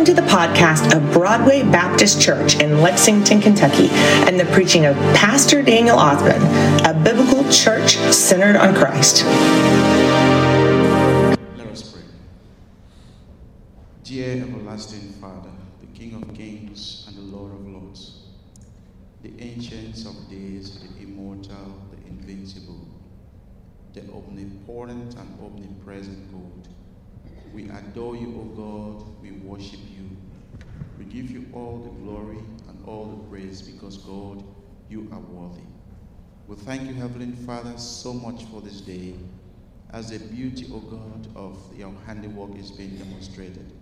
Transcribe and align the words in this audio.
Welcome 0.00 0.16
to 0.16 0.22
the 0.22 0.28
podcast 0.28 0.96
of 0.96 1.12
Broadway 1.12 1.62
Baptist 1.62 2.22
Church 2.22 2.58
in 2.58 2.80
Lexington, 2.80 3.38
Kentucky, 3.38 3.90
and 3.90 4.40
the 4.40 4.46
preaching 4.46 4.86
of 4.86 4.96
Pastor 5.14 5.60
Daniel 5.60 5.98
Osmond, 5.98 6.42
a 6.86 6.94
biblical 7.04 7.44
church 7.52 7.96
centered 7.96 8.56
on 8.56 8.74
Christ. 8.74 9.26
Let 11.54 11.66
us 11.66 11.92
pray. 11.92 12.00
Dear 14.02 14.42
everlasting 14.42 15.12
Father, 15.20 15.50
the 15.82 15.86
King 15.88 16.14
of 16.22 16.34
kings 16.34 17.04
and 17.06 17.18
the 17.18 17.36
Lord 17.36 17.52
of 17.52 17.66
lords, 17.68 18.22
the 19.20 19.38
ancients 19.38 20.06
of 20.06 20.14
days, 20.30 20.78
the 20.80 21.02
immortal, 21.02 21.78
the 21.90 21.98
invincible, 22.08 22.88
the 23.92 24.00
omnipotent 24.14 25.14
and 25.16 25.38
omnipresent 25.44 26.32
God. 26.32 26.59
We 27.54 27.68
adore 27.70 28.16
you, 28.16 28.28
O 28.28 28.44
God. 28.56 29.22
We 29.22 29.32
worship 29.32 29.80
you. 29.90 30.08
We 30.98 31.04
give 31.04 31.30
you 31.30 31.46
all 31.52 31.78
the 31.78 31.90
glory 32.04 32.38
and 32.68 32.84
all 32.86 33.06
the 33.06 33.28
praise 33.28 33.62
because, 33.62 33.98
God, 33.98 34.44
you 34.88 35.08
are 35.12 35.20
worthy. 35.20 35.62
We 36.46 36.56
thank 36.56 36.88
you, 36.88 36.94
Heavenly 36.94 37.34
Father, 37.46 37.76
so 37.78 38.12
much 38.12 38.44
for 38.44 38.60
this 38.60 38.80
day 38.80 39.14
as 39.92 40.10
the 40.10 40.18
beauty, 40.18 40.66
O 40.72 40.78
God, 40.78 41.28
of 41.34 41.58
your 41.76 41.92
handiwork 42.06 42.56
is 42.56 42.70
being 42.70 42.96
demonstrated. 42.96 43.72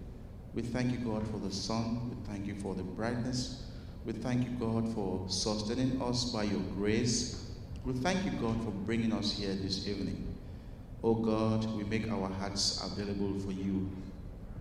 We 0.55 0.63
thank 0.63 0.93
you, 0.93 0.99
God, 0.99 1.27
for 1.29 1.39
the 1.39 1.53
sun. 1.53 2.11
We 2.11 2.17
thank 2.27 2.47
you 2.47 2.55
for 2.57 2.75
the 2.75 2.83
brightness. 2.83 3.65
We 4.05 4.13
thank 4.13 4.45
you, 4.45 4.51
God, 4.59 4.93
for 4.95 5.25
sustaining 5.29 6.01
us 6.01 6.25
by 6.27 6.45
your 6.45 6.63
grace. 6.77 7.45
We 7.85 7.93
thank 7.93 8.25
you, 8.25 8.33
God, 8.33 8.63
for 8.65 8.71
bringing 8.71 9.13
us 9.13 9.33
here 9.33 9.55
this 9.55 9.87
evening. 9.87 10.28
Oh 11.03 11.15
God, 11.15 11.65
we 11.77 11.85
make 11.85 12.11
our 12.11 12.29
hearts 12.29 12.83
available 12.85 13.39
for 13.39 13.53
you 13.53 13.89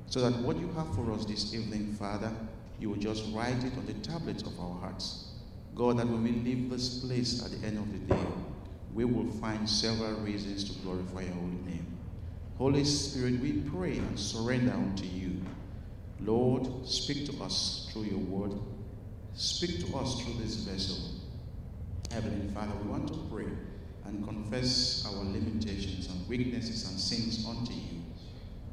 so 0.06 0.22
that 0.22 0.40
what 0.42 0.58
you 0.58 0.68
have 0.74 0.94
for 0.94 1.12
us 1.12 1.26
this 1.26 1.54
evening, 1.54 1.94
Father, 1.94 2.32
you 2.80 2.90
will 2.90 2.98
just 2.98 3.26
write 3.34 3.64
it 3.64 3.76
on 3.76 3.86
the 3.88 3.94
tablets 3.94 4.44
of 4.44 4.58
our 4.60 4.76
hearts. 4.80 5.30
God, 5.74 5.98
that 5.98 6.08
when 6.08 6.24
we 6.24 6.32
leave 6.32 6.70
this 6.70 7.00
place 7.00 7.44
at 7.44 7.52
the 7.52 7.68
end 7.68 7.80
of 7.80 7.92
the 7.92 8.16
day, 8.16 8.28
we 8.94 9.04
will 9.06 9.32
find 9.34 9.68
several 9.68 10.14
reasons 10.22 10.64
to 10.66 10.80
glorify 10.80 11.22
your 11.22 11.34
holy 11.34 11.62
name. 11.66 11.98
Holy 12.58 12.84
Spirit, 12.84 13.40
we 13.40 13.54
pray 13.54 13.98
and 13.98 14.20
surrender 14.20 14.74
unto 14.74 15.06
you. 15.06 15.42
Lord, 16.22 16.68
speak 16.88 17.26
to 17.32 17.44
us 17.44 17.90
through 17.92 18.04
your 18.04 18.20
word. 18.20 18.54
Speak 19.34 19.86
to 19.86 19.98
us 19.98 20.22
through 20.22 20.34
this 20.42 20.56
vessel. 20.56 20.98
Heavenly 22.12 22.48
Father, 22.54 22.74
we 22.84 22.90
want 22.90 23.08
to 23.10 23.20
pray 23.32 23.46
and 24.06 24.26
confess 24.26 25.06
our 25.06 25.24
limitations 25.24 25.67
weaknesses 26.28 26.90
and 26.90 27.00
sins 27.00 27.46
unto 27.48 27.74
you. 27.74 28.04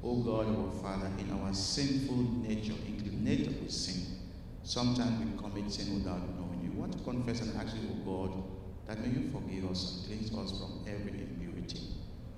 O 0.02 0.16
God, 0.16 0.48
our 0.48 0.70
Father, 0.82 1.10
in 1.18 1.30
our 1.32 1.52
sinful 1.54 2.16
nature, 2.16 2.74
inclinated 2.86 3.60
with 3.62 3.70
sin, 3.70 4.18
sometimes 4.62 5.24
we 5.24 5.38
commit 5.40 5.70
sin 5.72 5.94
without 5.94 6.20
knowing 6.36 6.60
you. 6.62 6.72
We 6.72 6.80
want 6.80 6.92
to 6.92 6.98
confess 6.98 7.40
and 7.40 7.56
ask 7.56 7.74
you, 7.74 7.88
O 7.90 8.28
God, 8.28 8.42
that 8.86 9.00
may 9.00 9.18
you 9.18 9.30
forgive 9.30 9.70
us 9.70 10.06
and 10.08 10.28
cleanse 10.28 10.52
us 10.52 10.58
from 10.58 10.84
every 10.86 11.22
impurity. 11.22 11.80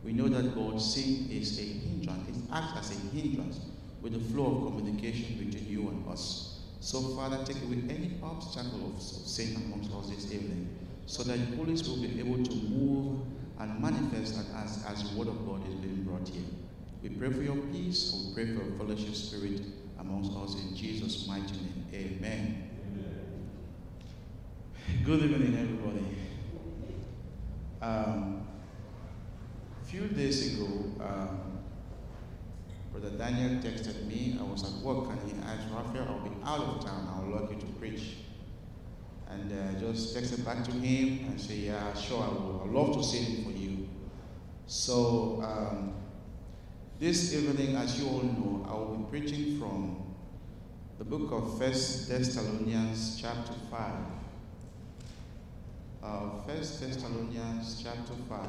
We 0.05 0.13
know 0.13 0.29
that 0.29 0.55
God, 0.55 0.81
sin 0.81 1.29
is 1.31 1.59
a 1.59 1.63
hindrance. 1.63 2.29
It 2.29 2.43
acts 2.53 2.79
as 2.79 2.97
a 2.97 3.01
hindrance 3.17 3.61
with 4.01 4.13
the 4.13 4.21
flow 4.33 4.69
of 4.69 4.77
communication 4.77 5.45
between 5.45 5.67
you 5.69 5.89
and 5.89 6.09
us. 6.09 6.61
So, 6.81 7.01
Father, 7.17 7.45
take 7.45 7.61
away 7.65 7.83
any 7.89 8.13
obstacle 8.23 8.93
of 8.95 9.03
sin 9.03 9.57
amongst 9.57 9.93
us 9.93 10.09
this 10.15 10.33
evening 10.33 10.69
so 11.07 11.25
that 11.25 11.39
the 11.39 11.57
Holy 11.57 11.77
Spirit 11.77 12.01
will 12.01 12.09
be 12.09 12.21
able 12.21 12.45
to 12.45 12.55
move 12.69 13.19
and 13.59 13.81
manifest 13.81 14.39
as, 14.57 14.85
as 14.87 15.11
the 15.11 15.19
Word 15.19 15.29
of 15.29 15.47
God 15.47 15.67
is 15.69 15.75
being 15.75 16.03
brought 16.05 16.29
here. 16.29 16.45
We 17.03 17.11
pray 17.11 17.31
for 17.31 17.43
your 17.43 17.57
peace. 17.57 18.29
We 18.29 18.35
pray 18.35 18.47
for 18.47 18.63
your 18.65 18.73
fellowship 18.77 19.15
spirit 19.15 19.63
amongst 19.99 20.33
us 20.33 20.61
in 20.63 20.77
Jesus' 20.77 21.27
mighty 21.27 21.53
name. 21.53 21.87
Amen. 21.95 22.71
Amen. 22.87 23.51
Good 25.05 25.23
evening, 25.23 25.57
everybody. 25.59 26.17
Um, 27.81 28.47
a 29.83 29.85
few 29.87 30.09
days 30.09 30.55
ago, 30.55 30.67
um, 31.01 31.59
Brother 32.93 33.17
Daniel 33.17 33.63
texted 33.63 34.07
me. 34.07 34.39
I 34.41 34.43
was 34.43 34.65
at 34.65 34.85
work 34.85 35.11
and 35.11 35.21
he 35.31 35.39
asked 35.43 35.69
Rapheal, 35.71 36.09
I'll 36.09 36.21
be 36.21 36.31
out 36.45 36.61
of 36.61 36.85
town. 36.85 37.09
I'll 37.15 37.41
like 37.41 37.51
you 37.51 37.61
to 37.61 37.67
preach 37.79 38.17
and 39.31 39.53
uh, 39.53 39.81
just 39.81 40.15
text 40.15 40.33
it 40.33 40.45
back 40.45 40.65
to 40.65 40.71
him 40.73 41.27
and 41.29 41.41
say, 41.41 41.57
yeah, 41.57 41.93
sure, 41.95 42.23
I 42.23 42.29
will. 42.29 42.63
I'd 42.65 42.71
love 42.71 42.97
to 42.97 43.03
sing 43.03 43.45
for 43.45 43.51
you. 43.51 43.89
So 44.67 45.43
um, 45.45 45.95
this 46.99 47.35
evening, 47.35 47.77
as 47.77 48.01
you 48.01 48.09
all 48.09 48.23
know, 48.23 48.67
I 48.69 48.75
will 48.75 48.97
be 48.97 49.19
preaching 49.19 49.59
from 49.59 50.15
the 50.99 51.05
book 51.05 51.31
of 51.33 51.59
First 51.59 52.09
Thessalonians 52.09 53.19
chapter 53.21 53.53
5. 53.71 53.93
Uh, 56.03 56.31
First 56.47 56.81
Thessalonians 56.81 57.83
chapter 57.83 58.15
5, 58.29 58.49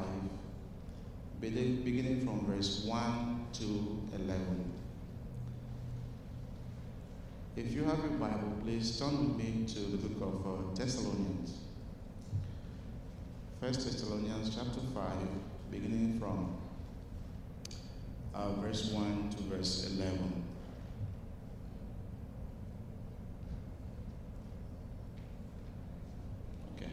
beginning 1.40 2.24
from 2.24 2.46
verse 2.46 2.84
1 2.84 3.46
to 3.54 3.64
11. 4.14 4.77
If 7.58 7.72
you 7.72 7.82
have 7.82 7.98
your 7.98 8.10
Bible, 8.10 8.52
please 8.62 8.96
turn 9.00 9.18
with 9.18 9.36
me 9.36 9.64
to 9.66 9.80
the 9.80 9.96
book 9.96 10.22
of 10.22 10.46
uh, 10.46 10.74
Thessalonians. 10.76 11.58
First 13.60 13.84
Thessalonians 13.84 14.54
chapter 14.54 14.78
5, 14.94 15.02
beginning 15.72 16.20
from 16.20 16.56
uh, 18.32 18.52
verse 18.60 18.92
1 18.92 19.30
to 19.30 19.42
verse 19.42 19.90
11. 19.92 20.44
Okay. 26.76 26.92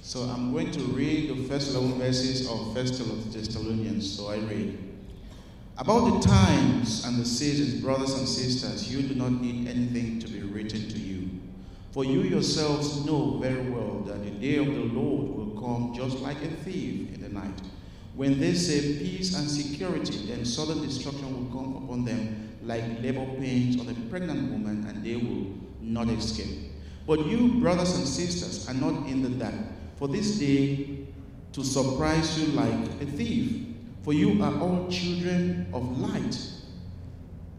So 0.00 0.20
I'm 0.20 0.52
going 0.52 0.70
to 0.70 0.80
read 0.80 1.28
the 1.28 1.42
first 1.48 1.74
11 1.74 1.98
verses 1.98 2.48
of 2.48 2.72
First 2.72 3.02
Thessalonians. 3.32 4.16
So 4.16 4.28
I 4.28 4.36
read. 4.36 4.85
About 5.78 6.22
the 6.22 6.26
times 6.26 7.04
and 7.04 7.20
the 7.20 7.24
seasons, 7.26 7.82
brothers 7.82 8.14
and 8.14 8.26
sisters, 8.26 8.90
you 8.90 9.06
do 9.06 9.14
not 9.14 9.32
need 9.32 9.68
anything 9.68 10.18
to 10.20 10.28
be 10.28 10.40
written 10.40 10.88
to 10.88 10.98
you. 10.98 11.28
For 11.92 12.02
you 12.02 12.22
yourselves 12.22 13.04
know 13.04 13.38
very 13.42 13.68
well 13.68 14.00
that 14.06 14.24
the 14.24 14.30
day 14.30 14.56
of 14.56 14.66
the 14.66 14.84
Lord 14.98 15.36
will 15.36 15.60
come 15.60 15.92
just 15.94 16.20
like 16.20 16.42
a 16.42 16.48
thief 16.48 17.14
in 17.14 17.20
the 17.20 17.28
night. 17.28 17.60
When 18.14 18.40
they 18.40 18.54
say 18.54 18.80
peace 18.98 19.36
and 19.36 19.50
security, 19.50 20.26
then 20.28 20.46
sudden 20.46 20.80
destruction 20.80 21.30
will 21.34 21.60
come 21.60 21.84
upon 21.84 22.06
them 22.06 22.56
like 22.62 22.82
labor 23.02 23.26
pains 23.38 23.78
on 23.78 23.90
a 23.90 23.94
pregnant 24.08 24.50
woman, 24.50 24.86
and 24.88 25.04
they 25.04 25.16
will 25.16 25.52
not 25.82 26.08
escape. 26.08 26.72
But 27.06 27.26
you, 27.26 27.60
brothers 27.60 27.98
and 27.98 28.08
sisters, 28.08 28.66
are 28.66 28.74
not 28.74 29.06
in 29.08 29.22
the 29.22 29.28
dark, 29.28 29.54
for 29.96 30.08
this 30.08 30.38
day 30.38 31.06
to 31.52 31.62
surprise 31.62 32.38
you 32.40 32.54
like 32.54 33.02
a 33.02 33.06
thief. 33.06 33.75
For 34.06 34.12
you 34.12 34.40
are 34.40 34.56
all 34.60 34.86
children 34.88 35.66
of 35.72 35.98
light 35.98 36.38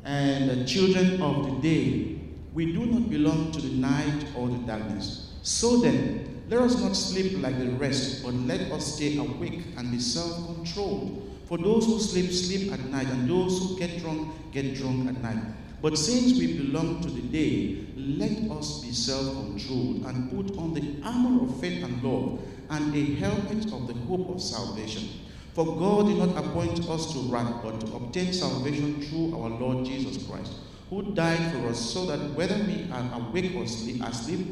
and 0.06 0.66
children 0.66 1.22
of 1.22 1.44
the 1.44 1.60
day. 1.62 2.22
We 2.54 2.72
do 2.72 2.86
not 2.86 3.10
belong 3.10 3.52
to 3.52 3.60
the 3.60 3.76
night 3.76 4.28
or 4.34 4.48
the 4.48 4.60
darkness. 4.60 5.34
So 5.42 5.82
then, 5.82 6.46
let 6.48 6.62
us 6.62 6.80
not 6.80 6.96
sleep 6.96 7.42
like 7.44 7.60
the 7.60 7.72
rest, 7.72 8.24
but 8.24 8.34
let 8.34 8.72
us 8.72 8.96
stay 8.96 9.18
awake 9.18 9.62
and 9.76 9.92
be 9.92 10.00
self 10.00 10.56
controlled. 10.56 11.30
For 11.50 11.58
those 11.58 11.86
who 11.86 12.00
sleep, 12.00 12.32
sleep 12.32 12.72
at 12.72 12.80
night, 12.86 13.08
and 13.08 13.30
those 13.30 13.60
who 13.60 13.78
get 13.78 14.00
drunk, 14.00 14.32
get 14.54 14.74
drunk 14.76 15.10
at 15.10 15.22
night. 15.22 15.44
But 15.82 15.98
since 15.98 16.40
we 16.40 16.60
belong 16.60 17.02
to 17.02 17.10
the 17.10 17.24
day, 17.24 17.88
let 17.98 18.50
us 18.58 18.80
be 18.86 18.94
self 18.94 19.34
controlled 19.36 20.06
and 20.06 20.32
put 20.32 20.58
on 20.58 20.74
the 20.74 20.96
armor 21.04 21.44
of 21.44 21.60
faith 21.60 21.84
and 21.84 22.02
love 22.02 22.40
and 22.70 22.96
a 22.96 23.16
helmet 23.16 23.66
of 23.74 23.88
the 23.88 23.96
hope 24.08 24.30
of 24.30 24.42
salvation. 24.42 25.10
For 25.58 25.66
God 25.66 26.06
did 26.06 26.18
not 26.20 26.38
appoint 26.38 26.88
us 26.88 27.14
to 27.14 27.20
wrath, 27.32 27.52
but 27.64 27.82
to 27.82 27.96
obtain 27.96 28.32
salvation 28.32 29.02
through 29.02 29.42
our 29.42 29.50
Lord 29.50 29.88
Jesus 29.88 30.24
Christ, 30.28 30.54
who 30.92 31.02
died 31.16 31.52
for 31.52 31.70
us, 31.70 31.80
so 31.80 32.06
that 32.06 32.20
whether 32.36 32.54
we 32.66 32.88
are 32.92 33.20
awake 33.20 33.56
or 33.56 33.66
sleep, 33.66 34.04
asleep, 34.04 34.46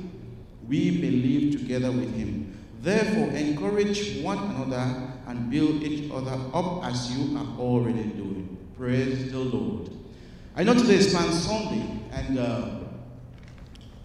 we 0.67 0.97
may 0.99 1.11
live 1.11 1.61
together 1.61 1.91
with 1.91 2.11
him. 2.15 2.57
Therefore, 2.81 3.29
encourage 3.37 4.23
one 4.23 4.39
another 4.39 5.11
and 5.27 5.51
build 5.51 5.83
each 5.83 6.11
other 6.11 6.39
up 6.55 6.83
as 6.85 7.15
you 7.15 7.37
are 7.37 7.59
already 7.59 8.05
doing. 8.05 8.57
Praise 8.75 9.31
the 9.31 9.37
Lord. 9.37 9.91
I 10.55 10.63
know 10.63 10.73
today 10.73 10.95
is 10.95 11.13
Palm 11.13 11.31
Sunday, 11.31 11.99
and 12.13 12.39
uh, 12.39 12.79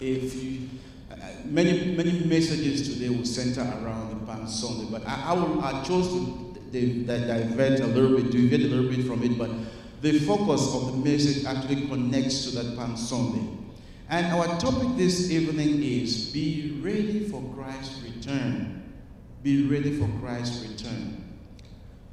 if 0.00 0.34
you, 0.34 0.68
uh, 1.10 1.16
many 1.46 1.96
many 1.96 2.26
messages 2.26 2.92
today 2.92 3.08
will 3.08 3.24
center 3.24 3.62
around 3.62 4.10
the 4.10 4.26
Palm 4.26 4.46
Sunday, 4.46 4.86
but 4.90 5.08
I, 5.08 5.28
I, 5.28 5.32
will, 5.32 5.62
I 5.62 5.82
chose 5.82 6.08
to 6.08 6.49
they, 6.70 6.86
they 7.02 7.20
divert 7.26 7.80
a 7.80 7.86
little 7.86 8.16
bit, 8.16 8.30
deviate 8.30 8.62
a 8.62 8.74
little 8.74 8.90
bit 8.90 9.06
from 9.06 9.22
it, 9.22 9.36
but 9.36 9.50
the 10.00 10.18
focus 10.20 10.74
of 10.74 10.92
the 10.92 11.10
message 11.10 11.44
actually 11.44 11.86
connects 11.86 12.44
to 12.46 12.58
that 12.58 12.76
Palm 12.76 12.96
Sunday. 12.96 13.46
And 14.08 14.26
our 14.26 14.46
topic 14.58 14.96
this 14.96 15.30
evening 15.30 15.82
is 15.82 16.30
Be 16.30 16.80
ready 16.82 17.28
for 17.28 17.42
Christ's 17.54 18.02
return. 18.02 18.82
Be 19.42 19.66
ready 19.68 19.98
for 19.98 20.08
Christ's 20.20 20.66
return. 20.66 21.24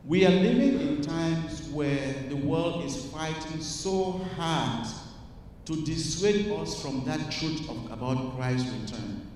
We 0.06 0.26
are 0.26 0.30
living 0.32 0.80
in 0.80 1.02
times 1.02 1.68
where 1.70 2.14
the 2.30 2.36
world 2.36 2.86
is 2.86 3.06
fighting 3.08 3.62
so 3.62 4.22
hard 4.38 4.88
to 5.66 5.84
dissuade 5.84 6.50
us 6.52 6.82
from 6.82 7.04
that 7.06 7.32
truth 7.32 7.70
of, 7.70 7.92
about 7.92 8.38
Christ's 8.38 8.70
return. 8.70 9.28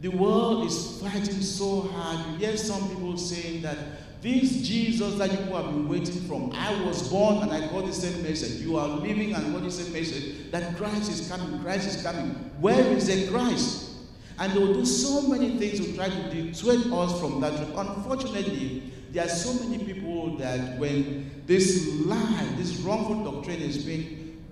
The 0.00 0.08
world 0.08 0.66
is 0.66 1.00
fighting 1.00 1.40
so 1.40 1.82
hard. 1.82 2.32
You 2.32 2.46
hear 2.46 2.56
some 2.56 2.88
people 2.88 3.16
saying 3.16 3.62
that 3.62 3.76
this 4.26 4.66
Jesus 4.66 5.14
that 5.18 5.30
you 5.30 5.54
have 5.54 5.66
been 5.66 5.88
waiting 5.88 6.20
from, 6.22 6.50
I 6.52 6.82
was 6.82 7.08
born 7.08 7.44
and 7.44 7.52
I 7.52 7.60
got 7.68 7.86
the 7.86 7.92
same 7.92 8.24
message. 8.24 8.60
You 8.60 8.76
are 8.76 8.88
living 8.88 9.34
and 9.34 9.52
got 9.52 9.62
the 9.62 9.70
same 9.70 9.92
message 9.92 10.50
that 10.50 10.76
Christ 10.76 11.12
is 11.12 11.28
coming, 11.28 11.60
Christ 11.62 11.86
is 11.86 12.02
coming. 12.02 12.30
Where 12.60 12.84
is 12.88 13.06
the 13.06 13.30
Christ? 13.30 13.92
And 14.40 14.52
they 14.52 14.58
will 14.58 14.74
do 14.74 14.84
so 14.84 15.28
many 15.28 15.56
things 15.58 15.78
to 15.78 15.94
try 15.94 16.08
to 16.08 16.30
dissuade 16.32 16.92
us 16.92 17.20
from 17.20 17.40
that. 17.40 17.52
Unfortunately, 17.76 18.90
there 19.12 19.24
are 19.24 19.28
so 19.28 19.64
many 19.64 19.84
people 19.84 20.36
that 20.38 20.76
when 20.80 21.30
this 21.46 21.88
lie, 22.04 22.48
this 22.56 22.78
wrongful 22.78 23.32
doctrine 23.32 23.60
is 23.60 23.84
being 23.84 24.42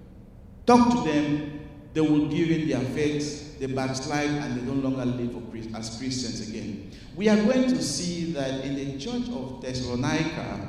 talked 0.67 1.05
to 1.05 1.13
them, 1.13 1.64
they 1.95 2.01
will 2.01 2.27
give 2.27 2.51
in 2.51 2.69
their 2.69 2.81
faith, 2.81 3.59
they 3.61 3.67
backslide, 3.67 4.29
and 4.29 4.57
they 4.57 4.63
no 4.63 4.73
longer 4.73 5.05
live 5.05 5.75
as 5.75 5.97
Christians 5.97 6.49
again. 6.49 6.91
We 7.17 7.29
are 7.29 7.37
going 7.37 7.69
to 7.69 7.83
see 7.83 8.33
that 8.33 8.65
in 8.65 8.75
the 8.75 8.99
church 8.99 9.29
of 9.29 9.63
Thessalonica, 9.63 10.69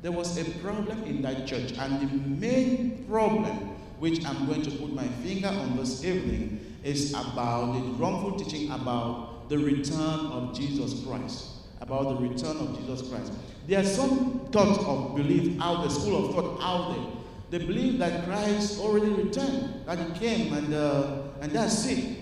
there 0.00 0.12
was 0.12 0.36
a 0.38 0.44
problem 0.60 1.04
in 1.04 1.22
that 1.22 1.46
church, 1.46 1.74
and 1.78 2.00
the 2.00 2.46
main 2.46 3.04
problem, 3.08 3.76
which 3.98 4.24
I'm 4.24 4.46
going 4.46 4.62
to 4.62 4.70
put 4.70 4.92
my 4.92 5.06
finger 5.06 5.48
on 5.48 5.76
this 5.76 6.02
evening, 6.04 6.74
is 6.82 7.12
about 7.12 7.74
the 7.74 7.80
wrongful 7.92 8.38
teaching 8.40 8.70
about 8.70 9.48
the 9.48 9.58
return 9.58 10.00
of 10.00 10.54
Jesus 10.54 11.04
Christ. 11.04 11.46
About 11.80 12.04
the 12.04 12.28
return 12.28 12.56
of 12.56 12.78
Jesus 12.80 13.08
Christ. 13.08 13.32
There 13.68 13.78
are 13.80 13.84
some 13.84 14.48
thoughts 14.50 14.78
of 14.84 15.14
belief 15.16 15.60
out 15.60 15.82
there, 15.82 15.90
school 15.90 16.28
of 16.28 16.34
thought 16.34 16.58
out 16.62 16.94
there. 16.94 17.21
They 17.52 17.58
believe 17.58 17.98
that 17.98 18.24
Christ 18.24 18.80
already 18.80 19.10
returned, 19.10 19.84
that 19.84 19.98
he 19.98 20.18
came, 20.18 20.54
and, 20.54 20.72
uh, 20.72 21.18
and 21.42 21.52
that's 21.52 21.86
it. 21.86 22.16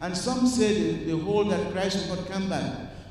And 0.00 0.16
some 0.16 0.46
say 0.46 0.72
they, 0.72 1.04
they 1.06 1.18
hold 1.18 1.50
that 1.50 1.72
Christ 1.72 2.08
will 2.08 2.14
not 2.14 2.28
come 2.30 2.48
back. 2.48 2.62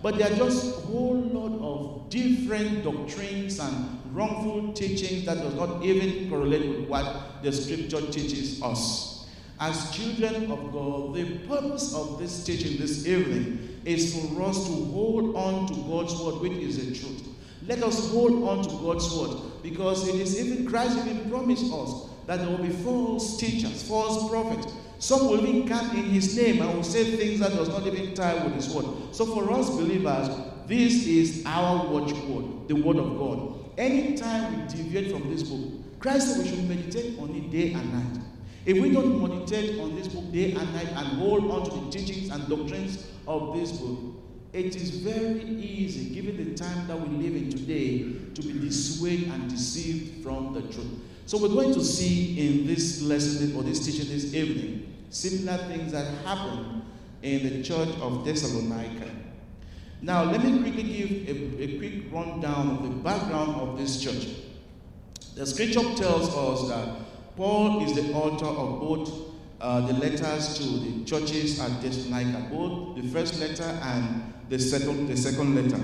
But 0.01 0.17
there 0.17 0.31
are 0.31 0.35
just 0.37 0.65
a 0.65 0.79
whole 0.87 1.19
lot 1.19 1.59
of 1.59 2.09
different 2.09 2.85
doctrines 2.85 3.59
and 3.59 3.99
wrongful 4.13 4.71
teachings 4.71 5.25
that 5.25 5.39
does 5.39 5.55
not 5.55 5.83
even 5.83 6.29
correlate 6.29 6.69
with 6.69 6.87
what 6.87 7.43
the 7.43 7.51
scripture 7.51 7.99
teaches 7.99 8.63
us. 8.63 9.27
As 9.59 9.91
children 9.91 10.49
of 10.49 10.71
God, 10.71 11.15
the 11.15 11.39
purpose 11.49 11.93
of 11.93 12.17
this 12.17 12.45
teaching 12.45 12.77
this 12.77 13.05
evening 13.05 13.81
is 13.83 14.15
for 14.15 14.43
us 14.43 14.55
to 14.67 14.73
hold 14.85 15.35
on 15.35 15.67
to 15.67 15.73
God's 15.73 16.15
word, 16.21 16.35
which 16.35 16.53
is 16.53 16.77
the 16.77 16.97
truth. 16.97 17.27
Let 17.67 17.83
us 17.83 18.09
hold 18.09 18.47
on 18.47 18.63
to 18.63 18.69
God's 18.69 19.13
word 19.13 19.46
because 19.63 20.07
it 20.07 20.15
is 20.15 20.39
even 20.39 20.68
Christ 20.68 20.98
even 21.06 21.30
promised 21.30 21.71
us 21.74 22.09
that 22.25 22.39
there 22.39 22.50
will 22.50 22.63
be 22.63 22.69
false 22.69 23.38
teachers, 23.38 23.83
false 23.83 24.30
prophets. 24.30 24.74
Some 25.00 25.27
will 25.27 25.45
even 25.45 25.68
come 25.68 25.89
in 25.92 26.06
his 26.06 26.36
name 26.36 26.62
and 26.62 26.74
will 26.74 26.83
say 26.83 27.15
things 27.15 27.39
that 27.39 27.51
does 27.51 27.69
not 27.69 27.86
even 27.86 28.13
tie 28.13 28.44
with 28.44 28.56
his 28.56 28.69
word. 28.69 28.86
So 29.12 29.25
for 29.25 29.51
us 29.51 29.69
believers, 29.69 30.30
this 30.65 31.07
is 31.07 31.44
our 31.45 31.88
watchword, 31.88 32.68
the 32.68 32.75
word 32.75 32.98
of 32.98 33.18
God. 33.18 33.54
Anytime 33.77 34.59
we 34.59 34.68
deviate 34.68 35.12
from 35.12 35.30
this 35.30 35.44
book, 35.44 36.00
Christ 36.00 36.33
said 36.33 36.44
we 36.44 36.50
should 36.50 36.68
meditate 36.68 37.19
on 37.19 37.33
it 37.36 37.51
day 37.51 37.74
and 37.74 37.94
night. 37.94 38.24
If 38.65 38.80
we 38.80 38.92
don't 38.92 39.21
meditate 39.21 39.80
on 39.80 39.95
this 39.95 40.09
book 40.09 40.30
day 40.33 40.51
and 40.51 40.74
night 40.74 40.89
and 40.89 41.07
hold 41.19 41.50
on 41.50 41.69
to 41.69 41.86
the 41.86 41.92
teachings 41.92 42.30
and 42.30 42.48
doctrines 42.50 43.07
of 43.27 43.56
this 43.57 43.71
book, 43.71 43.98
it 44.53 44.75
is 44.75 44.89
very 44.91 45.44
easy, 45.44 46.13
given 46.13 46.38
the 46.38 46.55
time 46.55 46.88
that 46.88 46.99
we 46.99 47.15
live 47.17 47.35
in 47.35 47.49
today, 47.49 47.99
to 48.33 48.41
be 48.41 48.59
dissuaded 48.59 49.29
and 49.29 49.49
deceived 49.49 50.23
from 50.23 50.53
the 50.53 50.61
truth. 50.61 50.99
So 51.25 51.38
we're 51.38 51.49
going 51.49 51.73
to 51.73 51.83
see 51.83 52.39
in 52.39 52.67
this 52.67 53.01
lesson 53.01 53.55
or 53.55 53.63
this 53.63 53.85
teaching 53.85 54.07
this 54.09 54.33
evening 54.33 54.94
similar 55.09 55.57
things 55.65 55.91
that 55.91 56.05
happen 56.25 56.83
in 57.21 57.44
the 57.44 57.63
church 57.63 57.89
of 58.01 58.23
Thessalonica. 58.23 59.09
Now, 60.01 60.23
let 60.23 60.44
me 60.44 60.61
quickly 60.61 60.83
give 60.83 61.27
a, 61.27 61.63
a 61.63 61.77
quick 61.77 62.11
rundown 62.11 62.69
of 62.69 62.83
the 62.83 62.89
background 62.89 63.55
of 63.59 63.77
this 63.77 64.01
church. 64.01 64.27
The 65.35 65.45
scripture 65.45 65.81
tells 65.95 66.33
us 66.35 66.69
that 66.69 67.35
Paul 67.35 67.83
is 67.83 67.94
the 67.95 68.13
author 68.13 68.45
of 68.45 68.79
both 68.79 69.26
uh, 69.59 69.81
the 69.81 69.94
letters 69.94 70.57
to 70.57 70.63
the 70.63 71.06
churches 71.06 71.59
at 71.59 71.81
Thessalonica, 71.81 72.48
both 72.51 72.95
the 72.95 73.07
first 73.09 73.39
letter 73.39 73.63
and 73.63 74.33
the 74.50 74.59
second, 74.59 75.07
the 75.07 75.18
second 75.18 75.56
letter. 75.56 75.83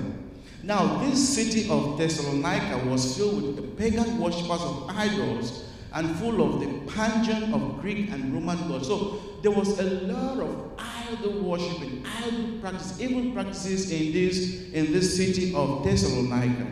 Now, 0.62 0.98
this 1.04 1.34
city 1.34 1.68
of 1.68 1.98
Thessalonica 1.98 2.86
was 2.88 3.16
filled 3.16 3.42
with 3.42 3.56
the 3.56 3.62
pagan 3.76 4.18
worshippers 4.18 4.62
of 4.62 4.88
idols 4.90 5.64
and 5.92 6.16
full 6.16 6.42
of 6.42 6.60
the 6.60 6.92
pantheon 6.92 7.52
of 7.52 7.80
Greek 7.80 8.10
and 8.10 8.32
Roman 8.32 8.56
gods. 8.68 8.86
So 8.88 9.20
there 9.42 9.50
was 9.50 9.78
a 9.78 9.84
lot 9.84 10.38
of 10.38 10.72
idol 10.78 11.42
worshiping, 11.42 12.04
idol 12.22 12.58
practice, 12.60 12.98
evil 13.00 13.32
practices 13.32 13.90
in 13.90 14.12
this 14.12 14.70
in 14.72 14.92
this 14.92 15.16
city 15.16 15.54
of 15.54 15.84
Thessalonica. 15.84 16.66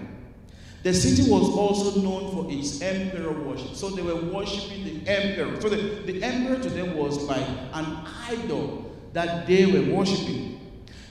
The 0.82 0.92
city 0.92 1.30
was 1.30 1.48
also 1.48 2.00
known 2.00 2.32
for 2.32 2.50
its 2.50 2.80
emperor 2.82 3.32
worship. 3.32 3.74
So 3.74 3.90
they 3.90 4.02
were 4.02 4.16
worshiping 4.16 4.84
the 4.84 5.08
emperor. 5.10 5.60
So 5.60 5.68
the, 5.68 6.12
the 6.12 6.22
emperor 6.22 6.58
to 6.58 6.70
them 6.70 6.96
was 6.96 7.22
like 7.22 7.46
an 7.72 8.04
idol 8.28 8.90
that 9.12 9.46
they 9.46 9.66
were 9.66 9.94
worshiping. 9.94 10.60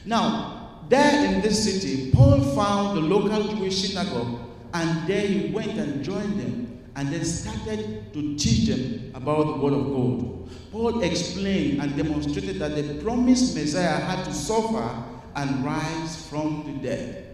Now, 0.06 0.82
there 0.90 1.26
in 1.26 1.42
this 1.42 1.64
city, 1.64 2.12
Paul 2.12 2.42
found 2.54 2.98
the 2.98 3.02
local 3.02 3.56
Jewish 3.56 3.88
synagogue 3.90 4.40
and 4.74 5.08
there 5.08 5.26
he 5.26 5.52
went 5.52 5.72
and 5.72 6.04
joined 6.04 6.40
them 6.40 6.84
and 6.96 7.10
then 7.10 7.24
started 7.24 8.12
to 8.14 8.36
teach 8.36 8.68
them 8.68 9.12
about 9.16 9.46
the 9.46 9.54
word 9.64 9.74
of 9.74 9.86
God. 9.86 10.50
Paul 10.72 11.02
explained 11.02 11.82
and 11.82 11.96
demonstrated 11.96 12.60
that 12.60 12.76
the 12.76 13.02
promised 13.02 13.56
Messiah 13.56 14.00
had 14.00 14.26
to 14.26 14.34
suffer 14.34 15.04
and 15.36 15.64
rise 15.64 16.28
from 16.28 16.64
the 16.66 16.90
dead. 16.90 17.31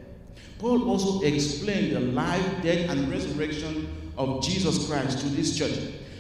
Paul 0.59 0.89
also 0.89 1.21
explained 1.25 1.95
the 1.95 2.00
life, 2.00 2.45
death, 2.63 2.89
and 2.89 3.09
resurrection 3.09 3.88
of 4.18 4.44
Jesus 4.44 4.88
Christ 4.88 5.19
to 5.19 5.27
this 5.30 5.57
church. 5.57 5.77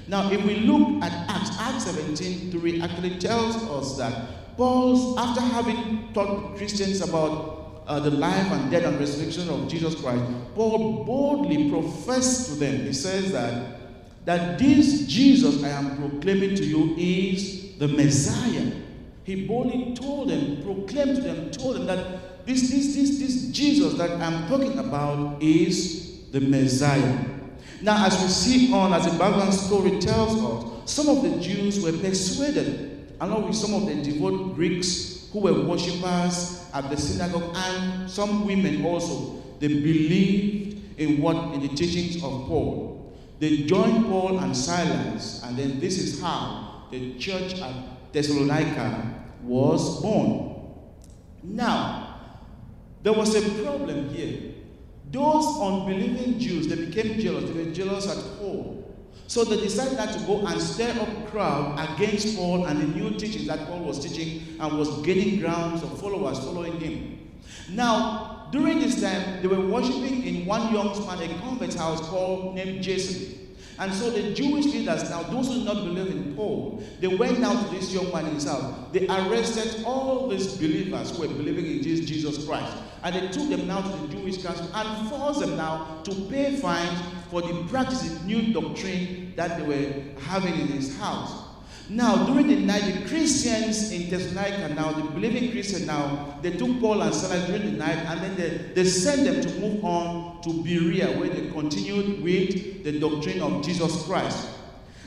Now, 0.07 0.31
if 0.31 0.43
we 0.45 0.57
look 0.57 1.03
at 1.03 1.11
Acts, 1.29 1.57
Acts 1.59 1.85
17 1.85 2.51
3 2.51 2.81
actually 2.81 3.19
tells 3.19 3.55
us 3.55 3.97
that 3.97 4.55
Paul, 4.55 5.19
after 5.19 5.41
having 5.41 6.13
taught 6.13 6.55
Christians 6.55 7.01
about 7.01 7.83
uh, 7.87 7.99
the 7.99 8.11
life 8.11 8.51
and 8.51 8.69
death 8.71 8.85
and 8.85 8.99
resurrection 8.99 9.49
of 9.49 9.67
Jesus 9.67 9.95
Christ, 9.95 10.23
Paul 10.55 11.03
boldly 11.03 11.69
professed 11.69 12.49
to 12.49 12.55
them. 12.55 12.85
He 12.85 12.93
says 12.93 13.31
that 13.31 13.77
that 14.27 14.59
this 14.59 15.07
Jesus 15.07 15.63
I 15.63 15.69
am 15.69 15.95
proclaiming 15.95 16.55
to 16.57 16.65
you 16.65 16.95
is 16.97 17.77
the 17.77 17.87
Messiah. 17.87 18.71
He 19.23 19.47
boldly 19.47 19.95
told 19.95 20.29
them, 20.29 20.61
proclaimed 20.63 21.15
to 21.15 21.21
them, 21.21 21.51
told 21.51 21.77
them 21.77 21.85
that 21.85 22.16
this, 22.47 22.69
this, 22.69 22.95
this, 22.95 23.19
this 23.19 23.45
Jesus 23.51 23.95
that 23.95 24.11
I'm 24.21 24.47
talking 24.47 24.79
about 24.79 25.43
is 25.43 26.21
the 26.31 26.39
Messiah. 26.39 27.25
Now, 27.81 28.05
as 28.05 28.19
we 28.21 28.27
see 28.29 28.73
on, 28.73 28.93
as 28.93 29.03
the 29.11 29.19
background 29.19 29.53
story 29.53 29.99
tells 29.99 30.41
us, 30.41 30.91
some 30.91 31.09
of 31.09 31.23
the 31.23 31.39
Jews 31.41 31.83
were 31.83 31.91
persuaded, 31.91 33.15
along 33.19 33.47
with 33.47 33.55
some 33.55 33.73
of 33.73 33.85
the 33.85 34.01
devout 34.01 34.55
Greeks 34.55 35.27
who 35.33 35.39
were 35.39 35.61
worshippers 35.61 36.65
at 36.73 36.89
the 36.89 36.95
synagogue, 36.95 37.53
and 37.53 38.09
some 38.09 38.47
women 38.47 38.85
also. 38.85 39.43
They 39.59 39.67
believed 39.67 40.99
in 40.99 41.21
what 41.21 41.53
in 41.53 41.61
the 41.61 41.69
teachings 41.69 42.15
of 42.15 42.47
Paul. 42.47 43.13
They 43.39 43.63
joined 43.63 44.05
Paul 44.05 44.39
and 44.39 44.55
Silas, 44.55 45.43
and 45.43 45.57
then 45.57 45.81
this 45.81 45.97
is 45.97 46.21
how 46.21 46.85
the 46.91 47.19
church 47.19 47.59
at 47.59 47.73
Thessalonica 48.13 49.25
was 49.43 50.01
born. 50.01 50.53
Now, 51.43 51.96
there 53.07 53.15
was 53.15 53.33
a 53.35 53.63
problem 53.63 54.09
here. 54.09 54.51
Those 55.13 55.61
unbelieving 55.61 56.37
Jews, 56.39 56.67
they 56.67 56.75
became 56.75 57.17
jealous. 57.17 57.49
They 57.49 57.63
were 57.63 57.71
jealous 57.71 58.05
at 58.05 58.21
Paul. 58.37 58.93
So 59.27 59.45
they 59.45 59.55
decided 59.61 59.95
to 60.11 60.25
go 60.25 60.45
and 60.45 60.61
stir 60.61 60.91
up 60.99 61.27
crowd 61.27 61.79
against 61.95 62.35
Paul 62.35 62.65
and 62.65 62.81
the 62.81 62.99
new 62.99 63.11
teachings 63.11 63.47
that 63.47 63.65
Paul 63.65 63.79
was 63.79 63.99
teaching 63.99 64.57
and 64.59 64.77
was 64.77 64.89
gaining 65.03 65.39
grounds 65.39 65.83
of 65.83 65.97
followers 66.01 66.39
following 66.39 66.81
him. 66.81 67.29
Now, 67.69 68.49
during 68.51 68.79
this 68.79 68.99
time, 68.99 69.41
they 69.41 69.47
were 69.47 69.65
worshiping 69.65 70.25
in 70.25 70.45
one 70.45 70.73
young 70.73 70.89
man, 71.07 71.31
a 71.31 71.39
convert 71.39 71.75
house 71.75 72.01
called 72.09 72.55
named 72.55 72.83
Jason. 72.83 73.46
And 73.79 73.93
so 73.93 74.09
the 74.09 74.33
Jewish 74.33 74.65
leaders, 74.65 75.09
now 75.09 75.21
those 75.23 75.47
who 75.47 75.55
did 75.55 75.65
not 75.65 75.75
believe 75.75 76.07
in 76.07 76.35
Paul, 76.35 76.83
they 76.99 77.07
went 77.07 77.39
down 77.41 77.63
to 77.63 77.75
this 77.75 77.93
young 77.93 78.11
man 78.11 78.25
house. 78.25 78.91
They 78.91 79.07
arrested 79.07 79.83
all 79.85 80.27
these 80.27 80.55
believers 80.55 81.11
who 81.11 81.27
were 81.27 81.33
believing 81.33 81.65
in 81.65 81.83
Jesus 81.83 82.45
Christ. 82.45 82.75
And 83.03 83.15
they 83.15 83.27
took 83.27 83.49
them 83.49 83.67
now 83.67 83.81
to 83.81 84.07
the 84.07 84.07
Jewish 84.07 84.43
council 84.43 84.67
and 84.73 85.09
forced 85.09 85.41
them 85.41 85.57
now 85.57 86.01
to 86.03 86.15
pay 86.29 86.55
fines 86.55 86.99
for 87.29 87.41
the 87.41 87.63
practice 87.65 88.11
of 88.11 88.25
new 88.25 88.51
doctrine 88.51 89.33
that 89.35 89.59
they 89.59 89.63
were 89.63 89.93
having 90.21 90.53
in 90.59 90.67
his 90.67 90.97
house. 90.97 91.43
Now, 91.89 92.25
during 92.25 92.47
the 92.47 92.55
night, 92.57 92.81
the 92.81 93.07
Christians 93.07 93.91
in 93.91 94.09
Thessalonica 94.09 94.73
now, 94.73 94.91
the 94.91 95.03
believing 95.11 95.51
Christians 95.51 95.87
now, 95.87 96.37
they 96.41 96.51
took 96.51 96.81
Paul 96.81 97.01
and 97.01 97.15
Silas 97.15 97.45
during 97.47 97.63
the 97.63 97.77
night 97.77 97.97
and 97.97 98.19
then 98.19 98.35
they, 98.35 98.49
they 98.73 98.83
sent 98.83 99.23
them 99.23 99.41
to 99.41 99.59
move 99.59 99.85
on 99.85 100.26
to 100.43 100.63
Berea, 100.63 101.17
where 101.19 101.29
they 101.29 101.49
continued 101.51 102.23
with 102.23 102.83
the 102.83 102.99
doctrine 102.99 103.41
of 103.41 103.63
Jesus 103.65 104.03
Christ. 104.05 104.49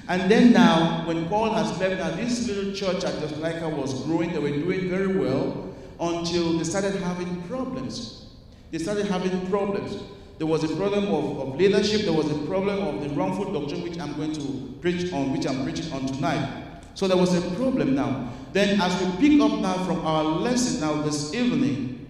And 0.09 0.31
then 0.31 0.53
now, 0.53 1.07
when 1.07 1.29
Paul 1.29 1.53
has 1.53 1.79
left, 1.79 1.99
now 2.01 2.11
this 2.11 2.49
little 2.49 2.73
church 2.73 3.05
at 3.05 3.21
Thessalonica 3.21 3.69
was 3.69 4.03
growing, 4.05 4.33
they 4.33 4.39
were 4.39 4.51
doing 4.51 4.89
very 4.89 5.17
well 5.17 5.73
until 6.01 6.59
they 6.59 6.65
started 6.65 6.97
having 6.97 7.43
problems. 7.43 8.27
They 8.71 8.79
started 8.79 9.07
having 9.07 9.49
problems. 9.49 10.03
There 10.39 10.47
was 10.47 10.65
a 10.65 10.75
problem 10.75 11.05
of, 11.15 11.39
of 11.39 11.57
leadership, 11.57 12.03
there 12.03 12.13
was 12.13 12.31
a 12.31 12.47
problem 12.47 12.79
of 12.79 13.03
the 13.03 13.11
wrongful 13.11 13.53
doctrine, 13.53 13.83
which 13.83 13.99
I'm 14.01 14.15
going 14.15 14.33
to 14.33 14.79
preach 14.81 15.13
on, 15.13 15.33
which 15.33 15.47
I'm 15.47 15.63
preaching 15.65 15.93
on 15.93 16.07
tonight. 16.07 16.73
So 16.95 17.07
there 17.07 17.17
was 17.17 17.35
a 17.35 17.51
problem 17.57 17.95
now. 17.95 18.33
Then, 18.53 18.81
as 18.81 19.01
we 19.01 19.29
pick 19.29 19.41
up 19.41 19.61
now 19.61 19.85
from 19.85 20.05
our 20.05 20.25
lesson 20.25 20.81
now 20.81 21.03
this 21.03 21.35
evening, 21.35 22.10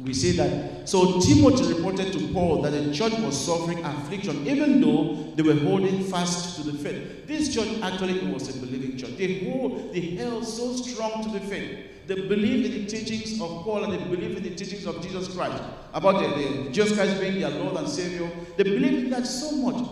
we 0.00 0.12
see 0.12 0.32
that. 0.32 0.88
So 0.88 1.20
Timothy 1.20 1.72
reported 1.72 2.12
to 2.12 2.32
Paul 2.32 2.62
that 2.62 2.70
the 2.70 2.92
church 2.92 3.12
was 3.20 3.38
suffering 3.38 3.82
affliction, 3.84 4.46
even 4.46 4.80
though 4.80 5.32
they 5.36 5.42
were 5.42 5.54
holding 5.54 6.02
fast 6.04 6.56
to 6.56 6.70
the 6.70 6.76
faith. 6.76 7.26
This 7.26 7.54
church 7.54 7.68
actually 7.80 8.18
was 8.32 8.48
a 8.54 8.60
believing 8.60 8.96
church. 8.96 9.16
They 9.16 9.44
hold, 9.44 9.92
they 9.92 10.00
held 10.00 10.44
so 10.44 10.74
strong 10.74 11.22
to 11.24 11.38
the 11.38 11.40
faith. 11.40 11.90
They 12.06 12.16
believed 12.16 12.74
in 12.74 12.84
the 12.84 12.90
teachings 12.90 13.40
of 13.40 13.62
Paul 13.62 13.84
and 13.84 13.92
they 13.92 14.04
believed 14.04 14.36
in 14.36 14.42
the 14.42 14.54
teachings 14.54 14.84
of 14.86 15.00
Jesus 15.00 15.34
Christ 15.34 15.62
about 15.94 16.20
the, 16.20 16.42
the 16.42 16.70
Jesus 16.70 16.96
Christ 16.96 17.18
being 17.20 17.40
their 17.40 17.50
Lord 17.50 17.76
and 17.76 17.88
Savior. 17.88 18.28
They 18.56 18.64
believed 18.64 19.04
in 19.04 19.10
that 19.10 19.26
so 19.26 19.52
much 19.52 19.88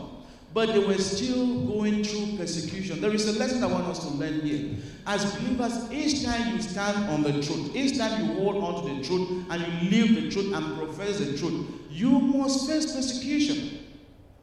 but 0.54 0.68
they 0.72 0.78
were 0.78 0.98
still 0.98 1.66
going 1.66 2.04
through 2.04 2.36
persecution. 2.36 3.00
There 3.00 3.14
is 3.14 3.34
a 3.34 3.38
lesson 3.38 3.62
I 3.62 3.66
want 3.66 3.86
us 3.86 4.00
to 4.00 4.08
learn 4.08 4.40
here. 4.40 4.76
As 5.06 5.24
believers, 5.36 5.90
each 5.90 6.24
time 6.24 6.54
you 6.54 6.62
stand 6.62 7.10
on 7.10 7.22
the 7.22 7.42
truth, 7.42 7.74
each 7.74 7.96
time 7.96 8.20
you 8.24 8.34
hold 8.34 8.62
on 8.62 8.84
to 8.84 8.94
the 8.94 9.04
truth 9.04 9.46
and 9.50 9.62
you 9.62 9.90
live 9.90 10.22
the 10.22 10.30
truth 10.30 10.54
and 10.54 10.76
profess 10.76 11.18
the 11.18 11.38
truth, 11.38 11.66
you 11.90 12.10
must 12.10 12.68
face 12.68 12.94
persecution. 12.94 13.78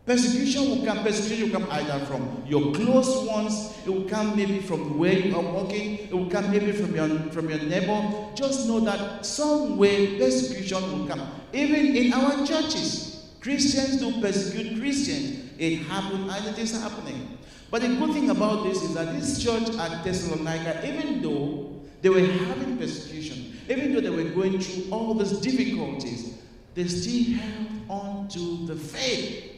Persecution 0.05 0.69
will 0.69 0.83
come, 0.83 1.03
persecution 1.03 1.51
will 1.51 1.59
come 1.59 1.69
either 1.71 2.03
from 2.05 2.43
your 2.47 2.73
close 2.73 3.27
ones, 3.27 3.77
it 3.85 3.89
will 3.91 4.09
come 4.09 4.35
maybe 4.35 4.59
from 4.59 4.97
where 4.97 5.13
you 5.13 5.35
are 5.35 5.43
walking, 5.43 5.99
it 5.99 6.11
will 6.11 6.29
come 6.29 6.49
maybe 6.49 6.71
from 6.71 6.95
your, 6.95 7.07
from 7.31 7.47
your 7.47 7.59
neighbor. 7.59 8.25
Just 8.33 8.67
know 8.67 8.79
that 8.79 9.23
some 9.23 9.77
way 9.77 10.17
persecution 10.17 10.81
will 10.91 11.07
come. 11.07 11.21
Even 11.53 11.95
in 11.95 12.11
our 12.13 12.43
churches, 12.43 13.29
Christians 13.39 13.97
do 13.97 14.19
persecute 14.19 14.79
Christians. 14.79 15.48
It 15.59 15.79
happened 15.79 16.31
and 16.31 16.45
it 16.47 16.57
is 16.57 16.81
happening. 16.81 17.37
But 17.69 17.81
the 17.81 17.89
good 17.89 18.13
thing 18.13 18.29
about 18.29 18.63
this 18.63 18.81
is 18.81 18.93
that 18.93 19.13
this 19.13 19.43
church 19.43 19.69
at 19.75 20.03
Thessalonica, 20.03 20.87
even 20.87 21.21
though 21.21 21.81
they 22.01 22.07
were 22.09 22.21
having 22.21 22.77
persecution, 22.77 23.57
even 23.69 23.93
though 23.93 23.99
they 23.99 24.09
were 24.09 24.29
going 24.29 24.59
through 24.59 24.91
all 24.91 25.13
these 25.13 25.33
difficulties, 25.33 26.39
they 26.75 26.87
still 26.87 27.37
held 27.37 27.67
on 27.89 28.27
to 28.29 28.65
the 28.67 28.75
faith. 28.75 29.51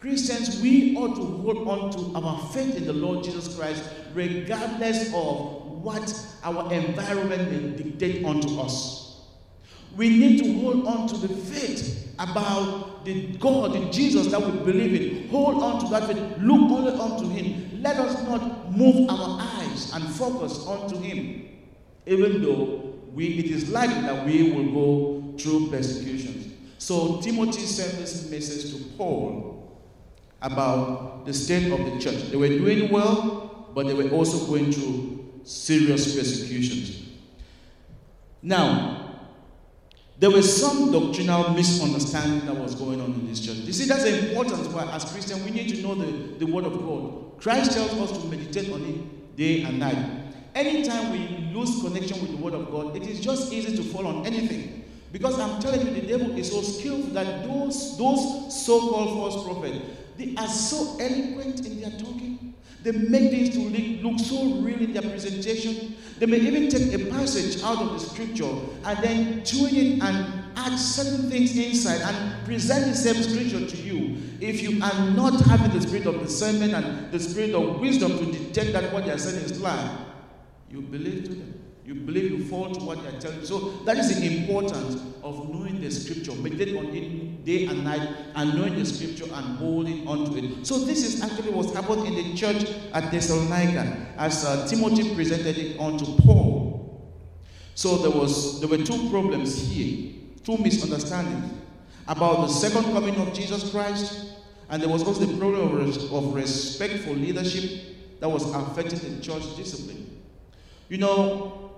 Christians, 0.00 0.60
we 0.60 0.96
ought 0.96 1.14
to 1.16 1.22
hold 1.22 1.68
on 1.68 1.90
to 1.92 2.26
our 2.26 2.38
faith 2.48 2.76
in 2.76 2.86
the 2.86 2.92
Lord 2.92 3.24
Jesus 3.24 3.56
Christ, 3.56 3.82
regardless 4.14 5.08
of 5.08 5.82
what 5.82 6.26
our 6.42 6.72
environment 6.72 7.50
may 7.52 7.82
dictate 7.82 8.24
unto 8.24 8.58
us. 8.58 9.20
We 9.96 10.08
need 10.08 10.42
to 10.42 10.60
hold 10.60 10.86
on 10.86 11.08
to 11.08 11.16
the 11.16 11.28
faith 11.28 12.14
about 12.18 12.93
the 13.04 13.36
God, 13.38 13.72
the 13.72 13.90
Jesus 13.90 14.28
that 14.28 14.40
we 14.40 14.52
believe 14.72 15.00
in. 15.00 15.28
Hold 15.28 15.62
on 15.62 15.84
to 15.84 15.90
that 15.90 16.06
faith. 16.06 16.18
Look 16.38 16.70
only 16.70 16.92
unto 16.92 17.28
Him. 17.28 17.82
Let 17.82 17.96
us 17.98 18.22
not 18.28 18.72
move 18.72 19.08
our 19.10 19.38
eyes 19.40 19.92
and 19.94 20.04
focus 20.04 20.66
onto 20.66 20.98
Him, 20.98 21.48
even 22.06 22.42
though 22.42 22.94
we, 23.12 23.38
it 23.38 23.46
is 23.46 23.70
likely 23.70 24.00
that 24.02 24.24
we 24.26 24.52
will 24.52 24.72
go 24.72 25.38
through 25.38 25.70
persecutions. 25.70 26.52
So 26.78 27.20
Timothy 27.20 27.60
sent 27.60 27.98
this 27.98 28.30
message 28.30 28.72
to 28.72 28.84
Paul 28.96 29.80
about 30.42 31.24
the 31.24 31.32
state 31.32 31.72
of 31.72 31.78
the 31.84 31.98
church. 31.98 32.30
They 32.30 32.36
were 32.36 32.48
doing 32.48 32.90
well, 32.90 33.70
but 33.74 33.86
they 33.86 33.94
were 33.94 34.10
also 34.10 34.46
going 34.46 34.72
through 34.72 35.40
serious 35.44 36.14
persecutions. 36.16 37.08
Now, 38.42 39.03
there 40.24 40.30
was 40.30 40.58
some 40.58 40.90
doctrinal 40.90 41.50
misunderstanding 41.50 42.46
that 42.46 42.56
was 42.56 42.74
going 42.74 42.98
on 42.98 43.12
in 43.12 43.26
this 43.26 43.40
church. 43.40 43.56
You 43.56 43.74
see, 43.74 43.84
that's 43.84 44.04
the 44.04 44.30
importance 44.30 44.66
why, 44.68 44.90
as 44.90 45.04
Christians, 45.04 45.44
we 45.44 45.50
need 45.50 45.68
to 45.68 45.82
know 45.82 45.94
the, 45.94 46.06
the 46.42 46.46
Word 46.46 46.64
of 46.64 46.78
God. 46.78 47.38
Christ 47.38 47.72
tells 47.72 47.92
us 47.92 48.22
to 48.22 48.26
meditate 48.28 48.72
on 48.72 48.82
it 48.84 49.36
day 49.36 49.64
and 49.64 49.78
night. 49.78 49.98
Anytime 50.54 51.12
we 51.12 51.52
lose 51.52 51.78
connection 51.82 52.22
with 52.22 52.30
the 52.30 52.38
Word 52.38 52.54
of 52.54 52.70
God, 52.70 52.96
it 52.96 53.02
is 53.02 53.20
just 53.20 53.52
easy 53.52 53.76
to 53.76 53.82
fall 53.82 54.06
on 54.06 54.24
anything. 54.24 54.86
Because 55.12 55.38
I'm 55.38 55.60
telling 55.60 55.86
you, 55.86 55.92
the 55.92 56.06
devil 56.06 56.30
is 56.38 56.50
so 56.50 56.62
skillful 56.62 57.10
that 57.10 57.44
those, 57.44 57.98
those 57.98 58.64
so 58.64 58.80
called 58.80 59.10
false 59.10 59.44
prophets, 59.44 59.78
they 60.16 60.34
are 60.38 60.48
so 60.48 60.96
eloquent 61.00 61.66
in 61.66 61.82
their 61.82 61.90
talking. 61.90 62.23
They 62.84 62.92
make 62.92 63.30
things 63.30 63.50
to 63.54 63.60
look, 63.60 64.02
look 64.02 64.26
so 64.26 64.60
real 64.60 64.78
in 64.78 64.92
their 64.92 65.00
presentation. 65.00 65.96
They 66.18 66.26
may 66.26 66.36
even 66.36 66.68
take 66.68 66.92
a 66.92 67.10
passage 67.10 67.62
out 67.62 67.78
of 67.78 67.92
the 67.94 67.98
scripture 67.98 68.44
and 68.84 68.98
then 69.02 69.42
tune 69.42 69.74
it 69.74 70.02
and 70.02 70.44
add 70.54 70.76
certain 70.76 71.30
things 71.30 71.56
inside 71.56 72.02
and 72.02 72.44
present 72.44 72.84
the 72.84 72.94
same 72.94 73.22
scripture 73.22 73.66
to 73.66 73.76
you. 73.82 74.18
If 74.38 74.62
you 74.62 74.82
are 74.82 75.10
not 75.12 75.40
having 75.46 75.72
the 75.72 75.80
spirit 75.80 76.04
of 76.04 76.20
discernment 76.20 76.74
and 76.74 77.10
the 77.10 77.18
spirit 77.18 77.54
of 77.54 77.80
wisdom 77.80 78.18
to 78.18 78.26
detect 78.26 78.74
that 78.74 78.92
what 78.92 79.06
they 79.06 79.12
are 79.12 79.18
saying 79.18 79.42
is 79.42 79.58
lie, 79.62 80.04
you 80.70 80.82
believe 80.82 81.24
to 81.24 81.30
them. 81.30 81.60
You 81.86 81.94
believe 81.94 82.30
you 82.32 82.44
fall 82.44 82.70
to 82.70 82.84
what 82.84 83.02
they 83.02 83.16
are 83.16 83.20
telling 83.20 83.40
you. 83.40 83.46
So 83.46 83.70
that 83.86 83.96
is 83.96 84.20
the 84.20 84.40
importance 84.40 85.02
of 85.22 85.48
knowing 85.50 85.80
the 85.80 85.90
scripture. 85.90 86.32
Meditate 86.32 86.76
on 86.76 86.86
it 86.86 87.33
day 87.44 87.66
and 87.66 87.84
night 87.84 88.08
and 88.34 88.54
knowing 88.54 88.74
the 88.74 88.84
scripture 88.84 89.32
and 89.32 89.58
holding 89.58 90.06
on 90.08 90.32
to 90.32 90.38
it. 90.38 90.66
So 90.66 90.78
this 90.78 91.04
is 91.04 91.22
actually 91.22 91.50
what 91.50 91.74
happened 91.74 92.06
in 92.06 92.14
the 92.14 92.34
church 92.34 92.64
at 92.92 93.10
Thessalonica 93.10 94.06
as 94.16 94.44
uh, 94.44 94.66
Timothy 94.66 95.14
presented 95.14 95.58
it 95.58 95.78
unto 95.78 96.06
Paul. 96.22 97.14
So 97.74 97.98
there 97.98 98.10
was 98.10 98.60
there 98.60 98.68
were 98.68 98.84
two 98.84 99.10
problems 99.10 99.68
here, 99.68 100.12
two 100.44 100.56
misunderstandings 100.58 101.52
about 102.06 102.46
the 102.46 102.48
second 102.48 102.84
coming 102.92 103.16
of 103.16 103.32
Jesus 103.34 103.70
Christ, 103.70 104.34
and 104.70 104.80
there 104.80 104.88
was 104.88 105.02
also 105.02 105.24
the 105.24 105.38
problem 105.38 105.88
of, 105.88 106.12
of 106.12 106.34
respect 106.34 107.04
for 107.04 107.10
leadership 107.10 108.20
that 108.20 108.28
was 108.28 108.48
affecting 108.54 108.98
the 109.16 109.20
church 109.22 109.56
discipline. 109.56 110.22
You 110.88 110.98
know, 110.98 111.70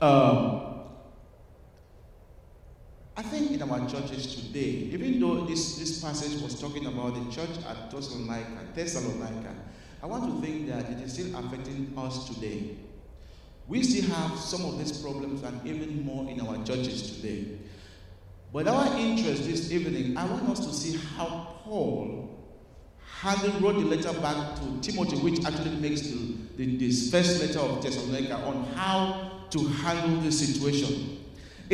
um, 0.00 0.73
I 3.16 3.22
think 3.22 3.52
in 3.52 3.62
our 3.62 3.88
churches 3.88 4.34
today, 4.34 4.90
even 4.92 5.20
though 5.20 5.46
this, 5.46 5.76
this 5.76 6.02
passage 6.02 6.40
was 6.42 6.60
talking 6.60 6.86
about 6.86 7.14
the 7.14 7.30
church 7.32 7.56
at 7.68 7.90
Thessalonica, 7.90 8.66
Thessalonica, 8.74 9.54
I 10.02 10.06
want 10.06 10.24
to 10.24 10.46
think 10.46 10.68
that 10.68 10.90
it 10.90 11.00
is 11.00 11.12
still 11.12 11.36
affecting 11.36 11.94
us 11.96 12.28
today. 12.28 12.76
We 13.68 13.82
still 13.84 14.10
have 14.14 14.36
some 14.36 14.64
of 14.64 14.78
these 14.78 14.98
problems 14.98 15.42
and 15.42 15.64
even 15.66 16.04
more 16.04 16.28
in 16.28 16.40
our 16.40 16.56
churches 16.64 17.16
today. 17.16 17.58
But 18.52 18.66
our 18.68 18.98
interest 18.98 19.44
this 19.44 19.70
evening, 19.70 20.16
I 20.16 20.26
want 20.26 20.48
us 20.50 20.66
to 20.66 20.72
see 20.72 20.98
how 21.16 21.58
Paul 21.62 22.38
handled, 22.98 23.62
wrote 23.62 23.74
the 23.80 23.86
letter 23.96 24.12
back 24.20 24.56
to 24.56 24.80
Timothy, 24.80 25.16
which 25.18 25.44
actually 25.44 25.76
makes 25.76 26.02
the, 26.02 26.36
the, 26.56 26.76
this 26.76 27.10
first 27.12 27.40
letter 27.40 27.60
of 27.60 27.82
Thessalonica 27.82 28.34
on 28.44 28.64
how 28.74 29.46
to 29.50 29.58
handle 29.66 30.20
the 30.20 30.32
situation. 30.32 31.13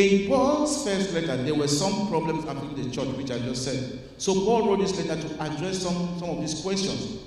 In 0.00 0.28
Paul's 0.28 0.82
first 0.82 1.12
letter, 1.12 1.36
there 1.42 1.54
were 1.54 1.68
some 1.68 2.08
problems 2.08 2.44
affecting 2.44 2.88
the 2.88 2.90
church, 2.90 3.08
which 3.18 3.30
I 3.30 3.38
just 3.40 3.64
said. 3.64 4.00
So 4.16 4.32
Paul 4.32 4.68
wrote 4.68 4.80
this 4.80 4.96
letter 4.96 5.20
to 5.28 5.42
address 5.42 5.82
some, 5.82 6.18
some 6.18 6.30
of 6.30 6.40
these 6.40 6.62
questions. 6.62 7.18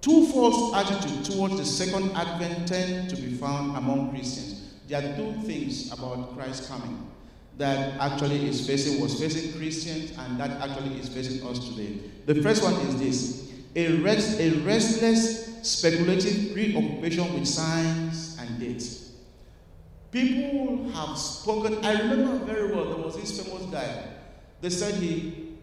Two 0.00 0.26
false 0.26 0.74
attitudes 0.74 1.28
towards 1.28 1.56
the 1.58 1.64
second 1.64 2.10
advent 2.16 2.66
tend 2.66 3.10
to 3.10 3.16
be 3.16 3.34
found 3.34 3.76
among 3.76 4.10
Christians. 4.10 4.74
There 4.88 4.98
are 4.98 5.16
two 5.16 5.34
things 5.42 5.92
about 5.92 6.36
Christ 6.36 6.68
coming 6.68 7.06
that 7.58 7.94
actually 8.00 8.48
is 8.48 8.66
facing 8.66 9.00
was 9.00 9.20
facing 9.20 9.52
Christians 9.52 10.12
and 10.18 10.40
that 10.40 10.50
actually 10.68 10.98
is 10.98 11.08
facing 11.08 11.46
us 11.46 11.60
today. 11.68 12.00
The 12.26 12.42
first 12.42 12.64
one 12.64 12.74
is 12.88 12.98
this 12.98 13.52
a, 13.76 13.98
rest, 13.98 14.40
a 14.40 14.50
restless, 14.62 15.60
speculative 15.62 16.54
preoccupation 16.54 17.32
with 17.34 17.46
signs 17.46 18.36
and 18.40 18.58
dates. 18.58 19.09
People 20.10 20.90
have 20.90 21.16
spoken. 21.16 21.84
I 21.84 21.92
remember 22.00 22.44
very 22.44 22.72
well 22.72 22.84
there 22.86 23.04
was 23.04 23.16
this 23.16 23.40
famous 23.40 23.64
guy. 23.66 24.04
They 24.60 24.70
said 24.70 24.94
he 24.94 25.56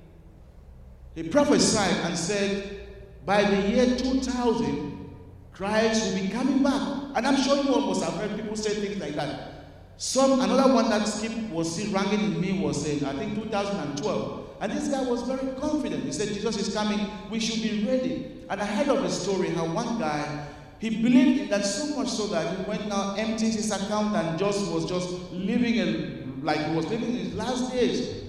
he 1.15 1.23
prophesied 1.23 1.95
and 2.05 2.17
said 2.17 2.87
by 3.25 3.43
the 3.43 3.69
year 3.69 3.97
2000 3.97 5.15
Christ 5.51 6.13
will 6.13 6.21
be 6.21 6.27
coming 6.29 6.61
back. 6.61 6.81
And 7.15 7.25
I'm 7.25 7.35
sure 7.35 7.61
you 7.63 7.73
all 7.73 7.87
must 7.87 8.03
have 8.03 8.13
heard 8.13 8.35
people 8.39 8.55
say 8.55 8.75
things 8.75 9.01
like 9.01 9.15
that. 9.15 9.53
Some 9.97 10.39
another 10.39 10.71
one 10.71 10.89
that 10.91 11.07
skip 11.07 11.31
was 11.49 11.73
still 11.73 11.91
ringing 11.91 12.35
in 12.35 12.39
me 12.39 12.59
was 12.59 12.85
saying 12.85 13.03
I 13.03 13.13
think 13.13 13.33
2012. 13.43 14.47
And 14.61 14.71
this 14.71 14.87
guy 14.87 15.01
was 15.03 15.23
very 15.23 15.55
confident. 15.59 16.03
He 16.03 16.11
said 16.11 16.29
Jesus 16.29 16.57
is 16.57 16.73
coming. 16.73 17.09
We 17.31 17.39
should 17.39 17.61
be 17.61 17.83
ready. 17.85 18.43
And 18.49 18.61
I 18.61 18.65
heard 18.65 18.89
of 18.89 19.03
a 19.03 19.09
story 19.09 19.49
how 19.49 19.65
one 19.65 19.99
guy 19.99 20.47
he 20.79 20.89
believed 20.89 21.41
in 21.41 21.50
that 21.50 21.65
so 21.65 21.96
much 21.96 22.10
so 22.10 22.27
that 22.27 22.55
he 22.57 22.63
went 22.65 22.88
now 22.88 23.15
emptied 23.15 23.53
his 23.53 23.72
account 23.72 24.15
and 24.15 24.38
just 24.38 24.72
was 24.72 24.86
just 24.88 25.10
living 25.31 25.79
a, 25.79 26.46
like 26.46 26.63
he 26.67 26.75
was 26.75 26.86
living 26.88 27.10
in 27.10 27.15
his 27.17 27.34
last 27.34 27.72
days. 27.72 28.24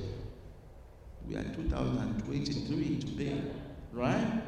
We 1.29 1.37
are 1.37 1.43
2023 1.45 2.99
today, 3.01 3.43
right? 3.93 4.43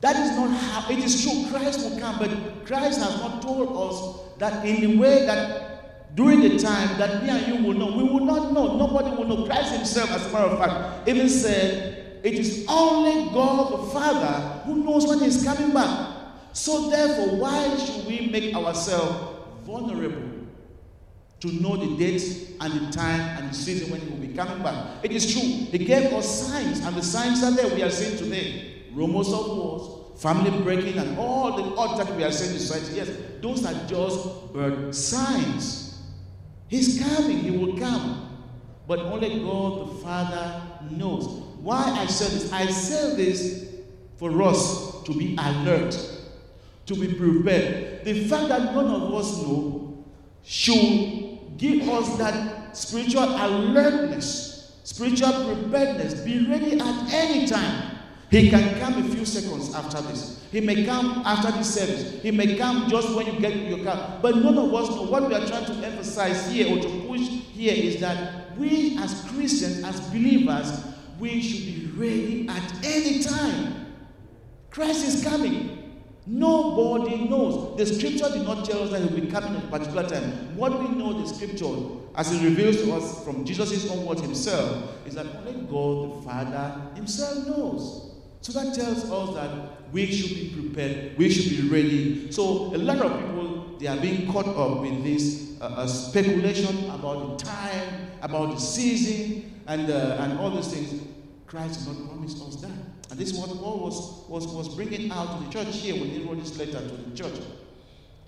That 0.00 0.16
is 0.16 0.36
not 0.36 0.50
how 0.50 0.90
it 0.90 0.98
is 0.98 1.22
true. 1.22 1.46
Christ 1.50 1.88
will 1.88 2.00
come, 2.00 2.18
but 2.18 2.66
Christ 2.66 3.00
has 3.00 3.16
not 3.20 3.40
told 3.40 3.76
us 3.76 4.38
that 4.38 4.66
in 4.66 4.80
the 4.80 4.96
way 4.98 5.24
that 5.24 6.16
during 6.16 6.40
the 6.40 6.58
time 6.58 6.98
that 6.98 7.22
me 7.22 7.30
and 7.30 7.46
you 7.46 7.64
will 7.64 7.74
know, 7.74 7.96
we 7.96 8.02
will 8.02 8.24
not 8.24 8.52
know. 8.52 8.76
Nobody 8.76 9.10
will 9.10 9.24
know. 9.24 9.46
Christ 9.46 9.72
Himself, 9.72 10.10
as 10.10 10.26
a 10.26 10.32
matter 10.32 10.46
of 10.46 10.58
fact, 10.58 11.08
even 11.08 11.28
said, 11.28 12.18
It 12.24 12.34
is 12.34 12.66
only 12.68 13.32
God 13.32 13.72
the 13.72 13.90
Father 13.92 14.62
who 14.64 14.82
knows 14.84 15.06
when 15.06 15.20
He's 15.20 15.44
coming 15.44 15.72
back. 15.72 16.11
So, 16.52 16.90
therefore, 16.90 17.36
why 17.36 17.76
should 17.76 18.06
we 18.06 18.28
make 18.28 18.54
ourselves 18.54 19.38
vulnerable 19.64 20.30
to 21.40 21.52
know 21.60 21.76
the 21.76 21.96
date 21.96 22.56
and 22.60 22.72
the 22.72 22.92
time 22.92 23.20
and 23.38 23.50
the 23.50 23.54
season 23.54 23.90
when 23.90 24.00
He 24.00 24.08
will 24.10 24.26
be 24.26 24.34
coming 24.34 24.62
back? 24.62 25.02
It 25.02 25.12
is 25.12 25.32
true. 25.32 25.42
He 25.42 25.78
gave 25.78 26.12
us 26.12 26.48
signs, 26.48 26.80
and 26.80 26.94
the 26.94 27.02
signs 27.02 27.42
are 27.42 27.50
there. 27.50 27.74
We 27.74 27.82
are 27.82 27.90
seeing 27.90 28.18
today 28.18 28.84
rumors 28.92 29.32
of 29.32 29.56
wars, 29.56 30.20
family 30.20 30.50
breaking, 30.62 30.98
and 30.98 31.18
all 31.18 31.56
the 31.56 32.04
that 32.04 32.14
we 32.16 32.24
are 32.24 32.32
seeing 32.32 32.54
in. 32.54 32.94
Yes, 32.96 33.10
those 33.40 33.64
are 33.64 33.86
just 33.86 34.52
bird 34.52 34.94
signs. 34.94 36.00
He's 36.68 37.02
coming, 37.02 37.38
He 37.38 37.50
will 37.50 37.78
come. 37.78 38.28
But 38.86 38.98
only 39.00 39.40
God 39.40 39.88
the 39.88 39.94
Father 40.02 40.62
knows. 40.90 41.26
Why 41.60 41.82
I 41.98 42.06
said 42.06 42.30
this? 42.32 42.52
I 42.52 42.66
said 42.66 43.16
this 43.16 43.68
for 44.16 44.42
us 44.42 45.02
to 45.04 45.12
be 45.16 45.36
alert, 45.38 45.94
to 46.92 47.00
be 47.00 47.14
prepared. 47.14 48.04
The 48.04 48.24
fact 48.24 48.48
that 48.48 48.74
none 48.74 48.86
of 48.86 49.14
us 49.14 49.42
know 49.42 50.04
should 50.42 51.56
give 51.56 51.88
us 51.88 52.18
that 52.18 52.76
spiritual 52.76 53.24
alertness, 53.24 54.80
spiritual 54.84 55.32
preparedness. 55.32 56.20
Be 56.20 56.46
ready 56.46 56.80
at 56.80 57.12
any 57.12 57.46
time. 57.46 57.98
He 58.30 58.48
can 58.48 58.80
come 58.80 58.94
a 58.94 59.14
few 59.14 59.26
seconds 59.26 59.74
after 59.74 60.00
this. 60.02 60.42
He 60.50 60.60
may 60.60 60.84
come 60.86 61.22
after 61.26 61.52
this 61.52 61.74
service. 61.74 62.22
He 62.22 62.30
may 62.30 62.56
come 62.56 62.88
just 62.88 63.14
when 63.14 63.26
you 63.26 63.38
get 63.38 63.54
your 63.54 63.84
car. 63.84 64.18
But 64.22 64.36
none 64.36 64.56
of 64.56 64.72
us 64.74 64.88
know 64.88 65.02
what 65.02 65.28
we 65.28 65.34
are 65.34 65.46
trying 65.46 65.66
to 65.66 65.72
emphasize 65.86 66.50
here 66.50 66.74
or 66.74 66.80
to 66.80 67.06
push 67.06 67.20
here 67.20 67.74
is 67.74 68.00
that 68.00 68.56
we 68.58 68.96
as 68.98 69.22
Christians, 69.28 69.84
as 69.84 70.00
believers, 70.08 70.80
we 71.18 71.42
should 71.42 71.66
be 71.66 71.90
ready 71.94 72.48
at 72.48 72.84
any 72.84 73.22
time. 73.22 73.86
Christ 74.70 75.06
is 75.06 75.22
coming. 75.22 75.81
Nobody 76.26 77.28
knows. 77.28 77.76
The 77.76 77.86
scripture 77.86 78.30
did 78.32 78.46
not 78.46 78.64
tell 78.64 78.84
us 78.84 78.90
that 78.90 79.02
he 79.02 79.08
will 79.12 79.20
be 79.20 79.30
coming 79.30 79.56
at 79.56 79.64
a 79.64 79.66
particular 79.66 80.08
time. 80.08 80.56
What 80.56 80.78
we 80.80 80.88
know, 80.88 81.20
the 81.20 81.26
scripture, 81.26 81.74
as 82.14 82.32
it 82.32 82.44
reveals 82.44 82.76
to 82.82 82.92
us 82.92 83.24
from 83.24 83.44
Jesus' 83.44 83.90
own 83.90 84.06
word 84.06 84.20
himself, 84.20 85.06
is 85.06 85.14
that 85.14 85.26
only 85.26 85.62
God 85.62 86.18
the 86.18 86.22
Father 86.26 86.80
himself 86.94 87.46
knows. 87.48 88.12
So 88.40 88.52
that 88.52 88.74
tells 88.74 89.10
us 89.10 89.34
that 89.34 89.92
we 89.92 90.06
should 90.06 90.30
be 90.36 90.62
prepared, 90.62 91.16
we 91.18 91.30
should 91.30 91.50
be 91.50 91.68
ready. 91.68 92.32
So 92.32 92.74
a 92.74 92.78
lot 92.78 92.98
of 92.98 93.18
people 93.20 93.76
they 93.78 93.88
are 93.88 93.96
being 93.96 94.30
caught 94.32 94.46
up 94.46 94.80
with 94.80 95.02
this 95.02 95.56
uh, 95.60 95.64
uh, 95.64 95.86
speculation 95.88 96.88
about 96.90 97.38
the 97.38 97.44
time, 97.44 98.10
about 98.20 98.54
the 98.54 98.60
season, 98.60 99.60
and 99.66 99.90
uh, 99.90 100.18
and 100.20 100.38
all 100.38 100.50
these 100.50 100.68
things. 100.68 101.02
Christ 101.46 101.84
did 101.86 101.98
not 101.98 102.08
promise 102.08 102.40
us 102.40 102.56
that, 102.62 102.70
and 103.10 103.18
this 103.18 103.32
is 103.32 103.38
what 103.38 103.50
Paul 103.58 103.80
was 103.80 104.24
was 104.28 104.46
was 104.46 104.74
bringing 104.74 105.10
out 105.10 105.38
to 105.38 105.44
the 105.44 105.52
church 105.52 105.76
here 105.76 105.94
when 105.94 106.10
he 106.10 106.22
wrote 106.22 106.38
this 106.38 106.56
letter 106.58 106.80
to 106.86 106.96
the 106.96 107.16
church. 107.16 107.40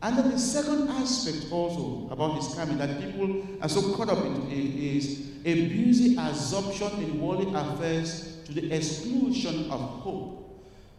And 0.03 0.19
then 0.19 0.31
the 0.31 0.39
second 0.39 0.89
aspect 0.89 1.51
also 1.51 2.09
about 2.11 2.37
his 2.37 2.55
coming 2.55 2.77
that 2.79 3.01
people 3.01 3.43
are 3.63 3.69
so 3.69 3.95
caught 3.95 4.11
up 4.11 4.25
in 4.25 4.51
is 4.51 5.31
a 5.45 5.69
busy 5.69 6.17
absorption 6.17 6.91
in 7.03 7.21
worldly 7.21 7.53
affairs 7.55 8.39
to 8.45 8.53
the 8.53 8.71
exclusion 8.71 9.71
of 9.71 9.81
hope. 9.81 10.41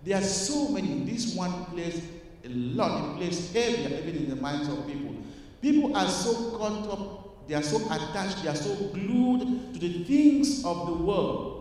There 0.04 0.18
are 0.18 0.24
so 0.24 0.70
many. 0.70 1.04
This 1.04 1.36
one 1.36 1.66
plays 1.66 2.02
a 2.44 2.50
lot. 2.50 3.14
It 3.14 3.18
plays 3.18 3.54
heavier 3.54 4.00
even 4.00 4.16
in 4.24 4.30
the 4.30 4.36
minds 4.36 4.68
of 4.70 4.88
people. 4.88 5.16
People 5.62 5.98
are 5.98 6.08
so 6.08 6.58
caught 6.58 6.88
up, 6.90 7.48
they 7.48 7.56
are 7.56 7.64
so 7.64 7.78
attached, 7.88 8.44
they 8.44 8.50
are 8.50 8.56
so 8.56 8.76
glued 8.94 9.74
to 9.74 9.80
the 9.80 10.04
things 10.04 10.64
of 10.64 10.86
the 10.86 10.94
world, 10.94 11.55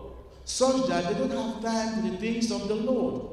such 0.45 0.87
that 0.87 1.07
they 1.07 1.13
don't 1.27 1.31
have 1.31 1.61
time 1.61 1.95
for 2.01 2.09
the 2.09 2.17
things 2.17 2.51
of 2.51 2.67
the 2.67 2.75
Lord. 2.75 3.31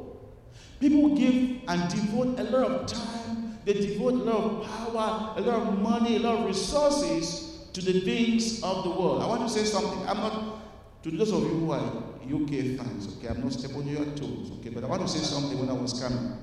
People 0.81 1.15
give 1.15 1.61
and 1.69 1.91
devote 1.91 2.41
a 2.41 2.45
lot 2.45 2.71
of 2.73 2.87
time, 2.87 3.59
they 3.65 3.75
devote 3.75 4.15
a 4.15 4.25
lot 4.25 4.45
of 4.45 4.67
power, 4.67 5.35
a 5.37 5.41
lot 5.41 5.69
of 5.69 5.79
money, 5.79 6.17
a 6.17 6.19
lot 6.19 6.41
of 6.41 6.47
resources 6.47 7.69
to 7.73 7.81
the 7.81 8.01
things 8.01 8.63
of 8.63 8.83
the 8.83 8.91
world. 8.91 9.23
I 9.23 9.27
want 9.27 9.43
to 9.43 9.49
say 9.49 9.65
something. 9.65 10.07
I'm 10.09 10.17
not 10.17 10.63
to 11.03 11.11
those 11.11 11.33
of 11.33 11.43
you 11.43 11.49
who 11.49 11.73
are 11.73 11.81
UK 12.25 12.79
fans, 12.79 13.17
okay, 13.17 13.29
I'm 13.29 13.43
not 13.43 13.53
stepping 13.53 13.79
on 13.79 13.89
your 13.89 14.05
toes, 14.15 14.53
okay, 14.61 14.71
but 14.71 14.85
I 14.85 14.87
want 14.87 15.03
to 15.03 15.09
say 15.09 15.19
something 15.19 15.59
when 15.59 15.69
I 15.69 15.73
was 15.73 16.01
coming, 16.01 16.39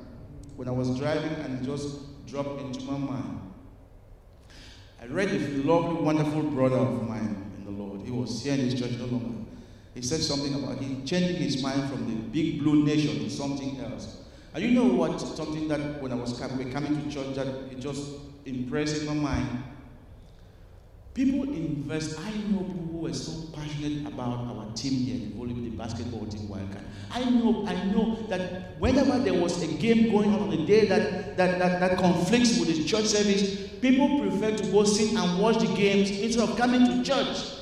when 0.58 0.67
I 0.67 0.71
was 0.71 0.97
driving 0.99 1.32
and 1.32 1.62
it 1.62 1.65
just 1.65 2.25
dropped 2.27 2.60
into 2.62 2.84
my 2.84 2.97
mind. 2.97 3.39
I 5.01 5.05
read 5.05 5.29
a 5.29 5.39
lovely, 5.63 6.01
wonderful 6.01 6.43
brother 6.43 6.75
of 6.75 7.08
mine 7.08 7.53
in 7.58 7.63
the 7.63 7.71
Lord. 7.71 8.01
He 8.01 8.12
was 8.12 8.43
here 8.43 8.53
in 8.53 8.60
his 8.60 8.77
church 8.77 8.91
no 8.99 9.05
longer. 9.05 9.38
He 9.95 10.02
said 10.02 10.21
something 10.21 10.54
about 10.54 10.78
he 10.80 11.02
changing 11.04 11.38
his 11.38 11.62
mind 11.63 11.89
from 11.89 12.08
the 12.08 12.15
big 12.30 12.60
blue 12.60 12.84
nation 12.84 13.19
to 13.23 13.30
something 13.30 13.80
else. 13.82 14.17
And 14.54 14.63
you 14.63 14.71
know 14.71 14.86
what? 14.86 15.19
Something 15.19 15.67
that 15.67 16.02
when 16.02 16.12
I 16.12 16.15
was 16.15 16.39
coming, 16.39 16.71
to 16.71 17.12
church 17.12 17.36
that 17.36 17.47
it 17.47 17.80
just 17.80 18.04
impressed 18.45 19.02
in 19.02 19.08
my 19.08 19.13
mind 19.13 19.63
People 21.19 21.43
invest. 21.54 22.17
I 22.19 22.32
know 22.49 22.60
people 22.60 22.88
who 22.91 23.08
are 23.08 23.13
so 23.13 23.47
passionate 23.54 24.08
about 24.08 24.38
our 24.47 24.71
team 24.73 24.93
here, 24.93 25.19
the 25.28 25.36
volleyball, 25.36 25.69
the 25.69 25.75
basketball 25.75 26.25
team, 26.28 26.47
Wildcat. 26.47 26.84
I 27.12 27.25
know, 27.30 27.65
I 27.67 27.73
know 27.91 28.15
that 28.30 28.80
whenever 28.80 29.19
there 29.19 29.34
was 29.34 29.62
a 29.62 29.67
game 29.67 30.12
going 30.12 30.34
on 30.34 30.43
on 30.43 30.49
the 30.52 30.65
day 30.65 30.86
that, 30.88 31.36
that, 31.36 31.60
that, 31.60 31.80
that 31.82 31.97
conflicts 31.97 32.58
with 32.58 32.69
the 32.69 32.86
church 32.86 33.04
service, 33.06 33.67
people 33.82 34.19
prefer 34.19 34.56
to 34.56 34.71
go 34.71 34.86
sit 34.86 35.12
and 35.13 35.41
watch 35.41 35.58
the 35.58 35.73
games 35.75 36.10
instead 36.10 36.47
of 36.47 36.56
coming 36.56 36.86
to 36.86 37.04
church. 37.04 37.59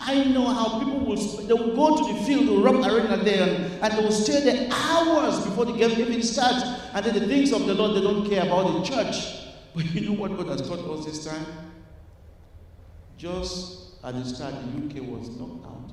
I 0.00 0.24
know 0.24 0.46
how 0.46 0.78
people 0.78 1.00
will 1.00 1.16
they 1.16 1.54
will 1.54 1.74
go 1.74 1.96
to 1.96 2.14
the 2.14 2.20
field, 2.24 2.48
the 2.48 2.56
Rupp 2.58 2.84
Arena 2.86 3.16
there, 3.18 3.78
and, 3.82 3.92
they 3.92 4.02
will 4.02 4.12
stay 4.12 4.40
there 4.40 4.68
hours 4.70 5.44
before 5.44 5.66
the 5.66 5.72
game 5.72 5.90
even 5.92 6.22
starts. 6.22 6.62
And 6.94 7.04
then 7.04 7.14
the 7.14 7.26
things 7.26 7.52
of 7.52 7.66
the 7.66 7.74
Lord 7.74 7.96
they 7.96 8.00
don't 8.00 8.28
care 8.28 8.42
about 8.42 8.72
the 8.72 8.82
church. 8.82 9.36
But 9.74 9.84
you 9.94 10.08
know 10.08 10.14
what 10.14 10.36
God 10.36 10.48
has 10.48 10.68
taught 10.68 10.80
us 10.80 11.04
this 11.06 11.24
time? 11.24 11.46
Just 13.16 14.02
at 14.02 14.14
the 14.14 14.24
start, 14.24 14.54
the 14.54 15.00
UK 15.00 15.08
was 15.08 15.28
knocked 15.36 15.64
out. 15.64 15.92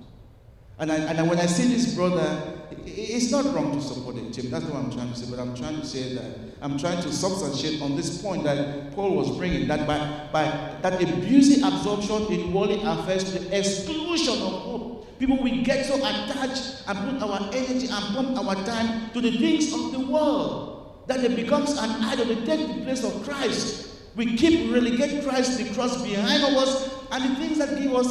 And, 0.80 0.92
I, 0.92 0.96
and 0.96 1.30
when 1.30 1.40
I 1.40 1.46
see 1.46 1.68
this 1.68 1.94
brother, 1.94 2.60
it's 2.86 3.32
not 3.32 3.46
wrong 3.54 3.74
to 3.74 3.82
support 3.82 4.16
the 4.16 4.32
team. 4.32 4.50
That's 4.50 4.66
what 4.66 4.84
I'm 4.84 4.92
trying 4.92 5.12
to 5.12 5.16
say. 5.16 5.30
But 5.30 5.40
I'm 5.40 5.56
trying 5.56 5.80
to 5.80 5.86
say 5.86 6.14
that 6.16 6.47
I'm 6.62 6.78
trying 6.78 7.02
to 7.04 7.12
substantiate 7.12 7.82
on 7.82 7.96
this 7.96 8.22
point 8.22 8.44
that 8.46 8.94
Paul 8.96 9.16
was 9.16 9.38
bringing 9.38 9.68
that 9.68 9.86
by, 9.86 9.98
by 10.32 10.46
that 10.82 11.02
abusive 11.02 11.64
absorption 11.64 12.34
in 12.34 12.52
worldly 12.52 12.82
affairs 12.84 13.26
to 13.32 13.40
the 13.40 13.58
exclusion 13.58 14.34
of 14.42 14.52
hope. 14.54 15.20
People 15.20 15.42
we 15.42 15.62
get 15.64 15.86
so 15.86 15.96
attached 15.96 16.84
and 16.88 17.20
put 17.20 17.30
our 17.30 17.50
energy 17.54 17.88
and 17.90 18.16
pump 18.16 18.38
our 18.38 18.56
time 18.66 19.12
to 19.12 19.22
the 19.22 19.38
things 19.38 19.72
of 19.74 19.92
the 19.92 20.00
world 20.00 21.04
that 21.08 21.24
it 21.24 21.36
becomes 21.36 21.72
an 21.78 21.90
idol. 22.04 22.26
They 22.26 22.46
take 22.46 22.68
the 22.68 22.84
place 22.84 23.04
of 23.04 23.24
Christ. 23.24 23.88
We 24.16 24.36
keep 24.36 24.72
relegate 24.74 25.24
Christ 25.24 25.58
the 25.60 25.74
cross 25.74 26.02
behind 26.04 26.44
us 26.44 26.92
and 27.12 27.24
the 27.24 27.36
things 27.36 27.60
that 27.60 27.80
give 27.80 27.94
us 27.94 28.08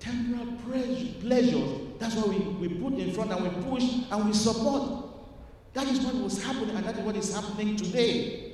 temporal 0.00 0.46
pleasures. 1.20 1.70
That's 1.98 2.14
what 2.16 2.28
we, 2.28 2.38
we 2.38 2.68
put 2.68 2.94
in 2.94 3.12
front 3.12 3.32
and 3.32 3.42
we 3.42 3.70
push 3.70 3.84
and 4.10 4.26
we 4.26 4.32
support. 4.34 5.03
That 5.74 5.88
is 5.88 6.00
what 6.00 6.14
was 6.14 6.42
happening, 6.42 6.74
and 6.76 6.84
that 6.86 6.96
is 6.96 7.00
what 7.00 7.16
is 7.16 7.34
happening 7.34 7.76
today. 7.76 8.52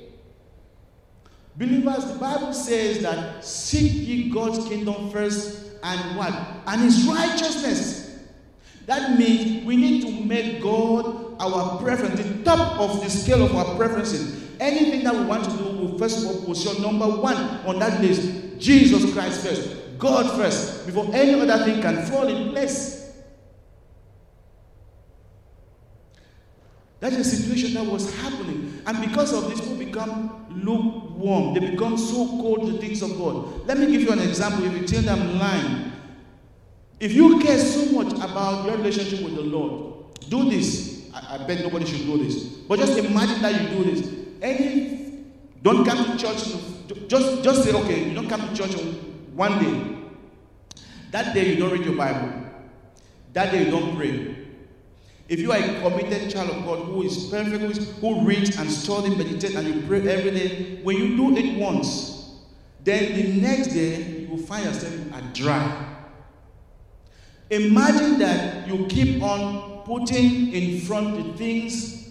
Believers, 1.55 2.05
the 2.05 2.19
Bible 2.19 2.53
says 2.53 3.01
that 3.03 3.45
seek 3.45 4.07
ye 4.07 4.29
God's 4.29 4.67
kingdom 4.67 5.11
first 5.11 5.71
and 5.83 6.17
what? 6.17 6.33
And 6.67 6.81
his 6.81 7.05
righteousness. 7.05 8.19
That 8.87 9.17
means 9.17 9.65
we 9.65 9.75
need 9.77 10.01
to 10.03 10.25
make 10.25 10.61
God 10.61 11.35
our 11.39 11.79
preference, 11.79 12.19
the 12.21 12.43
top 12.43 12.79
of 12.79 13.03
the 13.03 13.09
scale 13.09 13.43
of 13.43 13.55
our 13.55 13.75
preferences. 13.75 14.49
Anything 14.59 15.03
that 15.03 15.15
we 15.15 15.23
want 15.25 15.43
to 15.45 15.51
do, 15.51 15.63
we 15.63 15.97
first 15.97 16.25
of 16.25 16.35
all 16.35 16.45
position 16.45 16.81
number 16.81 17.07
one 17.07 17.35
on 17.65 17.79
that 17.79 18.01
list 18.01 18.59
Jesus 18.59 19.11
Christ 19.13 19.45
first, 19.45 19.97
God 19.97 20.35
first, 20.35 20.85
before 20.85 21.09
any 21.13 21.39
other 21.39 21.63
thing 21.65 21.81
can 21.81 22.05
fall 22.05 22.27
in 22.27 22.51
place. 22.51 23.00
That's 27.01 27.17
a 27.17 27.23
situation 27.25 27.73
that 27.73 27.85
was 27.85 28.15
happening. 28.21 28.81
And 28.85 29.01
because 29.01 29.33
of 29.33 29.49
this, 29.49 29.59
people 29.59 29.75
become 29.75 30.45
lukewarm. 30.63 31.53
They 31.53 31.71
become 31.71 31.97
so 31.97 32.25
cold 32.27 32.67
to 32.67 32.77
things 32.77 33.01
of 33.01 33.17
God. 33.17 33.67
Let 33.67 33.77
me 33.77 33.87
give 33.87 34.01
you 34.01 34.11
an 34.11 34.19
example. 34.19 34.63
If 34.63 34.73
you 34.79 34.87
tell 34.87 35.01
them 35.01 35.37
lying, 35.37 35.91
if 37.01 37.11
you 37.11 37.39
care 37.39 37.57
so 37.57 37.91
much 37.91 38.13
about 38.13 38.65
your 38.65 38.77
relationship 38.77 39.21
with 39.21 39.35
the 39.35 39.41
Lord, 39.41 40.15
do 40.29 40.49
this. 40.49 41.09
I, 41.13 41.35
I 41.35 41.45
bet 41.45 41.59
nobody 41.61 41.83
should 41.85 42.05
do 42.05 42.17
this. 42.23 42.45
But 42.45 42.79
just 42.79 42.97
imagine 42.97 43.41
that 43.41 43.61
you 43.61 43.83
do 43.83 43.91
this 43.91 44.21
any 44.41 45.23
don't 45.61 45.85
come 45.85 46.05
to 46.05 46.17
church 46.17 46.43
just 47.07 47.43
just 47.43 47.63
say 47.63 47.71
okay 47.73 48.09
you 48.09 48.15
don't 48.15 48.27
come 48.27 48.41
to 48.41 48.55
church 48.55 48.75
one 49.33 49.59
day 49.63 49.97
that 51.11 51.33
day 51.33 51.53
you 51.53 51.59
don't 51.59 51.71
read 51.71 51.85
your 51.85 51.95
bible 51.95 52.31
that 53.33 53.51
day 53.51 53.65
you 53.65 53.71
don't 53.71 53.95
pray 53.95 54.35
If 55.31 55.39
you 55.39 55.53
are 55.53 55.57
a 55.57 55.79
committed 55.79 56.29
child 56.29 56.49
of 56.49 56.65
God 56.65 56.79
who 56.87 57.03
is 57.03 57.29
perfect, 57.29 57.61
who, 57.61 57.69
is, 57.69 57.89
who 58.01 58.25
reads 58.25 58.57
and 58.57 58.69
studies, 58.69 59.15
meditates, 59.15 59.55
and 59.55 59.65
you 59.65 59.87
pray 59.87 60.05
every 60.05 60.31
day, 60.31 60.79
when 60.83 60.97
you 60.97 61.15
do 61.15 61.37
it 61.37 61.57
once, 61.57 62.41
then 62.83 63.15
the 63.15 63.39
next 63.39 63.67
day 63.67 64.23
you 64.23 64.27
will 64.27 64.37
find 64.39 64.65
yourself 64.65 64.93
dry. 65.33 65.95
Imagine 67.49 68.19
that 68.19 68.67
you 68.67 68.85
keep 68.87 69.23
on 69.23 69.83
putting 69.85 70.51
in 70.51 70.81
front 70.81 71.15
the 71.15 71.37
things, 71.37 72.09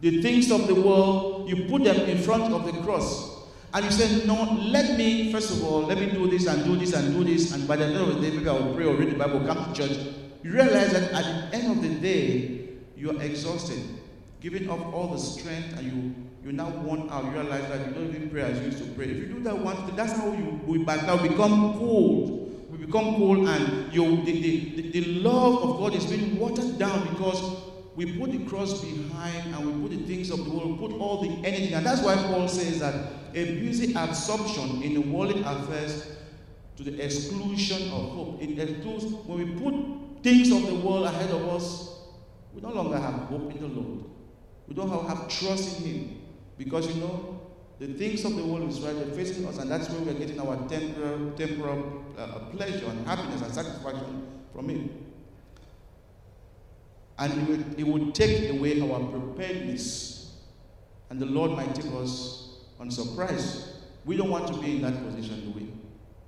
the 0.00 0.22
things 0.22 0.50
of 0.50 0.66
the 0.66 0.74
world, 0.74 1.50
you 1.50 1.66
put 1.66 1.84
them 1.84 1.96
in 2.08 2.16
front 2.16 2.54
of 2.54 2.64
the 2.64 2.72
cross. 2.80 3.48
And 3.74 3.84
you 3.84 3.90
say, 3.90 4.24
No, 4.24 4.44
let 4.70 4.96
me, 4.96 5.30
first 5.30 5.50
of 5.50 5.62
all, 5.62 5.82
let 5.82 5.98
me 5.98 6.06
do 6.06 6.26
this 6.26 6.46
and 6.46 6.64
do 6.64 6.76
this 6.76 6.94
and 6.94 7.12
do 7.12 7.22
this, 7.22 7.52
and 7.52 7.68
by 7.68 7.76
the 7.76 7.84
end 7.84 7.96
of 7.96 8.14
the 8.14 8.30
day, 8.30 8.34
maybe 8.34 8.48
I 8.48 8.52
will 8.52 8.74
pray 8.74 8.86
or 8.86 8.94
read 8.94 9.10
the 9.10 9.16
Bible, 9.16 9.40
come 9.44 9.74
to 9.74 9.86
church. 9.86 9.98
You 10.42 10.52
realize 10.52 10.92
that 10.92 11.12
at 11.12 11.50
the 11.50 11.56
end 11.58 11.70
of 11.70 11.82
the 11.82 12.00
day, 12.00 12.61
you 13.02 13.10
are 13.10 13.20
exhausted, 13.20 13.82
giving 14.40 14.70
up 14.70 14.94
all 14.94 15.08
the 15.08 15.18
strength, 15.18 15.76
and 15.76 15.84
you 15.84 16.14
you 16.44 16.52
now 16.52 16.70
worn 16.70 17.10
out. 17.10 17.24
You 17.24 17.30
realize 17.32 17.68
that 17.68 17.86
you 17.88 17.92
don't 17.94 18.08
even 18.14 18.30
pray 18.30 18.42
as 18.42 18.58
you 18.60 18.66
used 18.66 18.78
to 18.78 18.84
pray. 18.94 19.06
If 19.06 19.16
you 19.16 19.26
do 19.26 19.42
that 19.42 19.58
once, 19.58 19.80
that's 19.96 20.12
how 20.12 20.30
you 20.30 20.60
we 20.64 20.84
back 20.84 21.04
now 21.04 21.16
become 21.16 21.78
cold. 21.78 22.68
We 22.70 22.86
become 22.86 23.16
cold, 23.16 23.48
and 23.48 23.92
you 23.92 24.22
the, 24.22 24.40
the, 24.40 24.82
the, 24.82 25.00
the 25.00 25.04
love 25.20 25.64
of 25.64 25.78
God 25.80 25.94
is 25.96 26.06
being 26.06 26.38
watered 26.38 26.78
down 26.78 27.08
because 27.08 27.42
we 27.96 28.16
put 28.16 28.30
the 28.30 28.44
cross 28.46 28.80
behind 28.84 29.52
and 29.52 29.66
we 29.66 29.88
put 29.88 29.98
the 29.98 30.06
things 30.06 30.30
of 30.30 30.44
the 30.44 30.50
world, 30.50 30.78
put 30.78 30.92
all 30.92 31.22
the 31.22 31.44
energy. 31.44 31.72
And 31.72 31.84
that's 31.84 32.02
why 32.02 32.14
Paul 32.14 32.46
says 32.46 32.78
that 32.78 32.94
a 33.34 33.44
busy 33.58 33.94
absorption 33.96 34.80
in 34.84 34.94
the 34.94 35.00
worldly 35.00 35.42
affairs 35.42 36.06
to 36.76 36.84
the 36.84 37.04
exclusion 37.04 37.90
of 37.90 38.12
hope. 38.12 38.40
It 38.40 38.56
excludes 38.60 39.06
when 39.26 39.38
we 39.38 39.60
put 39.60 40.22
things 40.22 40.52
of 40.52 40.64
the 40.68 40.76
world 40.76 41.06
ahead 41.06 41.30
of 41.30 41.48
us, 41.48 41.91
we 42.54 42.60
no 42.60 42.70
longer 42.70 42.98
have 42.98 43.14
hope 43.14 43.50
in 43.54 43.60
the 43.60 43.68
Lord. 43.68 44.04
We 44.68 44.74
don't 44.74 44.88
have, 44.90 45.28
trust 45.28 45.80
in 45.80 45.84
Him. 45.86 46.18
Because 46.58 46.86
you 46.94 47.00
know, 47.00 47.40
the 47.78 47.88
things 47.94 48.24
of 48.24 48.36
the 48.36 48.44
world 48.44 48.68
is 48.68 48.80
right, 48.80 48.94
facing 49.14 49.46
us, 49.46 49.58
and 49.58 49.70
that's 49.70 49.88
where 49.90 50.00
we're 50.02 50.18
getting 50.18 50.38
our 50.40 50.56
temporal, 50.68 51.32
temporal 51.32 52.04
uh, 52.18 52.38
pleasure 52.56 52.86
and 52.86 53.06
happiness 53.06 53.42
and 53.42 53.52
satisfaction 53.52 54.26
from 54.52 54.68
Him. 54.68 54.90
And 57.18 57.32
it 57.32 57.48
would, 57.48 57.80
it 57.80 57.86
would 57.86 58.14
take 58.14 58.50
away 58.50 58.80
our 58.80 59.00
preparedness, 59.00 60.36
and 61.10 61.20
the 61.20 61.26
Lord 61.26 61.52
might 61.52 61.74
take 61.74 61.92
us 61.94 62.56
on 62.78 62.90
surprise. 62.90 63.74
We 64.04 64.16
don't 64.16 64.30
want 64.30 64.48
to 64.48 64.54
be 64.54 64.76
in 64.76 64.82
that 64.82 65.04
position, 65.04 65.52
do 65.52 65.58
we? 65.58 65.68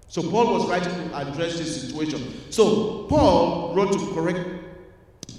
So 0.09 0.23
Paul 0.23 0.53
was 0.53 0.69
writing 0.69 0.93
to 0.93 1.17
address 1.17 1.59
this 1.59 1.89
situation. 1.89 2.51
So 2.51 3.05
Paul 3.09 3.75
wrote 3.75 3.93
to 3.93 4.15
correct 4.15 4.54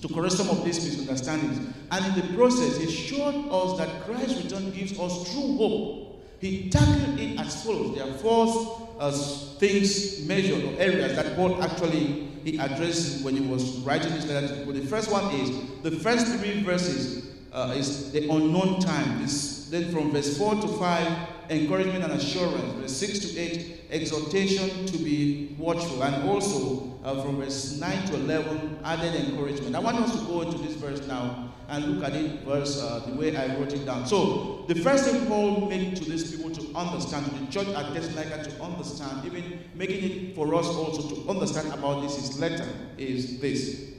to 0.06 0.14
correct 0.14 0.34
some 0.34 0.50
of 0.50 0.64
these 0.64 0.84
misunderstandings. 0.84 1.74
And 1.92 2.06
in 2.06 2.28
the 2.28 2.36
process, 2.36 2.78
he 2.78 2.92
showed 2.92 3.48
us 3.50 3.78
that 3.78 4.02
Christ's 4.02 4.44
return 4.44 4.72
gives 4.72 5.00
us 5.00 5.32
true 5.32 5.58
hope. 5.58 6.24
He 6.40 6.70
tackled 6.70 7.20
it 7.20 7.40
as 7.40 7.64
follows. 7.64 7.96
There 7.96 8.08
are 8.08 8.14
four 8.14 8.98
uh, 9.00 9.12
things 9.12 10.26
measured 10.28 10.64
or 10.64 10.80
areas 10.80 11.16
that 11.16 11.36
Paul 11.36 11.62
actually 11.64 12.28
he 12.44 12.58
addressed 12.60 13.24
when 13.24 13.36
he 13.36 13.42
was 13.48 13.80
writing 13.80 14.12
this 14.14 14.28
letter 14.28 14.66
to. 14.66 14.72
The 14.72 14.86
first 14.86 15.12
one 15.12 15.34
is 15.34 15.50
the 15.82 15.92
first 15.92 16.28
three 16.28 16.62
verses 16.62 17.34
uh, 17.52 17.74
is 17.76 18.12
the 18.12 18.30
unknown 18.30 18.80
time. 18.82 19.22
This, 19.22 19.68
then 19.72 19.92
from 19.92 20.12
verse 20.12 20.38
4 20.38 20.56
to 20.62 20.68
5, 20.68 21.18
encouragement 21.50 22.04
and 22.04 22.14
assurance. 22.14 22.74
Verse 22.74 22.96
6 22.98 23.20
to 23.20 23.40
8, 23.40 23.75
exhortation 23.92 24.86
to 24.86 24.98
be 24.98 25.56
watchful. 25.58 26.04
And 26.04 26.30
also 26.30 27.00
uh, 27.04 27.22
from 27.22 27.38
verse 27.38 27.80
9 27.80 28.08
to 28.08 28.16
11, 28.16 28.80
added 28.84 29.16
encouragement. 29.16 29.76
I 29.76 29.80
want 29.80 29.98
us 29.98 30.20
to 30.20 30.26
go 30.26 30.42
into 30.42 30.58
this 30.58 30.74
verse 30.76 31.06
now 31.08 31.54
and 31.68 31.86
look 31.86 32.04
at 32.04 32.16
it 32.16 32.42
verse 32.42 32.82
uh, 32.82 33.04
the 33.08 33.14
way 33.16 33.36
I 33.36 33.56
wrote 33.56 33.74
it 33.74 33.86
down. 33.86 34.06
So 34.06 34.66
the 34.68 34.76
first 34.76 35.06
thing 35.10 35.26
Paul 35.28 35.68
made 35.68 35.96
to 35.98 36.04
these 36.04 36.36
people 36.36 36.52
to 36.52 36.76
understand, 36.78 37.26
to 37.26 37.32
the 37.32 37.52
church 37.52 37.68
at 37.76 37.94
Thessalonica 37.94 38.50
to 38.50 38.64
understand, 38.64 39.26
even 39.26 39.60
making 39.74 40.04
it 40.04 40.36
for 40.36 40.54
us 40.56 40.68
also 40.68 41.16
to 41.16 41.30
understand 41.30 41.74
about 41.74 42.02
this 42.02 42.16
his 42.18 42.40
letter 42.40 42.68
is 42.98 43.40
this. 43.40 43.92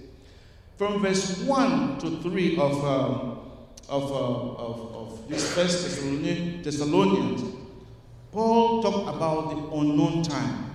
From 0.77 1.01
verse 1.01 1.39
1 1.41 1.99
to 2.01 2.21
3 2.23 2.59
of, 2.59 2.85
um, 2.85 3.39
of, 3.89 4.13
uh, 4.13 4.15
of, 4.15 4.95
of 4.95 5.29
this 5.29 5.55
first 5.55 5.83
Thessalonians, 6.63 7.56
Paul 8.37 8.83
talked 8.83 9.17
about 9.17 9.49
the 9.49 9.79
unknown 9.79 10.23
time. 10.23 10.71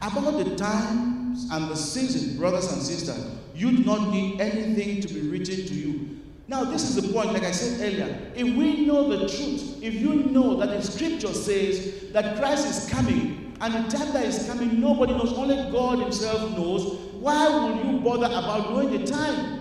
About 0.00 0.38
the 0.38 0.54
times 0.54 1.48
and 1.50 1.68
the 1.68 1.74
season, 1.74 2.36
brothers 2.36 2.72
and 2.72 2.80
sisters, 2.80 3.26
you 3.56 3.76
do 3.78 3.82
not 3.82 4.12
need 4.12 4.40
anything 4.40 5.00
to 5.00 5.12
be 5.12 5.22
written 5.22 5.66
to 5.66 5.74
you. 5.74 6.20
Now, 6.46 6.62
this 6.62 6.88
is 6.88 6.94
the 6.94 7.12
point, 7.12 7.32
like 7.32 7.42
I 7.42 7.50
said 7.50 7.80
earlier. 7.80 8.16
If 8.36 8.54
we 8.54 8.86
know 8.86 9.08
the 9.08 9.28
truth, 9.28 9.82
if 9.82 9.94
you 9.94 10.14
know 10.14 10.54
that 10.58 10.68
the 10.68 10.80
scripture 10.80 11.34
says 11.34 12.12
that 12.12 12.38
Christ 12.38 12.68
is 12.68 12.88
coming, 12.88 13.52
and 13.60 13.74
the 13.74 13.98
time 13.98 14.12
that 14.12 14.24
is 14.24 14.46
coming, 14.46 14.80
nobody 14.80 15.12
knows, 15.12 15.32
only 15.32 15.56
God 15.72 15.98
Himself 15.98 16.56
knows, 16.56 16.84
why 17.14 17.48
will 17.48 17.84
you 17.84 17.98
bother 17.98 18.26
about 18.26 18.70
knowing 18.70 18.92
the 18.92 19.04
time? 19.04 19.60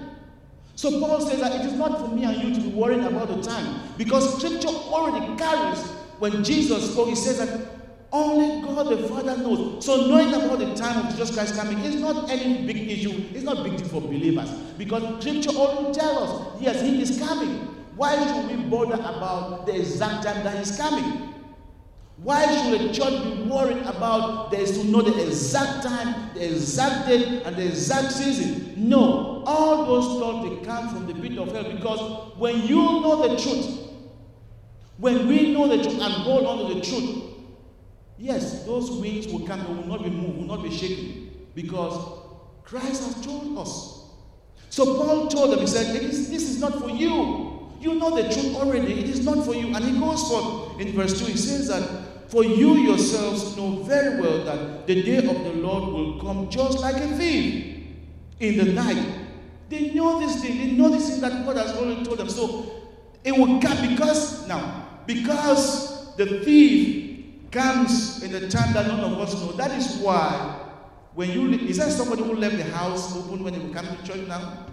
So 0.76 1.00
Paul 1.00 1.20
says 1.22 1.40
that 1.40 1.60
it 1.60 1.66
is 1.66 1.74
not 1.74 2.02
for 2.02 2.08
me 2.08 2.24
and 2.24 2.38
you 2.38 2.54
to 2.54 2.62
be 2.62 2.70
worrying 2.70 3.04
about 3.04 3.30
the 3.30 3.42
time 3.42 3.82
because 3.98 4.38
scripture 4.38 4.68
already 4.68 5.36
carries 5.38 6.01
when 6.22 6.44
Jesus 6.44 6.94
spoke, 6.94 7.10
he 7.10 7.16
says 7.16 7.40
that 7.40 7.68
only 8.12 8.62
God 8.62 8.90
the 8.90 9.08
Father 9.08 9.38
knows. 9.38 9.84
So 9.84 10.06
knowing 10.06 10.32
about 10.32 10.60
the 10.60 10.76
time 10.76 11.04
of 11.04 11.12
Jesus 11.12 11.34
Christ 11.34 11.56
coming 11.56 11.80
is 11.80 11.96
not 11.96 12.30
any 12.30 12.64
big 12.68 12.78
issue. 12.92 13.24
It's 13.34 13.44
not 13.44 13.64
big 13.64 13.78
deal 13.78 13.88
for 13.88 14.02
believers 14.02 14.52
because 14.78 15.02
scripture 15.20 15.50
already 15.50 15.98
tells 15.98 16.30
us, 16.30 16.62
yes, 16.62 16.80
he 16.80 17.02
is 17.02 17.18
coming. 17.18 17.58
Why 17.96 18.16
should 18.24 18.56
we 18.56 18.64
bother 18.70 19.02
about 19.02 19.66
the 19.66 19.80
exact 19.80 20.24
time 20.24 20.44
that 20.44 20.60
he's 20.60 20.78
coming? 20.78 21.34
Why 22.18 22.46
should 22.46 22.80
a 22.82 22.94
church 22.94 23.24
be 23.24 23.42
worried 23.50 23.84
about 23.88 24.52
there 24.52 24.62
is 24.62 24.78
to 24.78 24.86
know 24.86 25.02
the 25.02 25.26
exact 25.26 25.82
time, 25.82 26.36
the 26.36 26.52
exact 26.52 27.08
date, 27.08 27.42
and 27.48 27.56
the 27.56 27.66
exact 27.66 28.12
season? 28.12 28.76
No. 28.78 29.42
All 29.48 29.88
those 29.88 30.20
thoughts 30.20 30.48
they 30.48 30.64
come 30.68 30.88
from 30.90 31.08
the 31.08 31.16
pit 31.16 31.40
of 31.40 31.52
hell 31.52 31.64
because 31.64 32.38
when 32.38 32.62
you 32.68 32.76
know 32.76 33.28
the 33.28 33.42
truth, 33.42 33.91
when 35.02 35.28
we 35.28 35.52
know 35.52 35.68
the 35.68 35.82
truth 35.82 36.00
and 36.00 36.14
hold 36.14 36.46
on 36.46 36.70
to 36.70 36.76
the 36.76 36.82
truth, 36.82 37.24
yes, 38.20 38.64
those 38.66 38.92
wings 38.92 39.28
will 39.28 39.48
come, 39.48 39.68
will 39.68 39.88
not 39.88 40.04
be 40.04 40.12
moved, 40.12 40.38
will 40.38 40.46
not 40.46 40.64
be 40.64 40.70
shaken 40.70 41.48
because 41.56 42.20
Christ 42.64 43.04
has 43.04 43.26
told 43.26 43.58
us. 43.58 44.06
So 44.70 44.86
Paul 44.96 45.28
told 45.28 45.54
them, 45.54 45.60
he 45.60 45.68
said, 45.68 45.94
This 45.96 46.30
is 46.32 46.62
not 46.62 46.80
for 46.80 46.90
you. 46.92 47.72
You 47.80 47.96
know 47.96 48.16
the 48.16 48.32
truth 48.32 48.56
already. 48.56 48.94
It 49.00 49.10
is 49.10 49.26
not 49.26 49.44
for 49.44 49.56
you. 49.56 49.76
And 49.76 49.84
he 49.84 50.00
goes 50.00 50.22
for 50.30 50.80
in 50.80 50.92
verse 50.94 51.20
2, 51.20 51.26
he 51.26 51.38
says 51.38 51.68
that 51.70 52.30
for 52.30 52.46
you 52.46 52.76
yourselves 52.78 53.58
know 53.58 53.82
very 53.84 54.22
well 54.22 54.46
that 54.46 54.86
the 54.86 55.02
day 55.02 55.18
of 55.18 55.44
the 55.44 55.54
Lord 55.54 55.92
will 55.92 56.22
come 56.22 56.48
just 56.50 56.80
like 56.80 56.96
a 56.96 57.08
thief 57.18 57.88
in 58.40 58.58
the 58.58 58.72
night. 58.72 59.04
They 59.68 59.96
know 59.96 60.20
this 60.20 60.42
thing, 60.42 60.60
they 60.60 60.72
know 60.72 60.90
this 60.90 61.10
thing 61.10 61.22
that 61.22 61.44
God 61.44 61.58
has 61.58 61.76
already 61.76 62.06
told 62.06 62.20
them. 62.20 62.30
So 62.30 62.82
it 63.24 63.32
will 63.32 63.60
come 63.60 63.90
because 63.90 64.48
now, 64.48 64.81
because 65.06 66.16
the 66.16 66.42
thief 66.44 67.26
comes 67.52 68.24
in 68.24 68.32
the 68.32 68.50
time 68.50 68.74
that 68.74 68.88
none 68.88 69.00
of 69.00 69.20
us 69.20 69.34
know. 69.34 69.52
That 69.54 69.72
is 69.72 69.98
why 69.98 70.62
when 71.14 71.30
you 71.32 71.48
leave, 71.48 71.70
is 71.70 71.78
there 71.78 71.90
somebody 71.90 72.24
who 72.24 72.36
left 72.36 72.58
the 72.58 72.64
house 72.64 73.16
open 73.16 73.44
when 73.44 73.54
they 73.54 73.74
come 73.74 73.86
to 73.86 74.04
church 74.04 74.28
now? 74.28 74.66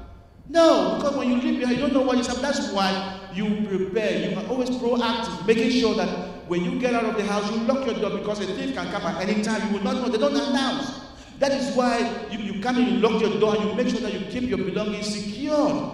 No, 0.49 0.97
because 0.97 1.17
when 1.17 1.29
you 1.29 1.37
leave 1.37 1.59
here, 1.59 1.69
you 1.69 1.77
don't 1.77 1.93
know 1.93 2.03
what 2.03 2.19
is 2.19 2.27
happening. 2.27 2.51
That's 2.51 2.73
why 2.73 3.21
you 3.35 3.67
prepare. 3.69 4.31
You 4.31 4.39
are 4.39 4.47
always 4.47 4.71
proactive, 4.71 5.47
making 5.47 5.71
sure 5.71 5.95
that 5.97 6.09
when 6.49 6.65
you 6.65 6.81
get 6.81 6.95
out 6.95 7.05
of 7.05 7.17
the 7.17 7.25
house, 7.25 7.51
you 7.53 7.59
lock 7.65 7.85
your 7.85 7.97
door 7.97 8.19
because 8.19 8.41
a 8.41 8.47
thief 8.47 8.75
can 8.75 8.91
come 8.91 9.03
at 9.03 9.29
any 9.29 9.43
time. 9.43 9.67
You 9.67 9.79
will 9.79 9.85
not 9.85 9.97
know. 9.97 10.09
They 10.09 10.19
don't 10.19 10.35
announce. 10.35 11.01
That 11.39 11.53
is 11.53 11.77
why 11.77 11.99
you, 12.31 12.39
you 12.39 12.63
come 12.63 12.79
in, 12.79 12.95
you 12.95 13.01
lock 13.01 13.21
your 13.21 13.39
door, 13.39 13.57
and 13.57 13.69
you 13.69 13.75
make 13.75 13.89
sure 13.89 14.01
that 14.01 14.13
you 14.15 14.21
keep 14.27 14.49
your 14.49 14.59
belongings 14.59 15.13
secured. 15.13 15.93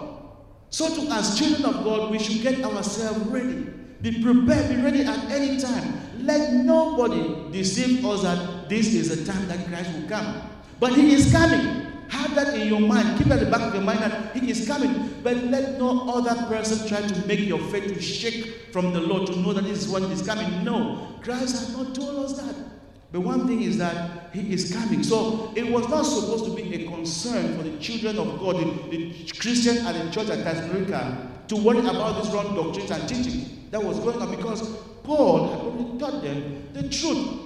So, 0.69 0.93
to 0.93 1.11
as 1.13 1.37
children 1.37 1.65
of 1.65 1.83
God, 1.83 2.11
we 2.11 2.19
should 2.19 2.41
get 2.41 2.63
ourselves 2.63 3.19
ready. 3.27 3.67
Be 4.01 4.21
prepared, 4.21 4.69
be 4.69 4.81
ready 4.81 5.01
at 5.01 5.31
any 5.31 5.59
time. 5.59 6.01
Let 6.19 6.53
nobody 6.53 7.51
deceive 7.51 8.05
us 8.05 8.23
that 8.23 8.67
this 8.69 8.93
is 8.93 9.15
the 9.15 9.31
time 9.31 9.47
that 9.47 9.65
Christ 9.67 9.91
will 9.93 10.07
come. 10.07 10.41
But 10.79 10.93
He 10.93 11.13
is 11.13 11.31
coming. 11.31 11.83
Have 12.09 12.35
that 12.35 12.53
in 12.53 12.67
your 12.67 12.79
mind. 12.79 13.17
Keep 13.17 13.27
that 13.27 13.39
at 13.39 13.45
the 13.45 13.51
back 13.51 13.61
of 13.61 13.73
your 13.73 13.83
mind 13.83 13.99
that 13.99 14.35
He 14.35 14.51
is 14.51 14.67
coming. 14.67 15.15
But 15.23 15.37
let 15.37 15.79
no 15.79 16.09
other 16.09 16.35
person 16.47 16.87
try 16.87 17.01
to 17.01 17.27
make 17.27 17.39
your 17.41 17.59
faith 17.69 17.93
to 17.93 18.01
shake 18.01 18.71
from 18.71 18.93
the 18.93 19.01
Lord 19.01 19.27
to 19.27 19.35
know 19.39 19.53
that 19.53 19.63
this 19.63 19.85
is 19.85 19.89
what 19.89 20.03
is 20.03 20.21
coming. 20.21 20.63
No, 20.63 21.19
Christ 21.21 21.53
has 21.53 21.77
not 21.77 21.95
told 21.95 22.25
us 22.25 22.39
that. 22.39 22.55
But 23.11 23.21
one 23.21 23.47
thing 23.47 23.61
is 23.61 23.77
that 23.77 24.33
He 24.33 24.53
is 24.53 24.73
coming. 24.73 25.03
So 25.03 25.53
it 25.55 25.67
was 25.67 25.87
not 25.89 26.03
supposed 26.03 26.45
to 26.45 26.55
be 26.55 26.83
a 26.83 26.87
concern 26.89 27.57
for 27.57 27.63
the 27.63 27.77
children 27.79 28.17
of 28.17 28.39
God, 28.39 28.57
the, 28.57 28.97
the 28.97 29.31
Christians 29.39 29.79
and 29.79 30.07
the 30.07 30.11
church 30.11 30.29
at 30.29 30.43
Thessalonica, 30.43 31.31
to 31.47 31.55
worry 31.55 31.79
about 31.79 32.21
these 32.21 32.33
wrong 32.33 32.55
doctrines 32.55 32.91
and 32.91 33.07
teachings 33.07 33.54
that 33.71 33.83
was 33.83 33.99
going 33.99 34.21
on 34.21 34.35
because 34.35 34.77
Paul 35.03 35.49
had 35.49 35.59
already 35.59 35.99
taught 35.99 36.21
them 36.23 36.69
the 36.73 36.89
truth. 36.89 37.41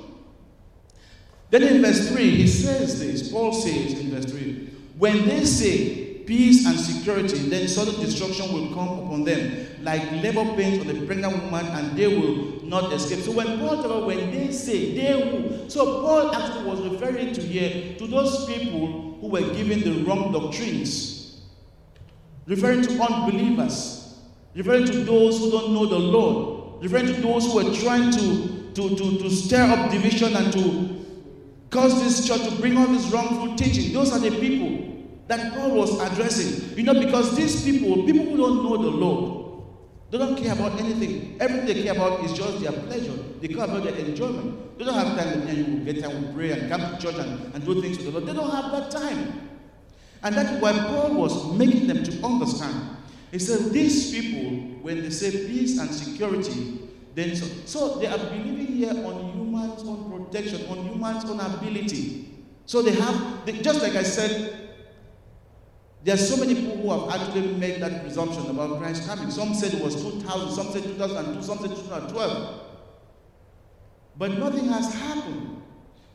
Then 1.50 1.64
in 1.64 1.82
verse 1.82 2.10
3, 2.10 2.30
he 2.30 2.48
says 2.48 3.00
this. 3.00 3.32
Paul 3.32 3.54
says 3.54 4.00
in 4.00 4.12
verse 4.12 4.26
3, 4.26 4.70
when 4.98 5.28
they 5.28 5.46
say 5.46 6.10
peace 6.30 6.66
and 6.68 6.80
security, 6.80 7.50
then 7.50 7.68
sudden 7.68 8.00
destruction 8.00 8.54
will 8.54 8.68
come 8.76 9.00
upon 9.00 9.24
them, 9.24 9.66
like 9.82 10.12
labor 10.12 10.46
pains 10.56 10.80
on 10.80 10.96
a 10.96 11.06
pregnant 11.08 11.44
woman, 11.44 11.66
and 11.66 11.98
they 11.98 12.08
will 12.08 12.64
not 12.64 12.94
escape. 12.94 13.20
So 13.22 13.32
when 13.32 13.58
Paul 13.58 13.84
about 13.84 14.06
when 14.06 14.30
they 14.30 14.52
say 14.52 14.94
they 14.94 15.16
will, 15.16 15.68
so 15.68 16.02
Paul 16.02 16.36
actually 16.36 16.66
was 16.70 16.82
referring 16.88 17.34
to 17.34 17.42
here 17.42 17.96
to 17.98 18.06
those 18.06 18.46
people 18.46 19.18
who 19.20 19.28
were 19.28 19.42
given 19.56 19.82
the 19.82 20.04
wrong 20.04 20.32
doctrines, 20.32 21.42
referring 22.46 22.84
to 22.84 23.02
unbelievers, 23.02 23.99
referring 24.56 24.86
to 24.86 25.04
those 25.04 25.40
who 25.40 25.52
don't 25.52 25.74
know 25.74 25.86
the 25.86 26.00
Lord, 26.00 26.84
referring 26.84 27.08
to 27.08 27.22
those 27.22 27.46
who 27.46 27.60
are 27.60 27.76
trying 27.76 28.12
to, 28.12 28.72
to, 28.74 28.96
to, 28.96 29.18
to 29.20 29.30
stir 29.30 29.64
up 29.64 29.92
division 29.92 30.36
and 30.36 30.52
to 30.54 31.06
cause 31.70 32.02
this 32.02 32.28
church 32.28 32.48
to 32.48 32.56
bring 32.60 32.78
all 32.78 32.88
this 32.88 33.06
wrongful 33.08 33.56
teaching. 33.56 33.94
Those 33.94 34.12
are 34.12 34.20
the 34.20 34.32
people 34.40 34.90
that 35.28 35.54
Paul 35.54 35.72
was 35.72 36.00
addressing. 36.00 36.78
You 36.78 36.84
know, 36.84 37.00
because 37.00 37.36
these 37.36 37.64
people, 37.64 38.04
people 38.06 38.26
who 38.26 38.38
don't 38.38 38.64
know 38.64 38.78
the 38.78 38.90
Lord, 38.90 39.40
they 40.12 40.18
don't 40.18 40.36
care 40.36 40.54
about 40.54 40.80
anything. 40.80 41.38
Everything 41.40 41.68
they 41.68 41.84
care 41.84 41.94
about 41.94 42.24
is 42.24 42.34
just 42.34 42.62
their 42.62 42.72
pleasure. 42.72 43.14
They 43.40 43.48
care 43.48 43.66
about 43.66 43.84
their 43.84 43.94
enjoyment. 43.94 44.80
They 44.80 44.86
don't 44.86 44.96
have 44.96 45.18
time 45.18 45.48
and 45.48 45.58
you 45.58 45.94
get 45.94 46.02
time 46.02 46.26
to 46.26 46.34
pray 46.34 46.52
and 46.52 46.70
come 46.70 46.82
to 46.82 46.98
church 47.00 47.16
and, 47.16 47.54
and 47.54 47.64
do 47.64 47.80
things 47.80 47.98
with 47.98 48.08
the 48.08 48.12
Lord. 48.14 48.26
They 48.26 48.34
don't 48.34 48.50
have 48.50 48.72
that 48.72 48.90
time. 48.90 49.50
And 50.24 50.36
that's 50.36 50.62
why 50.62 50.72
Paul 50.72 51.14
was 51.14 51.54
making 51.58 51.88
them 51.88 52.04
to 52.04 52.26
understand. 52.26 52.98
He 53.32 53.40
said, 53.40 53.72
These 53.72 54.12
people, 54.12 54.82
when 54.82 55.02
they 55.02 55.10
say 55.10 55.32
peace 55.32 55.80
and 55.80 55.94
security, 55.94 56.80
then 57.16 57.36
so, 57.36 57.46
so 57.66 58.00
they 58.00 58.08
are 58.08 58.18
believing 58.18 58.68
here 58.68 58.92
on 58.92 59.32
human's 59.34 59.84
own 59.84 60.12
protection, 60.12 60.66
on 60.68 60.78
human's 60.88 61.26
own 61.26 61.40
ability. 61.40 62.46
So 62.66 62.82
they 62.82 62.92
have, 62.92 63.46
they, 63.46 63.54
just 63.54 63.82
like 63.82 63.96
I 63.96 64.04
said 64.04 64.70
there 66.04 66.16
are 66.16 66.18
so 66.18 66.38
many 66.38 66.56
people 66.56 66.78
who 66.78 66.92
have 66.92 67.22
actually 67.22 67.54
made 67.56 67.82
that 67.82 68.02
presumption 68.02 68.46
about 68.50 68.80
Christ 68.80 69.06
coming. 69.08 69.30
Some 69.30 69.54
said 69.54 69.74
it 69.74 69.84
was 69.84 69.96
2000, 70.02 70.52
some 70.56 70.72
said 70.72 70.84
2002, 70.84 71.44
some 71.44 71.58
said 71.60 71.70
2012. 71.72 72.62
But 74.18 74.32
nothing 74.38 74.66
has 74.70 74.94
happened. 74.94 75.62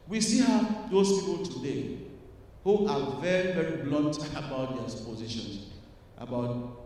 We 0.09 0.21
still 0.21 0.47
have 0.47 0.91
those 0.91 1.21
people 1.21 1.45
today 1.45 1.99
who 2.63 2.89
are 2.89 3.21
very, 3.21 3.53
very 3.53 3.83
blunt 3.85 4.17
about 4.37 4.77
their 4.77 5.05
positions, 5.05 5.67
about 6.17 6.84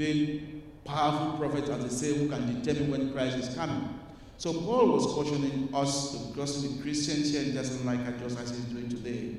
being 0.00 0.62
powerful 0.84 1.38
prophets, 1.38 1.68
as 1.68 1.82
they 1.82 2.08
say, 2.08 2.18
who 2.18 2.28
can 2.28 2.62
determine 2.62 2.90
when 2.90 3.12
Christ 3.12 3.36
is 3.36 3.54
coming. 3.54 4.00
So 4.38 4.54
Paul 4.54 4.92
was 4.92 5.04
cautioning 5.06 5.68
us, 5.74 6.12
the 6.12 6.82
Christians 6.82 7.30
here 7.30 7.42
in 7.42 7.54
Thessalonica, 7.54 8.18
just 8.18 8.38
as 8.38 8.48
he's 8.48 8.64
doing 8.64 8.88
today, 8.88 9.36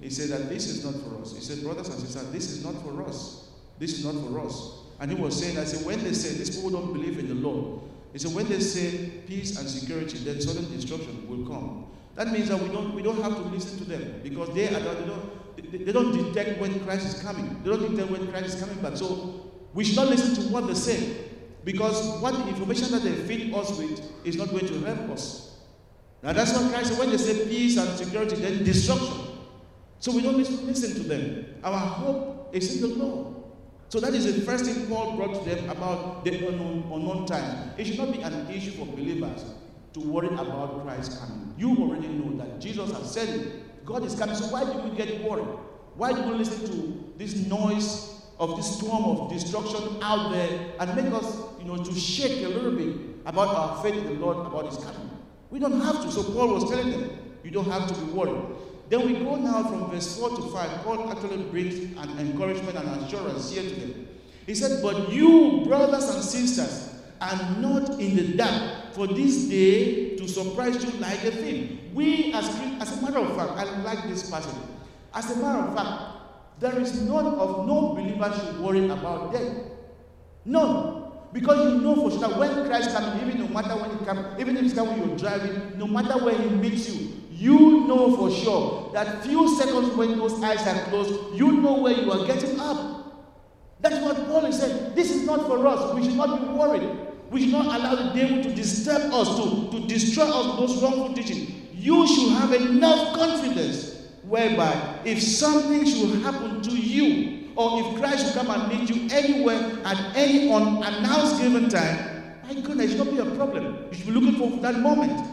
he 0.00 0.08
said 0.08 0.28
that 0.30 0.48
this 0.48 0.68
is 0.68 0.84
not 0.84 0.94
for 1.02 1.20
us. 1.20 1.34
He 1.34 1.40
said, 1.40 1.64
brothers 1.64 1.88
and 1.88 1.98
sisters, 1.98 2.30
this 2.30 2.50
is 2.52 2.64
not 2.64 2.80
for 2.84 3.02
us. 3.02 3.48
This 3.80 3.98
is 3.98 4.04
not 4.04 4.14
for 4.14 4.40
us. 4.46 4.70
And 5.00 5.10
he 5.10 5.20
was 5.20 5.38
saying, 5.38 5.58
I 5.58 5.64
said, 5.64 5.84
when 5.84 6.02
they 6.04 6.12
say 6.12 6.38
these 6.38 6.54
people 6.54 6.70
don't 6.70 6.92
believe 6.92 7.18
in 7.18 7.28
the 7.28 7.34
Lord, 7.34 7.80
he 8.12 8.20
said, 8.20 8.32
when 8.32 8.48
they 8.48 8.60
say 8.60 9.10
peace 9.26 9.58
and 9.58 9.68
security, 9.68 10.18
then 10.18 10.40
sudden 10.40 10.70
destruction 10.70 11.28
will 11.28 11.44
come. 11.46 11.86
That 12.14 12.28
means 12.28 12.48
that 12.48 12.58
we 12.58 12.68
don't 12.68 12.94
we 12.94 13.02
don't 13.02 13.20
have 13.20 13.34
to 13.34 13.42
listen 13.42 13.76
to 13.78 13.84
them 13.84 14.20
because 14.22 14.48
they 14.54 14.68
are 14.68 14.80
they 14.80 15.06
don't 15.06 15.84
they 15.84 15.92
don't 15.92 16.12
detect 16.16 16.58
when 16.58 16.80
Christ 16.80 17.06
is 17.06 17.22
coming. 17.22 17.62
They 17.62 17.70
don't 17.70 17.90
detect 17.90 18.10
when 18.10 18.28
Christ 18.28 18.46
is 18.46 18.60
coming 18.60 18.80
back. 18.80 18.96
So 18.96 19.45
we 19.76 19.84
should 19.84 19.96
not 19.96 20.08
listen 20.08 20.34
to 20.34 20.50
what 20.50 20.66
they 20.66 20.72
say 20.74 21.18
because 21.62 22.18
what 22.22 22.32
the 22.32 22.48
information 22.48 22.90
that 22.92 23.02
they 23.02 23.12
feed 23.12 23.52
us 23.54 23.76
with 23.76 24.00
is 24.24 24.34
not 24.36 24.48
going 24.48 24.66
to 24.66 24.80
help 24.80 25.10
us. 25.10 25.58
Now 26.22 26.32
that's 26.32 26.54
what 26.54 26.72
Christ 26.72 26.88
said 26.92 26.98
when 26.98 27.10
they 27.10 27.18
say 27.18 27.46
peace 27.46 27.76
and 27.76 27.90
security, 27.98 28.36
then 28.36 28.64
destruction. 28.64 29.18
So 30.00 30.12
we 30.12 30.22
don't 30.22 30.38
listen 30.38 30.94
to 30.94 31.00
them. 31.00 31.56
Our 31.62 31.78
hope 31.78 32.50
is 32.54 32.82
in 32.82 32.88
the 32.88 33.04
Lord. 33.04 33.36
So 33.90 34.00
that 34.00 34.14
is 34.14 34.24
the 34.34 34.40
first 34.46 34.64
thing 34.64 34.86
Paul 34.86 35.14
brought 35.14 35.44
to 35.44 35.50
them 35.50 35.68
about 35.68 36.24
the 36.24 36.48
unknown, 36.48 36.90
unknown 36.90 37.26
time. 37.26 37.72
It 37.76 37.84
should 37.84 37.98
not 37.98 38.12
be 38.12 38.22
an 38.22 38.48
issue 38.50 38.70
for 38.72 38.86
believers 38.86 39.44
to 39.92 40.00
worry 40.00 40.28
about 40.28 40.84
Christ 40.84 41.20
coming. 41.20 41.54
You 41.58 41.76
already 41.76 42.08
know 42.08 42.34
that 42.38 42.60
Jesus 42.60 42.90
has 42.92 43.12
said 43.12 43.28
it. 43.28 43.84
God 43.84 44.04
is 44.04 44.14
coming. 44.14 44.36
So 44.36 44.46
why 44.46 44.64
do 44.64 44.78
we 44.78 44.96
get 44.96 45.22
worried? 45.22 45.46
Why 45.96 46.14
do 46.14 46.22
we 46.22 46.34
listen 46.34 46.66
to 46.66 47.12
this 47.18 47.36
noise 47.46 48.15
of 48.38 48.56
this 48.56 48.78
storm 48.78 49.04
of 49.04 49.30
destruction 49.32 49.98
out 50.02 50.32
there 50.32 50.72
and 50.80 50.96
make 50.96 51.12
us, 51.12 51.38
you 51.58 51.64
know, 51.64 51.76
to 51.82 51.94
shake 51.94 52.44
a 52.44 52.48
little 52.48 52.72
bit 52.72 52.96
about 53.24 53.48
our 53.48 53.82
faith 53.82 53.94
in 53.94 54.04
the 54.04 54.12
Lord 54.14 54.46
about 54.46 54.66
His 54.66 54.76
coming? 54.84 55.10
We 55.50 55.58
don't 55.58 55.80
have 55.80 56.02
to. 56.02 56.10
So 56.10 56.22
Paul 56.22 56.54
was 56.54 56.68
telling 56.68 56.90
them, 56.90 57.10
you 57.42 57.50
don't 57.50 57.70
have 57.70 57.86
to 57.88 57.94
be 57.94 58.12
worried. 58.12 58.42
Then 58.88 59.06
we 59.06 59.14
go 59.14 59.36
now 59.36 59.64
from 59.64 59.90
verse 59.90 60.18
4 60.18 60.30
to 60.30 60.42
5. 60.42 60.70
Paul 60.82 61.10
actually 61.10 61.42
brings 61.44 61.74
an 61.98 62.18
encouragement 62.18 62.76
and 62.76 62.88
assurance 63.02 63.50
here 63.52 63.62
to 63.62 63.80
them. 63.80 64.08
He 64.46 64.54
said, 64.54 64.80
But 64.82 65.12
you, 65.12 65.64
brothers 65.66 66.08
and 66.08 66.22
sisters, 66.22 66.94
are 67.20 67.58
not 67.58 67.98
in 67.98 68.14
the 68.16 68.36
dark 68.36 68.92
for 68.92 69.06
this 69.06 69.44
day 69.44 70.16
to 70.16 70.28
surprise 70.28 70.84
you 70.84 70.90
like 71.00 71.24
a 71.24 71.30
thief. 71.30 71.70
We, 71.94 72.32
as, 72.32 72.48
as 72.80 72.98
a 72.98 73.02
matter 73.02 73.18
of 73.18 73.36
fact, 73.36 73.52
I 73.52 73.64
like 73.82 74.08
this 74.08 74.30
passage. 74.30 74.54
As 75.14 75.30
a 75.30 75.36
matter 75.36 75.66
of 75.66 75.74
fact, 75.74 76.15
there 76.58 76.78
is 76.80 77.02
none 77.02 77.26
of 77.26 77.66
no 77.66 77.94
believer 77.94 78.32
should 78.34 78.60
worry 78.60 78.88
about 78.88 79.32
death. 79.32 79.56
None. 80.44 81.02
Because 81.32 81.72
you 81.72 81.80
know 81.80 81.94
for 81.96 82.10
sure 82.10 82.20
that 82.20 82.38
when 82.38 82.66
Christ 82.66 82.92
comes, 82.96 83.22
even 83.22 83.40
no 83.40 83.48
matter 83.48 83.76
when 83.76 83.98
he 83.98 84.04
comes, 84.06 84.40
even 84.40 84.56
if 84.56 84.62
he's 84.62 84.72
coming 84.74 84.98
when 85.00 85.08
you're 85.10 85.18
driving, 85.18 85.76
no 85.78 85.86
matter 85.86 86.24
where 86.24 86.34
he 86.34 86.48
meets 86.48 86.88
you, 86.88 87.10
you 87.30 87.86
know 87.86 88.16
for 88.16 88.30
sure 88.30 88.90
that 88.94 89.22
few 89.22 89.46
seconds 89.58 89.94
when 89.96 90.16
those 90.16 90.42
eyes 90.42 90.66
are 90.66 90.82
closed, 90.84 91.12
you 91.36 91.52
know 91.52 91.74
where 91.82 91.92
you 91.92 92.10
are 92.10 92.26
getting 92.26 92.58
up. 92.58 93.02
That's 93.80 94.02
what 94.02 94.16
Paul 94.28 94.46
is 94.46 94.58
saying. 94.58 94.94
This 94.94 95.10
is 95.10 95.26
not 95.26 95.42
for 95.46 95.66
us. 95.66 95.94
We 95.94 96.04
should 96.04 96.14
not 96.16 96.40
be 96.40 96.46
worried. 96.58 96.88
We 97.30 97.42
should 97.42 97.52
not 97.52 97.66
allow 97.66 97.94
the 97.96 98.18
devil 98.18 98.42
to 98.42 98.54
disturb 98.54 99.12
us, 99.12 99.36
to, 99.36 99.70
to 99.72 99.86
destroy 99.86 100.24
us 100.24 100.58
those 100.58 100.82
wrongful 100.82 101.12
teaching. 101.12 101.68
You 101.74 102.06
should 102.06 102.30
have 102.38 102.52
enough 102.54 103.14
confidence 103.14 103.95
whereby 104.28 105.00
if 105.04 105.22
something 105.22 105.84
should 105.84 106.22
happen 106.22 106.62
to 106.62 106.70
you, 106.70 107.48
or 107.56 107.80
if 107.80 107.98
Christ 108.00 108.26
should 108.26 108.34
come 108.34 108.50
and 108.50 108.68
meet 108.68 108.90
you 108.90 109.08
anywhere 109.10 109.78
at 109.84 110.16
any 110.16 110.52
unannounced 110.52 111.40
given 111.40 111.68
time, 111.68 112.38
my 112.44 112.54
goodness, 112.54 112.92
it 112.92 112.96
should 112.96 113.06
not 113.06 113.10
be 113.10 113.18
a 113.18 113.36
problem. 113.36 113.86
You 113.90 113.96
should 113.96 114.06
be 114.06 114.12
looking 114.12 114.36
for 114.36 114.50
that 114.60 114.78
moment. 114.80 115.26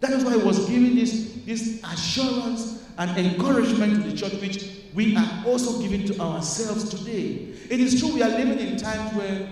That 0.00 0.10
is 0.10 0.24
why 0.24 0.36
he 0.36 0.42
was 0.42 0.68
giving 0.68 0.94
this, 0.94 1.40
this 1.46 1.80
assurance 1.82 2.84
and 2.98 3.16
encouragement 3.16 4.02
to 4.04 4.10
the 4.10 4.16
church, 4.16 4.34
which 4.40 4.70
we 4.94 5.16
are 5.16 5.42
also 5.46 5.80
giving 5.80 6.06
to 6.06 6.20
ourselves 6.20 6.88
today. 6.90 7.54
It 7.70 7.80
is 7.80 7.98
true 7.98 8.14
we 8.14 8.22
are 8.22 8.28
living 8.28 8.58
in 8.58 8.76
times 8.76 9.16
where 9.16 9.50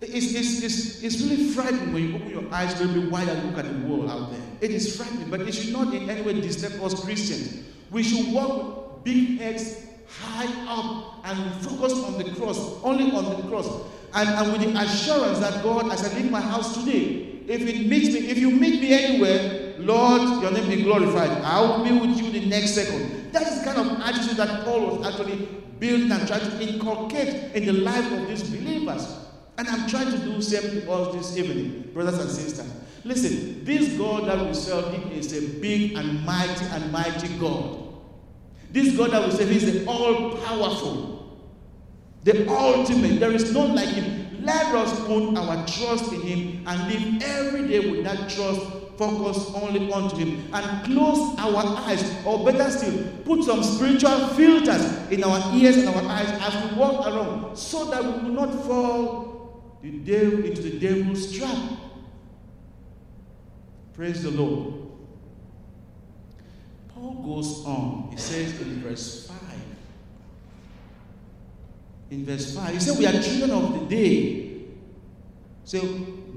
it's, 0.00 0.34
it's, 0.34 0.62
it's, 0.62 1.02
it's 1.02 1.20
really 1.22 1.48
frightening 1.48 1.92
when 1.92 2.08
you 2.08 2.14
open 2.14 2.30
your 2.30 2.54
eyes 2.54 2.80
really 2.80 3.08
wide 3.08 3.28
and 3.28 3.50
look 3.50 3.58
at 3.58 3.70
the 3.70 3.86
world 3.86 4.08
out 4.08 4.30
there. 4.30 4.47
It 4.60 4.70
is 4.70 4.96
frightening, 4.96 5.30
but 5.30 5.40
it 5.40 5.52
should 5.52 5.72
not 5.72 5.94
in 5.94 6.08
any 6.10 6.22
way 6.22 6.40
disturb 6.40 6.82
us 6.82 7.02
Christians. 7.02 7.64
We 7.90 8.02
should 8.02 8.32
walk 8.32 9.04
big 9.04 9.38
heads 9.38 9.86
high 10.08 10.48
up 10.66 11.24
and 11.24 11.54
focus 11.64 11.92
on 12.04 12.18
the 12.18 12.24
cross, 12.34 12.82
only 12.82 13.10
on 13.12 13.24
the 13.24 13.48
cross. 13.48 13.68
And, 14.14 14.28
and 14.28 14.52
with 14.52 14.62
the 14.62 14.80
assurance 14.80 15.38
that 15.40 15.62
God, 15.62 15.92
as 15.92 16.10
I 16.12 16.16
leave 16.18 16.30
my 16.30 16.40
house 16.40 16.74
today, 16.82 17.40
if 17.46 17.62
it 17.62 17.86
meets 17.86 18.12
me, 18.12 18.28
if 18.28 18.38
you 18.38 18.50
meet 18.50 18.80
me 18.80 18.92
anywhere, 18.92 19.74
Lord, 19.78 20.42
your 20.42 20.50
name 20.50 20.68
be 20.68 20.82
glorified. 20.82 21.30
I 21.42 21.60
will 21.60 21.84
be 21.84 21.92
with 21.92 22.18
you 22.20 22.30
the 22.32 22.46
next 22.46 22.74
second. 22.74 23.32
That 23.32 23.42
is 23.42 23.60
the 23.60 23.64
kind 23.64 23.78
of 23.90 24.00
attitude 24.00 24.36
that 24.36 24.64
Paul 24.64 24.96
was 24.96 25.06
actually 25.06 25.46
building 25.78 26.10
and 26.10 26.26
trying 26.26 26.40
to 26.40 26.60
inculcate 26.60 27.54
in 27.54 27.64
the 27.64 27.72
life 27.72 28.10
of 28.12 28.28
these 28.28 28.42
believers. 28.50 29.16
And 29.56 29.68
I'm 29.68 29.88
trying 29.88 30.10
to 30.10 30.18
do 30.18 30.42
same 30.42 30.82
to 30.82 30.92
us 30.92 31.14
this 31.14 31.36
evening, 31.36 31.90
brothers 31.92 32.18
and 32.18 32.30
sisters. 32.30 32.70
Listen, 33.08 33.64
this 33.64 33.96
God 33.96 34.28
that 34.28 34.46
we 34.46 34.52
serve 34.52 34.92
him 34.92 35.10
is 35.12 35.32
a 35.32 35.58
big 35.60 35.94
and 35.96 36.24
mighty 36.26 36.64
and 36.66 36.92
mighty 36.92 37.28
God. 37.38 37.84
This 38.70 38.94
God 38.94 39.12
that 39.12 39.24
we 39.24 39.34
serve 39.34 39.50
is 39.50 39.72
the 39.72 39.86
all-powerful, 39.86 41.40
the 42.22 42.46
ultimate. 42.50 43.18
There 43.18 43.32
is 43.32 43.50
none 43.52 43.74
like 43.74 43.88
him. 43.88 44.42
Let 44.42 44.66
us 44.74 44.98
put 45.06 45.36
our 45.36 45.66
trust 45.66 46.12
in 46.12 46.20
Him 46.20 46.64
and 46.66 46.92
live 46.92 47.22
every 47.22 47.68
day 47.68 47.90
with 47.90 48.04
that 48.04 48.30
trust 48.30 48.60
focused 48.96 49.54
only 49.54 49.90
onto 49.92 50.16
Him 50.16 50.48
and 50.54 50.84
close 50.84 51.38
our 51.38 51.64
eyes, 51.86 52.24
or 52.24 52.44
better 52.44 52.70
still, 52.70 53.04
put 53.24 53.44
some 53.44 53.62
spiritual 53.62 54.28
filters 54.28 55.10
in 55.10 55.24
our 55.24 55.54
ears 55.54 55.78
and 55.78 55.88
our 55.88 56.02
eyes 56.04 56.28
as 56.40 56.70
we 56.70 56.78
walk 56.78 57.06
around 57.06 57.56
so 57.56 57.90
that 57.90 58.02
we 58.02 58.10
will 58.10 58.46
not 58.46 58.52
fall 58.64 59.62
into 59.82 60.62
the 60.62 60.78
devil's 60.78 61.36
trap. 61.36 61.56
Praise 63.98 64.22
the 64.22 64.30
Lord. 64.30 64.74
Paul 66.94 67.14
goes 67.14 67.66
on, 67.66 68.10
he 68.12 68.16
says 68.16 68.60
in 68.60 68.80
verse 68.80 69.26
5 69.26 69.36
in 72.10 72.24
verse 72.24 72.54
5. 72.54 72.74
He 72.74 72.78
said, 72.78 72.96
We 72.96 73.06
are 73.06 73.20
children 73.20 73.50
of 73.50 73.80
the 73.80 73.86
day. 73.86 74.60
So 75.64 75.80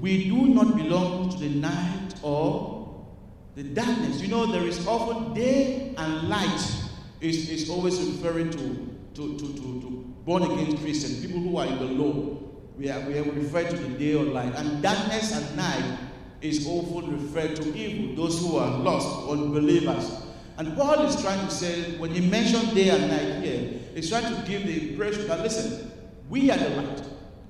we 0.00 0.24
do 0.28 0.48
not 0.48 0.76
belong 0.76 1.30
to 1.30 1.38
the 1.38 1.50
night 1.50 2.14
or 2.20 3.06
the 3.54 3.62
darkness. 3.62 4.20
You 4.20 4.26
know, 4.26 4.50
there 4.50 4.66
is 4.66 4.84
often 4.84 5.32
day 5.32 5.94
and 5.96 6.28
light 6.28 6.74
is, 7.20 7.48
is 7.48 7.70
always 7.70 7.96
referring 8.02 8.50
to 8.50 8.88
to, 9.14 9.38
to, 9.38 9.46
to, 9.46 9.80
to 9.82 10.14
born 10.24 10.42
again 10.42 10.76
Christians, 10.78 11.24
people 11.24 11.40
who 11.40 11.58
are 11.58 11.66
in 11.66 11.78
the 11.78 11.84
law. 11.84 12.38
We 12.76 12.90
are, 12.90 12.98
we 13.02 13.18
are 13.18 13.22
referred 13.22 13.70
to 13.70 13.76
the 13.76 13.98
day 13.98 14.14
or 14.14 14.24
light. 14.24 14.52
And 14.56 14.82
darkness 14.82 15.32
and 15.32 15.56
night 15.56 15.98
is 16.42 16.66
often 16.66 17.12
referred 17.12 17.56
to 17.56 17.74
evil, 17.74 18.24
those 18.24 18.40
who 18.40 18.56
are 18.56 18.78
lost, 18.78 19.30
unbelievers. 19.30 20.22
And 20.58 20.76
Paul 20.76 21.06
is 21.06 21.20
trying 21.22 21.46
to 21.46 21.50
say, 21.52 21.96
when 21.98 22.10
he 22.10 22.28
mentioned 22.28 22.74
day 22.74 22.90
and 22.90 23.08
night 23.08 23.44
here, 23.44 23.80
he's 23.94 24.10
trying 24.10 24.24
to 24.34 24.50
give 24.50 24.66
the 24.66 24.90
impression 24.90 25.26
that, 25.28 25.40
listen, 25.40 25.90
we 26.28 26.50
are 26.50 26.58
the 26.58 26.68
light. 26.70 27.02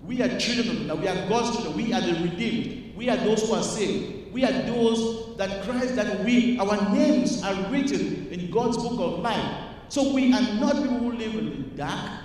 We 0.04 0.22
are 0.22 0.38
children 0.38 0.90
of. 0.90 1.00
We 1.00 1.08
are 1.08 1.28
God's 1.28 1.56
children. 1.56 1.76
We 1.76 1.92
are 1.92 2.00
the 2.00 2.14
redeemed. 2.28 2.96
We 2.96 3.08
are 3.08 3.16
those 3.16 3.46
who 3.46 3.54
are 3.54 3.62
saved. 3.62 4.32
We 4.32 4.44
are 4.44 4.52
those 4.52 5.36
that 5.36 5.62
Christ, 5.64 5.96
that 5.96 6.24
we, 6.24 6.58
our 6.58 6.92
names 6.92 7.42
are 7.42 7.54
written 7.70 8.28
in 8.28 8.50
God's 8.50 8.76
book 8.78 8.98
of 8.98 9.18
life. 9.20 9.64
So 9.88 10.12
we 10.12 10.32
are 10.32 10.54
not 10.54 10.76
people 10.76 10.98
who 10.98 11.12
live 11.12 11.34
in 11.34 11.46
the 11.46 11.76
dark. 11.76 12.20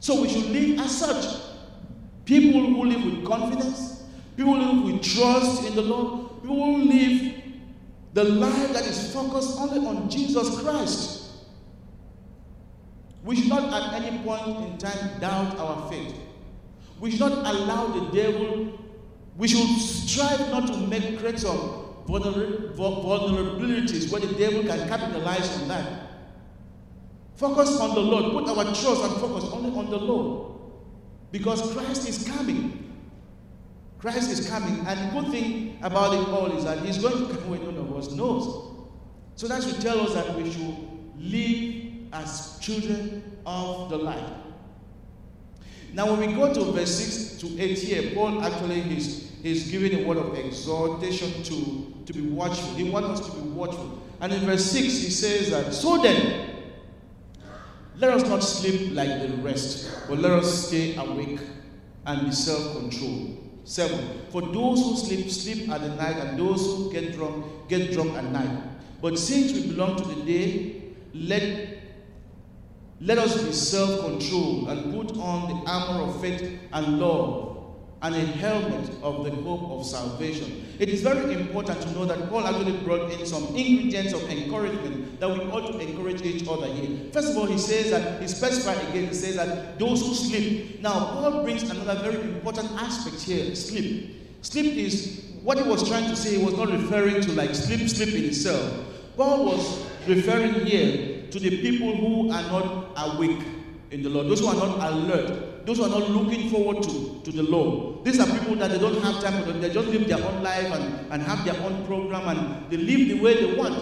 So 0.00 0.20
we 0.20 0.28
should 0.28 0.46
live 0.46 0.80
as 0.80 0.98
such. 0.98 1.42
People 2.24 2.60
who 2.60 2.84
live 2.84 3.04
with 3.04 3.24
confidence, 3.24 4.01
people 4.36 4.58
live 4.58 4.84
with 4.84 5.02
trust 5.02 5.64
in 5.64 5.74
the 5.74 5.82
Lord, 5.82 6.42
people 6.42 6.56
who 6.56 6.76
live 6.84 7.34
the 8.14 8.24
life 8.24 8.72
that 8.72 8.86
is 8.86 9.12
focused 9.12 9.58
only 9.58 9.86
on 9.86 10.08
Jesus 10.10 10.60
Christ. 10.60 11.20
We 13.24 13.36
should 13.36 13.48
not 13.48 13.72
at 13.72 14.02
any 14.02 14.18
point 14.18 14.46
in 14.66 14.78
time 14.78 15.20
doubt 15.20 15.56
our 15.58 15.90
faith. 15.90 16.14
We 17.00 17.10
should 17.10 17.20
not 17.20 17.32
allow 17.32 17.86
the 17.86 18.10
devil, 18.12 18.78
we 19.36 19.48
should 19.48 19.66
strive 19.80 20.50
not 20.50 20.66
to 20.68 20.76
make 20.86 21.18
creates 21.18 21.44
of 21.44 21.80
vulnerabilities 22.06 24.12
where 24.12 24.20
the 24.20 24.34
devil 24.34 24.62
can 24.64 24.88
capitalize 24.88 25.62
on 25.62 25.68
that. 25.68 26.08
Focus 27.36 27.80
on 27.80 27.94
the 27.94 28.00
Lord. 28.00 28.32
Put 28.32 28.48
our 28.56 28.64
trust 28.64 29.04
and 29.04 29.14
focus 29.20 29.44
only 29.52 29.70
on 29.76 29.90
the 29.90 29.98
Lord. 29.98 30.58
Because 31.30 31.72
Christ 31.72 32.08
is 32.08 32.26
coming. 32.28 32.91
Christ 34.02 34.32
is 34.32 34.50
coming. 34.50 34.84
And 34.84 34.98
the 34.98 35.20
good 35.20 35.30
thing 35.30 35.78
about 35.80 36.12
it 36.12 36.28
all 36.28 36.50
is 36.58 36.64
that 36.64 36.80
He's 36.80 36.98
going 36.98 37.28
to 37.28 37.34
come 37.34 37.50
when 37.50 37.64
none 37.64 37.78
of 37.78 37.96
us 37.96 38.10
knows. 38.10 38.68
So 39.36 39.46
that 39.46 39.62
should 39.62 39.80
tell 39.80 40.00
us 40.00 40.12
that 40.14 40.34
we 40.36 40.50
should 40.52 40.76
live 41.18 42.12
as 42.12 42.58
children 42.60 43.38
of 43.46 43.90
the 43.90 43.96
light. 43.96 44.28
Now, 45.94 46.12
when 46.12 46.28
we 46.28 46.34
go 46.34 46.52
to 46.52 46.72
verse 46.72 46.94
6 46.94 47.40
to 47.42 47.62
8 47.62 47.78
here, 47.78 48.14
Paul 48.14 48.42
actually 48.42 48.80
is, 48.96 49.30
is 49.44 49.70
giving 49.70 50.02
a 50.02 50.06
word 50.08 50.18
of 50.18 50.34
exhortation 50.36 51.42
to, 51.44 51.94
to 52.06 52.12
be 52.12 52.22
watchful. 52.22 52.74
He 52.74 52.90
wants 52.90 53.20
us 53.20 53.30
to 53.30 53.40
be 53.40 53.48
watchful. 53.50 54.02
And 54.20 54.32
in 54.32 54.40
verse 54.40 54.64
6, 54.64 54.82
he 54.84 55.10
says 55.10 55.50
that, 55.50 55.72
So 55.72 56.02
then, 56.02 56.50
let 57.98 58.10
us 58.10 58.28
not 58.28 58.42
sleep 58.42 58.94
like 58.94 59.20
the 59.22 59.28
rest, 59.42 60.08
but 60.08 60.18
let 60.18 60.32
us 60.32 60.68
stay 60.68 60.96
awake 60.96 61.40
and 62.06 62.26
be 62.26 62.32
self 62.32 62.78
controlled. 62.78 63.41
7. 63.64 64.26
For 64.30 64.42
those 64.42 64.80
who 64.82 64.96
sleep, 64.96 65.30
sleep 65.30 65.70
at 65.70 65.80
the 65.80 65.88
night, 65.90 66.16
and 66.16 66.38
those 66.38 66.60
who 66.64 66.92
get 66.92 67.12
drunk, 67.14 67.68
get 67.68 67.92
drunk 67.92 68.14
at 68.14 68.24
night. 68.24 68.58
But 69.00 69.18
since 69.18 69.52
we 69.52 69.68
belong 69.68 69.96
to 69.96 70.04
the 70.04 70.22
day, 70.24 70.82
let 71.14 71.78
let 73.00 73.18
us 73.18 73.42
be 73.42 73.52
self 73.52 74.00
controlled 74.00 74.68
and 74.68 74.94
put 74.94 75.16
on 75.16 75.48
the 75.48 75.70
armor 75.70 76.04
of 76.04 76.20
faith 76.20 76.58
and 76.72 77.00
love 77.00 77.52
and 78.00 78.14
a 78.14 78.20
helmet 78.20 78.90
of 79.02 79.24
the 79.24 79.30
hope 79.30 79.70
of 79.72 79.84
salvation. 79.84 80.64
It 80.82 80.88
is 80.88 81.00
very 81.00 81.32
important 81.34 81.80
to 81.80 81.92
know 81.92 82.04
that 82.06 82.28
Paul 82.28 82.44
actually 82.44 82.76
brought 82.78 83.08
in 83.12 83.24
some 83.24 83.44
ingredients 83.54 84.12
of 84.14 84.28
encouragement 84.28 85.20
that 85.20 85.28
we 85.28 85.38
ought 85.52 85.70
to 85.70 85.78
encourage 85.78 86.22
each 86.22 86.48
other 86.48 86.66
here. 86.66 87.08
First 87.12 87.30
of 87.30 87.36
all, 87.36 87.46
he 87.46 87.56
says 87.56 87.92
that, 87.92 88.20
he 88.20 88.26
specifies 88.26 88.82
again, 88.88 89.06
he 89.06 89.14
says 89.14 89.36
that 89.36 89.78
those 89.78 90.00
who 90.04 90.12
sleep. 90.12 90.80
Now, 90.82 91.12
Paul 91.12 91.44
brings 91.44 91.62
another 91.70 91.94
very 92.02 92.20
important 92.22 92.68
aspect 92.72 93.22
here 93.22 93.54
sleep. 93.54 94.42
Sleep 94.42 94.74
is 94.74 95.22
what 95.44 95.56
he 95.56 95.62
was 95.62 95.88
trying 95.88 96.10
to 96.10 96.16
say, 96.16 96.38
he 96.38 96.44
was 96.44 96.56
not 96.56 96.68
referring 96.72 97.20
to 97.20 97.32
like 97.34 97.54
sleep, 97.54 97.88
sleep 97.88 98.16
in 98.16 98.24
itself. 98.24 98.84
Paul 99.16 99.44
was 99.44 99.86
referring 100.08 100.66
here 100.66 101.28
to 101.30 101.38
the 101.38 101.62
people 101.62 101.94
who 101.94 102.32
are 102.32 102.42
not 102.42 102.88
awake 102.96 103.46
in 103.92 104.02
the 104.02 104.08
Lord, 104.08 104.26
those 104.26 104.40
who 104.40 104.48
are 104.48 104.56
not 104.56 104.92
alert, 104.92 105.51
those 105.64 105.78
who 105.78 105.84
are 105.84 105.88
not 105.88 106.10
looking 106.10 106.50
forward 106.50 106.82
to, 106.82 107.20
to 107.24 107.30
the 107.32 107.42
Lord. 107.42 108.04
These 108.04 108.18
are 108.20 108.26
people 108.26 108.56
that 108.56 108.70
they 108.70 108.78
don't 108.78 109.00
have 109.02 109.22
time 109.22 109.42
for 109.42 109.52
them. 109.52 109.60
They 109.60 109.70
just 109.70 109.88
live 109.88 110.08
their 110.08 110.24
own 110.24 110.42
life 110.42 110.72
and, 110.72 111.12
and 111.12 111.22
have 111.22 111.44
their 111.44 111.60
own 111.62 111.84
program 111.86 112.28
and 112.28 112.70
they 112.70 112.76
live 112.76 113.08
the 113.08 113.20
way 113.22 113.46
they 113.46 113.54
want. 113.54 113.80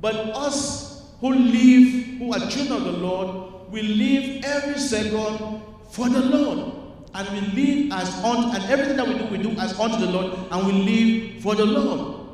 But 0.00 0.14
us 0.14 1.10
who 1.20 1.34
live, 1.34 2.18
who 2.18 2.32
are 2.32 2.50
children 2.50 2.78
of 2.78 2.84
the 2.84 2.92
Lord, 2.92 3.70
we 3.70 3.82
live 3.82 4.44
every 4.44 4.78
second 4.78 5.62
for 5.90 6.08
the 6.08 6.20
Lord. 6.20 6.74
And 7.14 7.28
we 7.30 7.62
live 7.62 7.92
as 7.92 8.22
on 8.22 8.54
and 8.54 8.64
everything 8.64 8.96
that 8.96 9.08
we 9.08 9.18
do, 9.18 9.24
we 9.24 9.38
do 9.38 9.50
as 9.60 9.78
unto 9.78 9.98
the 9.98 10.12
Lord, 10.12 10.38
and 10.50 10.66
we 10.66 10.72
live 10.72 11.42
for 11.42 11.54
the 11.54 11.64
Lord. 11.64 12.26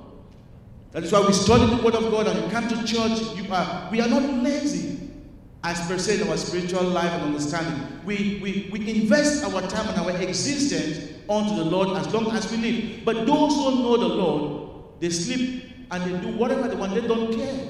That 0.93 1.05
is 1.05 1.13
why 1.13 1.27
we 1.27 1.33
study 1.33 1.75
the 1.75 1.83
Word 1.83 1.95
of 1.95 2.11
God 2.11 2.27
and 2.27 2.45
you 2.45 2.51
come 2.51 2.69
to 2.69 2.77
church. 2.85 3.21
You 3.37 3.53
are, 3.53 3.89
we 3.91 4.01
are 4.01 4.09
not 4.09 4.23
lazy 4.43 4.94
as 5.65 5.87
per 5.89 5.99
se 5.99 6.29
our 6.29 6.37
spiritual 6.37 6.83
life 6.83 7.11
and 7.11 7.23
understanding. 7.23 8.05
We, 8.05 8.39
we, 8.43 8.69
we 8.71 9.01
invest 9.01 9.45
our 9.45 9.63
time 9.63 9.89
and 9.89 9.99
our 9.99 10.11
existence 10.21 11.13
unto 11.29 11.57
the 11.57 11.65
Lord 11.65 11.97
as 11.97 12.13
long 12.13 12.31
as 12.33 12.51
we 12.53 12.59
live. 12.59 13.05
But 13.05 13.27
those 13.27 13.55
who 13.55 13.83
know 13.83 13.97
the 13.97 14.09
Lord, 14.09 15.01
they 15.01 15.09
sleep 15.09 15.65
and 15.91 16.05
they 16.05 16.21
do 16.21 16.37
whatever 16.37 16.69
they 16.69 16.77
want, 16.77 16.95
they 16.95 17.07
don't 17.07 17.35
care. 17.35 17.69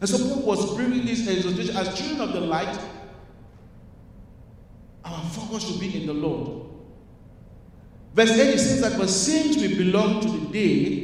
And 0.00 0.10
so 0.10 0.18
Paul 0.18 0.42
was 0.42 0.74
bringing 0.74 1.06
this 1.06 1.28
exhortation 1.28 1.76
as 1.76 1.96
children 1.96 2.28
of 2.28 2.32
the 2.32 2.40
light. 2.40 2.76
Our 5.04 5.24
focus 5.26 5.68
should 5.68 5.78
be 5.78 6.00
in 6.00 6.06
the 6.08 6.14
Lord. 6.14 6.66
Verse 8.12 8.30
8 8.30 8.58
says 8.58 8.80
that, 8.80 8.98
but 8.98 9.08
since 9.08 9.56
we 9.56 9.76
belong 9.76 10.20
to 10.20 10.28
the 10.28 10.52
day, 10.52 11.01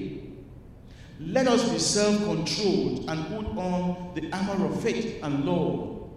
let 1.21 1.49
us 1.49 1.69
be 1.69 1.79
self 1.79 2.17
controlled 2.25 3.09
and 3.09 3.27
put 3.27 3.47
on 3.57 4.13
the 4.15 4.31
armor 4.33 4.67
of 4.67 4.81
faith 4.83 5.23
and 5.23 5.45
love. 5.45 6.09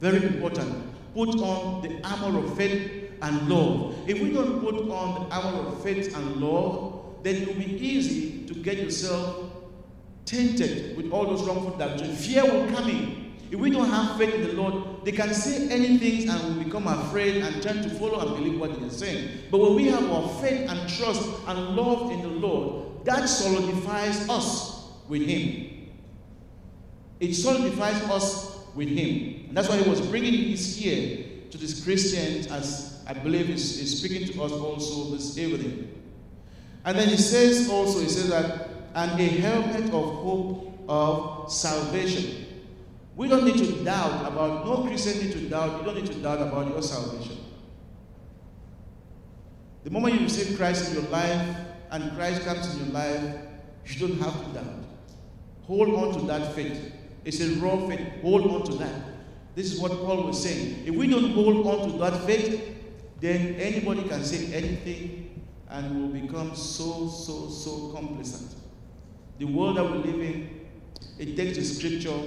Very 0.00 0.24
important. 0.26 0.92
Put 1.14 1.28
on 1.40 1.82
the 1.82 2.00
armor 2.08 2.38
of 2.38 2.56
faith 2.56 3.12
and 3.20 3.48
love. 3.48 3.96
If 4.06 4.20
we 4.20 4.32
don't 4.32 4.60
put 4.60 4.74
on 4.90 5.28
the 5.28 5.34
armor 5.34 5.68
of 5.68 5.82
faith 5.82 6.16
and 6.16 6.36
love, 6.36 7.22
then 7.22 7.36
it 7.36 7.48
will 7.48 7.54
be 7.54 7.86
easy 7.86 8.46
to 8.46 8.54
get 8.54 8.78
yourself 8.78 9.50
tainted 10.24 10.96
with 10.96 11.10
all 11.12 11.26
those 11.26 11.42
wrongful 11.46 11.76
doctrines. 11.76 12.26
Fear 12.26 12.44
will 12.44 12.66
come 12.74 12.88
in. 12.88 13.34
If 13.50 13.60
we 13.60 13.70
don't 13.70 13.88
have 13.88 14.16
faith 14.18 14.34
in 14.34 14.42
the 14.42 14.52
Lord, 14.54 15.04
they 15.04 15.12
can 15.12 15.32
say 15.32 15.68
anything 15.68 16.28
and 16.28 16.56
we 16.58 16.64
become 16.64 16.88
afraid 16.88 17.36
and 17.36 17.62
tend 17.62 17.82
to 17.84 17.90
follow 17.90 18.18
and 18.20 18.36
believe 18.36 18.58
what 18.58 18.80
they're 18.80 18.90
saying. 18.90 19.28
But 19.50 19.58
when 19.58 19.74
we 19.74 19.86
have 19.88 20.10
our 20.10 20.28
faith 20.40 20.68
and 20.68 20.88
trust 20.88 21.28
and 21.46 21.76
love 21.76 22.10
in 22.10 22.22
the 22.22 22.28
Lord, 22.28 22.83
that 23.04 23.26
solidifies 23.26 24.28
us 24.28 24.90
with 25.08 25.22
Him. 25.22 25.90
It 27.20 27.34
solidifies 27.34 28.02
us 28.04 28.58
with 28.74 28.88
Him. 28.88 29.46
And 29.48 29.56
that's 29.56 29.68
why 29.68 29.76
He 29.78 29.88
was 29.88 30.00
bringing 30.00 30.50
this 30.50 30.76
here 30.76 31.24
to 31.50 31.58
these 31.58 31.84
Christians, 31.84 32.48
as 32.48 33.04
I 33.06 33.12
believe 33.12 33.50
is 33.50 33.98
speaking 33.98 34.26
to 34.32 34.42
us 34.42 34.52
also 34.52 35.14
this 35.14 35.38
evening. 35.38 36.02
And 36.84 36.98
then 36.98 37.08
He 37.08 37.16
says 37.16 37.68
also, 37.70 38.00
He 38.00 38.08
says 38.08 38.28
that, 38.30 38.68
and 38.94 39.20
a 39.20 39.26
helmet 39.26 39.86
of 39.86 40.14
hope 40.14 40.78
of 40.88 41.52
salvation. 41.52 42.46
We 43.16 43.28
don't 43.28 43.44
need 43.44 43.58
to 43.58 43.84
doubt 43.84 44.26
about, 44.26 44.64
no 44.66 44.82
Christian 44.84 45.24
need 45.24 45.32
to 45.32 45.48
doubt, 45.48 45.78
you 45.78 45.84
don't 45.84 45.96
need 45.96 46.06
to 46.06 46.14
doubt 46.14 46.40
about 46.40 46.68
your 46.68 46.82
salvation. 46.82 47.38
The 49.84 49.90
moment 49.90 50.14
you 50.14 50.20
receive 50.20 50.56
Christ 50.56 50.88
in 50.88 51.02
your 51.02 51.10
life 51.10 51.63
and 51.94 52.12
Christ 52.16 52.42
comes 52.44 52.74
in 52.74 52.86
your 52.86 52.92
life, 52.92 53.36
you 53.86 54.08
don't 54.08 54.18
have 54.18 54.44
to 54.44 54.52
doubt. 54.52 54.84
Hold 55.66 55.94
on 55.94 56.20
to 56.20 56.26
that 56.26 56.52
faith. 56.52 56.92
It's 57.24 57.40
a 57.40 57.50
raw 57.60 57.86
faith. 57.86 58.00
Hold 58.22 58.50
on 58.50 58.64
to 58.64 58.72
that. 58.78 59.00
This 59.54 59.72
is 59.72 59.78
what 59.78 59.92
Paul 59.92 60.24
was 60.24 60.42
saying. 60.42 60.82
If 60.84 60.94
we 60.96 61.06
don't 61.06 61.30
hold 61.30 61.64
on 61.64 61.92
to 61.92 61.98
that 61.98 62.24
faith, 62.26 62.74
then 63.20 63.54
anybody 63.54 64.02
can 64.08 64.24
say 64.24 64.52
anything 64.52 65.40
and 65.68 66.00
will 66.00 66.20
become 66.20 66.56
so, 66.56 67.06
so, 67.08 67.48
so 67.48 67.92
complacent. 67.94 68.56
The 69.38 69.44
world 69.44 69.76
that 69.76 69.84
we 69.84 69.98
live 69.98 70.20
in, 70.20 70.66
it 71.16 71.36
takes 71.36 71.56
the 71.56 71.64
scripture 71.64 72.20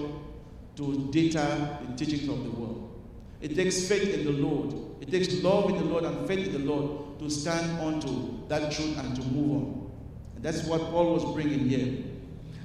to 0.78 1.10
deter 1.12 1.78
the 1.90 1.98
teachings 1.98 2.30
of 2.30 2.42
the 2.42 2.52
world. 2.52 3.02
It 3.42 3.54
takes 3.54 3.86
faith 3.86 4.14
in 4.14 4.24
the 4.24 4.32
Lord. 4.32 4.74
It 5.02 5.12
takes 5.12 5.44
love 5.44 5.70
in 5.72 5.78
the 5.78 5.84
Lord 5.84 6.06
and 6.06 6.26
faith 6.26 6.48
in 6.48 6.54
the 6.54 6.74
Lord 6.74 7.07
to 7.20 7.30
stand 7.30 7.80
onto 7.80 8.48
that 8.48 8.72
truth 8.72 8.98
and 8.98 9.16
to 9.16 9.22
move 9.28 9.52
on. 9.52 9.92
And 10.36 10.44
that's 10.44 10.64
what 10.66 10.82
Paul 10.92 11.14
was 11.14 11.34
bringing 11.34 11.68
here. 11.68 12.04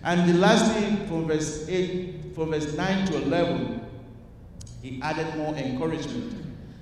And 0.05 0.29
the 0.29 0.39
last 0.39 0.73
thing 0.73 1.07
from 1.07 1.27
verse 1.27 1.69
8, 1.69 2.35
from 2.35 2.51
verse 2.51 2.75
9 2.75 3.07
to 3.09 3.23
11, 3.23 3.81
he 4.83 5.01
added 5.01 5.37
more 5.37 5.55
encouragement. 5.55 6.35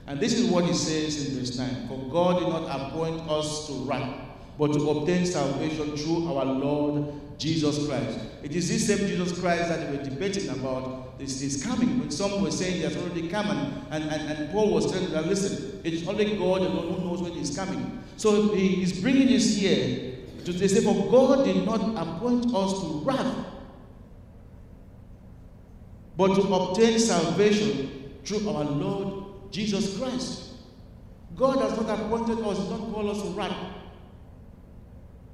And 0.07 0.19
this 0.19 0.33
is 0.33 0.51
what 0.51 0.65
he 0.65 0.75
says 0.75 1.29
in 1.29 1.39
verse 1.39 1.57
9 1.57 1.89
For 1.89 1.99
God 2.11 2.41
did 2.41 2.49
not 2.49 2.65
appoint 2.65 3.21
us 3.31 3.67
to 3.69 3.75
wrath, 3.85 4.13
but 4.59 4.73
to 4.73 4.91
obtain 4.91 5.27
salvation 5.27 5.97
through 5.97 6.35
our 6.35 6.45
Lord 6.45 7.15
Jesus 7.39 7.87
Christ. 7.87 8.19
It 8.43 8.57
is 8.57 8.69
this 8.69 8.87
same 8.87 9.07
Jesus 9.07 9.39
Christ 9.39 9.69
that 9.69 9.91
we're 9.91 10.03
debating 10.03 10.49
about 10.49 11.00
is, 11.21 11.43
is 11.43 11.65
coming. 11.65 11.99
When 12.01 12.11
some 12.11 12.43
were 12.43 12.51
saying 12.51 12.77
he 12.77 12.83
has 12.83 12.97
already 12.97 13.29
come, 13.29 13.51
and, 13.51 13.85
and, 13.91 14.05
and, 14.05 14.39
and 14.39 14.51
Paul 14.51 14.73
was 14.73 14.91
telling 14.91 15.11
them, 15.11 15.29
listen, 15.29 15.81
it 15.85 15.93
is 15.93 16.07
only 16.09 16.37
God 16.37 16.63
alone 16.63 16.95
who 16.95 17.05
knows 17.05 17.23
when 17.23 17.33
he's 17.33 17.55
coming. 17.57 18.03
So 18.17 18.53
he 18.55 18.83
is 18.83 19.01
bringing 19.01 19.29
this 19.29 19.57
here 19.57 20.17
to 20.45 20.69
say, 20.69 20.81
for 20.83 21.11
God 21.11 21.45
did 21.45 21.65
not 21.65 21.81
appoint 21.81 22.55
us 22.55 22.81
to 22.81 23.03
wrath, 23.05 23.47
but 26.17 26.35
to 26.35 26.43
obtain 26.55 26.99
salvation 26.99 28.15
through 28.25 28.49
our 28.49 28.65
Lord 28.65 29.53
Jesus 29.53 29.99
Christ. 29.99 30.51
God 31.37 31.59
has 31.61 31.79
not 31.79 31.99
appointed 31.99 32.39
us, 32.45 32.59
He 32.59 32.69
not 32.69 32.93
called 32.93 33.17
us 33.17 33.23
to 33.23 33.29
wrath. 33.31 33.57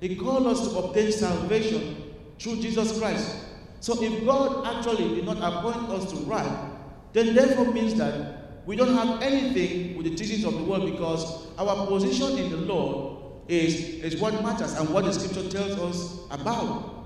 He 0.00 0.14
called 0.14 0.46
us 0.46 0.68
to 0.68 0.78
obtain 0.78 1.10
salvation 1.10 2.14
through 2.38 2.60
Jesus 2.60 2.98
Christ. 2.98 3.44
So 3.80 4.02
if 4.02 4.24
God 4.24 4.66
actually 4.66 5.14
did 5.14 5.24
not 5.24 5.36
appoint 5.38 5.90
us 5.90 6.10
to 6.12 6.16
write, 6.24 6.70
then 7.12 7.34
therefore 7.34 7.72
means 7.72 7.94
that 7.94 8.66
we 8.66 8.74
don't 8.76 8.94
have 8.94 9.22
anything 9.22 9.96
with 9.96 10.06
the 10.06 10.16
teachings 10.16 10.44
of 10.44 10.54
the 10.54 10.64
world 10.64 10.90
because 10.90 11.46
our 11.56 11.86
position 11.86 12.36
in 12.38 12.50
the 12.50 12.56
Lord 12.56 13.22
is, 13.48 13.74
is 14.02 14.20
what 14.20 14.34
matters 14.42 14.74
and 14.74 14.88
what 14.90 15.04
the 15.04 15.12
scripture 15.12 15.48
tells 15.48 15.78
us 15.78 16.18
about. 16.30 16.96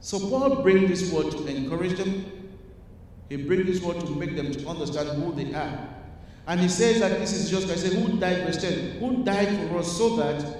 So 0.00 0.20
Paul 0.20 0.62
brings 0.62 0.88
this 0.88 1.12
word 1.12 1.32
to 1.32 1.46
encourage 1.48 1.98
them. 1.98 2.24
He 3.28 3.36
brings 3.36 3.66
this 3.66 3.82
word 3.82 3.98
to 4.00 4.10
make 4.10 4.36
them 4.36 4.52
to 4.52 4.68
understand 4.68 5.08
who 5.20 5.32
they 5.32 5.52
are. 5.52 5.88
And 6.46 6.60
he 6.60 6.68
says 6.68 7.00
that 7.00 7.18
this 7.18 7.32
is 7.32 7.50
just 7.50 7.68
I 7.68 7.74
said, 7.74 7.94
Who 7.94 8.16
died, 8.16 8.46
verse 8.46 8.62
10, 8.62 9.00
who 9.00 9.24
died 9.24 9.68
for 9.68 9.78
us 9.78 9.98
so 9.98 10.14
that 10.16 10.58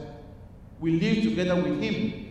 we 0.80 0.98
live 0.98 1.22
together 1.22 1.54
with 1.54 1.80
him. 1.80 2.25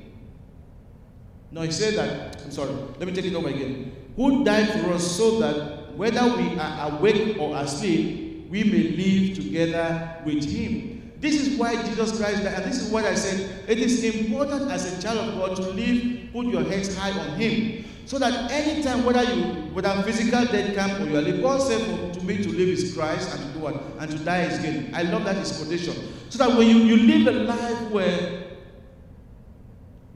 No, 1.55 1.61
he 1.61 1.71
said 1.71 1.93
that, 1.93 2.43
I'm 2.43 2.51
sorry, 2.51 2.73
let 2.99 3.07
me 3.07 3.13
take 3.13 3.23
it 3.23 3.33
over 3.33 3.47
again. 3.47 3.95
Who 4.17 4.43
died 4.43 4.73
for 4.73 4.91
us 4.91 5.09
so 5.09 5.39
that 5.39 5.95
whether 5.95 6.21
we 6.35 6.59
are 6.59 6.91
awake 6.91 7.37
or 7.39 7.55
asleep, 7.55 8.49
we 8.49 8.65
may 8.65 8.89
live 8.89 9.37
together 9.37 10.17
with 10.25 10.43
him. 10.43 11.13
This 11.21 11.47
is 11.47 11.57
why 11.57 11.81
Jesus 11.81 12.17
Christ 12.19 12.43
died, 12.43 12.55
and 12.55 12.65
this 12.65 12.81
is 12.81 12.91
what 12.91 13.05
I 13.05 13.15
said. 13.15 13.69
It 13.69 13.79
is 13.79 14.03
important 14.03 14.69
as 14.69 14.99
a 14.99 15.01
child 15.01 15.17
of 15.29 15.35
God 15.35 15.55
to 15.55 15.61
live, 15.71 16.33
put 16.33 16.47
your 16.47 16.63
heads 16.65 16.93
high 16.97 17.17
on 17.17 17.39
him. 17.39 17.85
So 18.05 18.19
that 18.19 18.51
anytime, 18.51 19.05
whether 19.05 19.23
you 19.23 19.45
whether 19.71 20.03
physical 20.03 20.43
death 20.45 20.75
come 20.75 21.03
or 21.03 21.09
you 21.09 21.17
are 21.17 21.21
living, 21.21 21.41
God 21.41 21.61
said 21.61 22.13
to 22.15 22.21
me 22.21 22.43
to 22.43 22.49
live 22.49 22.67
is 22.67 22.93
Christ 22.93 23.33
and 23.33 23.39
to 23.47 23.53
do 23.53 23.59
what? 23.59 23.81
And 23.99 24.11
to 24.11 24.17
die 24.19 24.41
is 24.41 24.59
gain. 24.59 24.93
I 24.93 25.03
love 25.03 25.23
that 25.23 25.37
quotation. 25.37 25.95
So 26.29 26.37
that 26.39 26.57
when 26.57 26.67
you, 26.67 26.79
you 26.79 26.97
live 26.97 27.33
a 27.33 27.39
life 27.45 27.91
where 27.91 28.44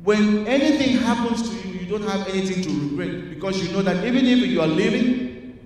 when 0.04 0.48
anything 0.48 0.98
happens 0.98 1.50
to 1.50 1.68
you, 1.68 1.80
you 1.80 1.86
don't 1.86 2.08
have 2.08 2.28
anything 2.30 2.62
to 2.64 2.70
regret 2.70 3.30
because 3.30 3.66
you 3.66 3.74
know 3.74 3.82
that 3.82 4.06
even 4.06 4.26
if 4.26 4.40
you 4.40 4.62
are 4.62 4.68
living, 4.68 5.60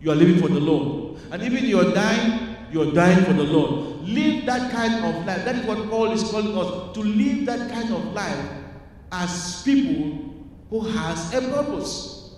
you 0.00 0.10
are 0.10 0.14
living 0.14 0.40
for 0.40 0.48
the 0.48 0.60
Lord. 0.60 1.20
And 1.30 1.42
even 1.42 1.58
if 1.58 1.64
you 1.64 1.80
are 1.80 1.92
dying, 1.94 2.56
you 2.70 2.82
are 2.82 2.92
dying 2.92 3.24
for 3.24 3.32
the 3.32 3.44
Lord. 3.44 4.00
Live 4.08 4.46
that 4.46 4.70
kind 4.70 5.04
of 5.04 5.26
life. 5.26 5.44
That 5.44 5.56
is 5.56 5.66
what 5.66 5.88
Paul 5.90 6.12
is 6.12 6.22
calling 6.30 6.56
us 6.56 6.94
to 6.94 7.00
live 7.00 7.46
that 7.46 7.70
kind 7.70 7.92
of 7.92 8.12
life 8.12 8.50
as 9.12 9.62
people 9.62 10.34
who 10.70 10.80
has 10.80 11.32
a 11.34 11.40
purpose. 11.40 12.36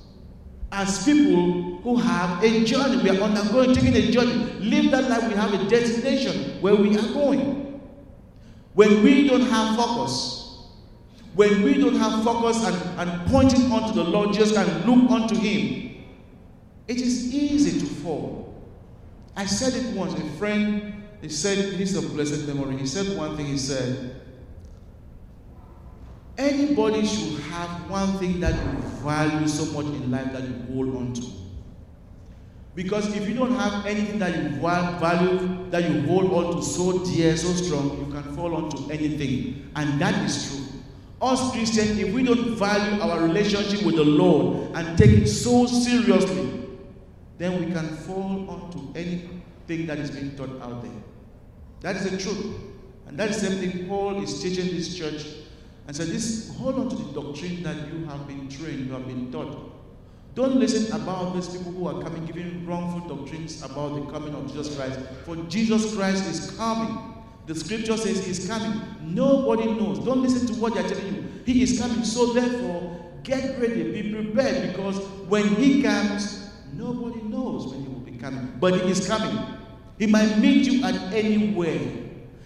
As 0.72 1.04
people 1.04 1.78
who 1.78 1.96
have 1.96 2.42
a 2.42 2.64
journey, 2.64 3.02
we 3.02 3.10
are 3.10 3.22
undergoing, 3.22 3.72
taking 3.72 3.94
a 3.94 4.10
journey. 4.10 4.52
Live 4.60 4.90
that 4.90 5.08
life, 5.08 5.28
we 5.28 5.34
have 5.34 5.54
a 5.54 5.68
destination 5.68 6.60
where 6.60 6.74
we 6.74 6.98
are 6.98 7.12
going. 7.12 7.80
When 8.74 9.02
we 9.02 9.28
don't 9.28 9.42
have 9.42 9.76
focus, 9.76 10.45
when 11.36 11.62
we 11.62 11.74
don't 11.74 11.96
have 11.96 12.24
focus 12.24 12.66
and, 12.66 12.98
and 12.98 13.30
pointing 13.30 13.70
onto 13.70 13.92
the 13.92 14.02
Lord 14.02 14.34
just 14.34 14.56
and 14.56 14.86
look 14.86 15.10
unto 15.10 15.34
Him, 15.34 16.02
it 16.88 16.96
is 16.96 17.32
easy 17.34 17.78
to 17.78 17.86
fall. 17.86 18.64
I 19.36 19.44
said 19.44 19.74
it 19.74 19.94
once, 19.94 20.14
a 20.14 20.24
friend, 20.38 21.04
he 21.20 21.28
said, 21.28 21.74
he's 21.74 21.94
a 21.94 22.08
blessed 22.08 22.48
memory, 22.48 22.78
he 22.78 22.86
said 22.86 23.16
one 23.18 23.36
thing, 23.36 23.46
he 23.46 23.58
said, 23.58 24.22
Anybody 26.38 27.06
should 27.06 27.38
have 27.44 27.90
one 27.90 28.18
thing 28.18 28.40
that 28.40 28.54
you 28.54 28.78
value 29.02 29.46
so 29.48 29.66
much 29.72 29.86
in 29.86 30.10
life 30.10 30.32
that 30.32 30.42
you 30.42 30.54
hold 30.74 30.94
on 30.96 31.12
to. 31.14 31.26
Because 32.74 33.14
if 33.14 33.26
you 33.26 33.34
don't 33.34 33.54
have 33.56 33.86
anything 33.86 34.18
that 34.18 34.36
you 34.36 34.50
value, 34.60 35.70
that 35.70 35.90
you 35.90 36.02
hold 36.02 36.32
on 36.32 36.56
to 36.56 36.62
so 36.62 37.04
dear, 37.06 37.36
so 37.36 37.48
strong, 37.48 38.06
you 38.06 38.12
can 38.12 38.34
fall 38.36 38.54
onto 38.54 38.90
anything. 38.90 39.70
And 39.76 39.98
that 39.98 40.24
is 40.26 40.46
true. 40.46 40.75
Us 41.20 41.50
Christians, 41.52 41.98
if 41.98 42.12
we 42.12 42.22
don't 42.22 42.56
value 42.56 43.00
our 43.00 43.22
relationship 43.22 43.84
with 43.84 43.96
the 43.96 44.04
Lord 44.04 44.70
and 44.74 44.98
take 44.98 45.10
it 45.10 45.26
so 45.28 45.66
seriously, 45.66 46.68
then 47.38 47.64
we 47.64 47.72
can 47.72 47.88
fall 47.98 48.48
onto 48.50 48.98
anything 48.98 49.86
that 49.86 49.98
is 49.98 50.10
being 50.10 50.36
taught 50.36 50.60
out 50.60 50.82
there. 50.82 50.92
That 51.80 51.96
is 51.96 52.10
the 52.10 52.18
truth. 52.18 52.60
And 53.06 53.18
that 53.18 53.30
is 53.30 53.40
the 53.40 53.48
same 53.48 53.70
thing 53.70 53.88
Paul 53.88 54.22
is 54.22 54.42
teaching 54.42 54.66
this 54.74 54.94
church 54.96 55.26
and 55.86 55.96
said, 55.96 56.08
this, 56.08 56.54
hold 56.56 56.78
on 56.78 56.88
to 56.90 56.96
the 56.96 57.22
doctrine 57.22 57.62
that 57.62 57.76
you 57.92 58.04
have 58.06 58.26
been 58.26 58.48
trained, 58.48 58.86
you 58.86 58.92
have 58.92 59.06
been 59.06 59.30
taught. 59.30 59.72
Don't 60.34 60.56
listen 60.56 60.94
about 61.00 61.34
these 61.34 61.48
people 61.48 61.72
who 61.72 61.88
are 61.88 62.02
coming, 62.02 62.26
giving 62.26 62.66
wrongful 62.66 63.16
doctrines 63.16 63.62
about 63.62 63.94
the 63.94 64.12
coming 64.12 64.34
of 64.34 64.46
Jesus 64.48 64.76
Christ. 64.76 64.98
For 65.24 65.36
Jesus 65.48 65.94
Christ 65.94 66.28
is 66.28 66.50
coming. 66.58 67.15
The 67.46 67.54
scripture 67.54 67.96
says 67.96 68.24
he 68.24 68.32
is 68.32 68.48
coming. 68.48 68.80
Nobody 69.02 69.66
knows. 69.66 70.00
Don't 70.00 70.22
listen 70.22 70.46
to 70.48 70.54
what 70.60 70.74
they're 70.74 70.88
telling 70.88 71.14
you. 71.14 71.24
He 71.44 71.62
is 71.62 71.78
coming. 71.78 72.02
So 72.04 72.32
therefore, 72.32 73.00
get 73.22 73.60
ready, 73.60 74.02
be 74.02 74.12
prepared, 74.12 74.72
because 74.72 74.98
when 75.28 75.46
he 75.54 75.82
comes, 75.82 76.50
nobody 76.72 77.22
knows 77.22 77.68
when 77.68 77.82
he 77.82 77.88
will 77.88 78.00
be 78.00 78.18
coming. 78.18 78.52
But 78.58 78.80
he 78.80 78.90
is 78.90 79.06
coming. 79.06 79.38
He 79.98 80.06
might 80.06 80.38
meet 80.38 80.66
you 80.66 80.84
at 80.84 80.94
anywhere. 81.12 81.78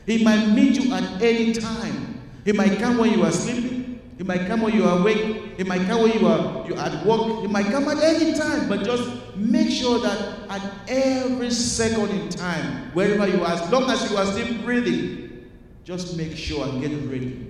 He 0.07 0.23
might 0.23 0.47
meet 0.49 0.83
you 0.83 0.93
at 0.93 1.23
any 1.23 1.53
time. 1.53 2.21
He 2.45 2.53
might 2.53 2.79
come 2.79 2.99
when 2.99 3.13
you 3.13 3.25
are 3.25 3.33
sleeping. 3.33 4.01
He 4.19 4.25
might 4.25 4.47
come 4.47 4.61
when 4.61 4.75
you 4.75 4.85
are 4.85 4.99
awake. 4.99 5.40
He 5.61 5.65
might 5.65 5.83
come 5.87 6.01
when 6.01 6.19
you 6.19 6.27
are 6.27 6.67
you 6.67 6.75
at 6.77 7.05
work. 7.05 7.43
He 7.43 7.47
might 7.47 7.67
come 7.67 7.87
at 7.89 8.03
any 8.03 8.33
time. 8.33 8.67
But 8.67 8.83
just 8.83 9.37
make 9.37 9.69
sure 9.69 9.99
that 9.99 10.49
at 10.49 10.63
every 10.89 11.51
second 11.51 12.09
in 12.19 12.31
time, 12.31 12.91
wherever 12.95 13.29
you 13.29 13.45
are, 13.45 13.53
as 13.53 13.71
long 13.71 13.91
as 13.91 14.11
you 14.11 14.17
are 14.17 14.25
still 14.25 14.55
breathing, 14.63 15.51
just 15.85 16.17
make 16.17 16.35
sure 16.35 16.67
and 16.67 16.81
get 16.81 16.93
ready. 17.13 17.47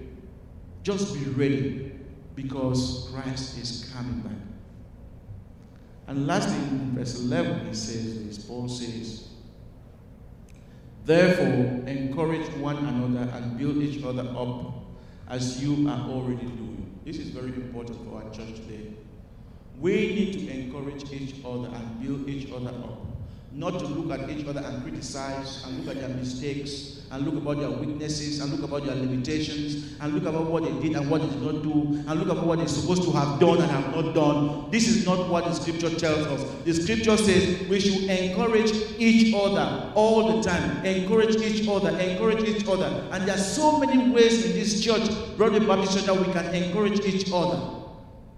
Just 0.83 1.15
be 1.15 1.21
ready 1.31 1.93
because 2.35 3.13
Christ 3.15 3.57
is 3.59 3.93
coming 3.95 4.23
back. 4.23 4.43
And 6.09 6.27
lastly, 6.27 6.57
in 6.57 6.97
verse 6.97 7.21
11, 7.21 7.69
he 7.69 7.75
says 7.75 8.27
this 8.27 8.39
Paul 8.45 8.69
says, 8.69 9.29
Therefore, 11.05 11.87
encourage 11.87 12.49
one 12.57 12.79
another 12.79 13.31
and 13.35 13.57
build 13.57 13.77
each 13.77 14.03
other 14.03 14.29
up 14.37 14.75
as 15.29 15.63
you 15.63 15.89
are 15.89 16.01
already 16.11 16.45
doing. 16.47 16.70
This 17.05 17.19
is 17.19 17.29
very 17.29 17.49
important 17.49 17.99
for 18.05 18.23
our 18.23 18.31
church 18.31 18.55
today. 18.57 18.93
We 19.81 19.95
need 20.15 20.33
to 20.35 20.51
encourage 20.51 21.11
each 21.13 21.37
other 21.45 21.69
and 21.69 22.03
build 22.03 22.29
each 22.29 22.53
other 22.53 22.69
up. 22.69 23.07
Not 23.53 23.81
to 23.81 23.87
look 23.87 24.17
at 24.17 24.31
each 24.31 24.47
other 24.47 24.61
and 24.61 24.83
criticize 24.83 25.65
and 25.67 25.85
look 25.85 25.97
at 25.97 26.01
their 26.01 26.17
mistakes 26.17 27.01
and 27.11 27.25
look 27.27 27.35
about 27.35 27.59
their 27.59 27.71
weaknesses 27.71 28.39
and 28.39 28.53
look 28.53 28.63
about 28.63 28.87
their 28.87 28.95
limitations 28.95 29.97
and 30.01 30.15
look 30.15 30.23
about 30.23 30.47
what 30.49 30.63
they 30.63 30.89
did 30.89 30.97
and 30.97 31.11
what 31.11 31.21
they 31.21 31.29
did 31.29 31.43
not 31.43 31.63
do 31.65 32.05
and 32.07 32.21
look 32.21 32.29
about 32.29 32.47
what 32.47 32.59
they're 32.59 32.69
supposed 32.69 33.03
to 33.03 33.11
have 33.11 33.41
done 33.41 33.61
and 33.61 33.69
have 33.69 33.93
not 33.93 34.15
done. 34.15 34.71
This 34.71 34.87
is 34.87 35.05
not 35.05 35.29
what 35.29 35.45
the 35.47 35.53
scripture 35.53 35.91
tells 35.91 36.27
us. 36.29 36.65
The 36.65 36.75
scripture 36.75 37.17
says 37.17 37.67
we 37.67 37.81
should 37.81 38.05
encourage 38.05 38.71
each 38.99 39.35
other 39.35 39.91
all 39.97 40.37
the 40.37 40.49
time. 40.49 40.87
Encourage 40.87 41.35
each 41.35 41.67
other, 41.69 41.91
encourage 41.99 42.49
each 42.49 42.69
other. 42.69 43.09
And 43.11 43.27
there 43.27 43.35
are 43.35 43.39
so 43.39 43.81
many 43.81 44.13
ways 44.13 44.47
in 44.47 44.53
this 44.53 44.81
church, 44.81 45.11
Broadway 45.37 45.67
Baptist 45.67 45.95
Church, 45.95 46.07
that 46.07 46.17
we 46.17 46.33
can 46.33 46.55
encourage 46.55 47.01
each 47.01 47.29
other. 47.33 47.79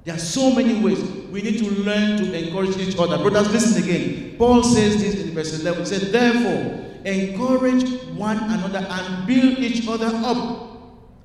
There 0.04 0.14
are 0.14 0.18
so 0.18 0.52
many 0.52 0.82
ways. 0.82 1.00
We 1.30 1.42
need 1.42 1.58
to 1.58 1.70
learn 1.82 2.18
to 2.18 2.32
encourage 2.34 2.76
each 2.78 2.98
other. 2.98 3.18
Brothers, 3.18 3.52
listen 3.52 3.82
again. 3.82 4.31
Paul 4.42 4.64
says 4.64 5.00
this 5.00 5.22
in 5.22 5.30
verse 5.34 5.60
11. 5.60 5.82
He 5.82 5.86
said, 5.86 6.10
Therefore, 6.10 6.84
encourage 7.04 7.88
one 8.16 8.38
another 8.38 8.84
and 8.90 9.24
build 9.24 9.58
each 9.60 9.86
other 9.86 10.10
up 10.12 10.82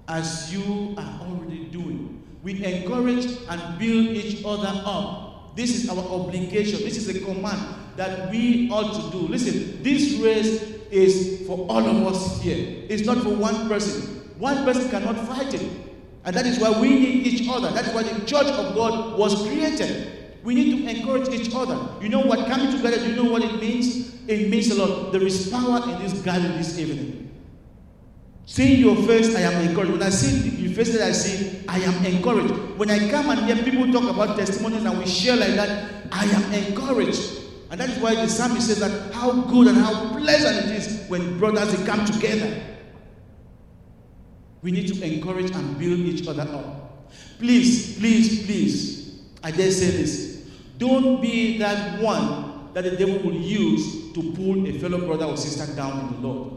as 0.07 0.53
you 0.53 0.93
are 0.95 1.22
already 1.22 1.65
doing. 1.72 2.22
We 2.43 2.63
encourage 2.63 3.26
and 3.49 3.80
build 3.80 4.09
each 4.09 4.45
other 4.45 4.70
up. 4.86 5.55
This 5.55 5.84
is 5.84 5.89
our 5.89 5.97
obligation. 5.97 6.82
This 6.82 6.97
is 6.97 7.09
a 7.09 7.20
command 7.26 7.59
that 7.95 8.30
we 8.30 8.70
ought 8.70 8.93
to 8.93 9.09
do. 9.09 9.28
Listen, 9.28 9.82
this 9.82 10.20
race 10.20 10.61
is 10.91 11.47
for 11.47 11.65
all 11.72 11.84
of 11.88 12.13
us 12.13 12.39
here. 12.43 12.86
It's 12.88 13.07
not 13.07 13.18
for 13.24 13.30
one 13.30 13.68
person. 13.68 14.30
One 14.38 14.63
person 14.63 14.91
cannot 14.91 15.18
fight 15.28 15.55
it. 15.55 15.68
And 16.24 16.36
that 16.36 16.45
is 16.45 16.59
why 16.59 16.80
we 16.80 16.89
need 16.89 17.26
each 17.26 17.49
other. 17.49 17.72
That 17.72 17.88
is 17.88 17.95
why 17.95 18.03
the 18.03 18.24
church 18.28 18.45
of 18.45 18.76
God 18.76 19.18
was 19.18 19.41
created. 19.47 20.16
We 20.48 20.56
need 20.56 20.78
to 20.78 20.89
encourage 20.89 21.28
each 21.28 21.54
other. 21.54 21.78
You 22.02 22.08
know 22.08 22.22
what? 22.22 22.48
Coming 22.48 22.72
together, 22.72 23.06
you 23.06 23.18
know 23.18 23.30
what 23.30 23.43
it 23.43 23.60
means? 23.60 24.16
It 24.30 24.48
means 24.48 24.72
a 24.72 24.76
lot. 24.76 25.12
There 25.12 25.22
is 25.22 25.50
power 25.50 25.84
in 25.91 26.02
this 26.02 26.14
garden 26.22 26.54
this 26.54 26.80
evening. 26.80 27.36
Seeing 28.45 28.80
your 28.80 28.95
face, 28.95 29.36
I 29.36 29.41
am 29.41 29.68
encouraged. 29.68 29.91
When 29.91 30.04
I 30.04 30.10
see 30.10 30.52
your 30.52 30.74
face 30.74 31.02
I 31.02 31.12
see, 31.12 31.66
I 31.68 31.80
am 31.80 32.06
encouraged. 32.06 32.54
When 32.78 32.89
I 32.89 33.10
come 33.10 33.30
and 33.30 33.41
hear 33.41 33.58
people 33.62 33.91
talk 33.91 34.10
about 34.10 34.38
testimonies 34.38 34.86
and 34.86 34.98
we 34.98 35.06
share 35.06 35.36
like 35.36 35.56
that, 35.56 35.91
I 36.14 36.24
am 36.24 36.54
encouraged. 36.54 37.41
And 37.70 37.82
that 37.82 37.89
is 37.89 37.98
why 37.98 38.16
the 38.16 38.30
psalmist 38.30 38.68
says 38.68 38.80
that 38.80 39.14
how 39.14 39.34
good 39.34 39.68
and 39.68 39.78
how 39.78 40.18
pleasant 40.18 40.70
it 40.70 40.78
is 40.78 41.10
when 41.10 41.38
brothers 41.38 41.76
come 41.86 42.06
together. 42.06 42.64
We 44.62 44.72
need 44.72 44.88
to 44.93 45.04
encourage 45.04 45.52
and 45.52 45.78
build 45.78 46.00
each 46.00 46.26
other 46.26 46.43
up. 46.43 47.12
Please, 47.38 48.00
please, 48.00 48.45
please, 48.45 49.20
I 49.43 49.52
dare 49.52 49.72
say 49.72 49.88
this. 49.88 50.27
Don't 50.78 51.22
be 51.22 51.58
that 51.58 52.00
one 52.02 52.74
that 52.74 52.84
the 52.84 52.92
devil 52.92 53.18
will 53.20 53.36
use 53.36 54.14
to 54.14 54.32
pull 54.34 54.68
a 54.68 54.78
fellow 54.80 55.00
brother 55.06 55.26
or 55.26 55.38
sister 55.38 55.74
down 55.76 56.00
in 56.00 56.22
the 56.22 56.28
Lord. 56.28 56.54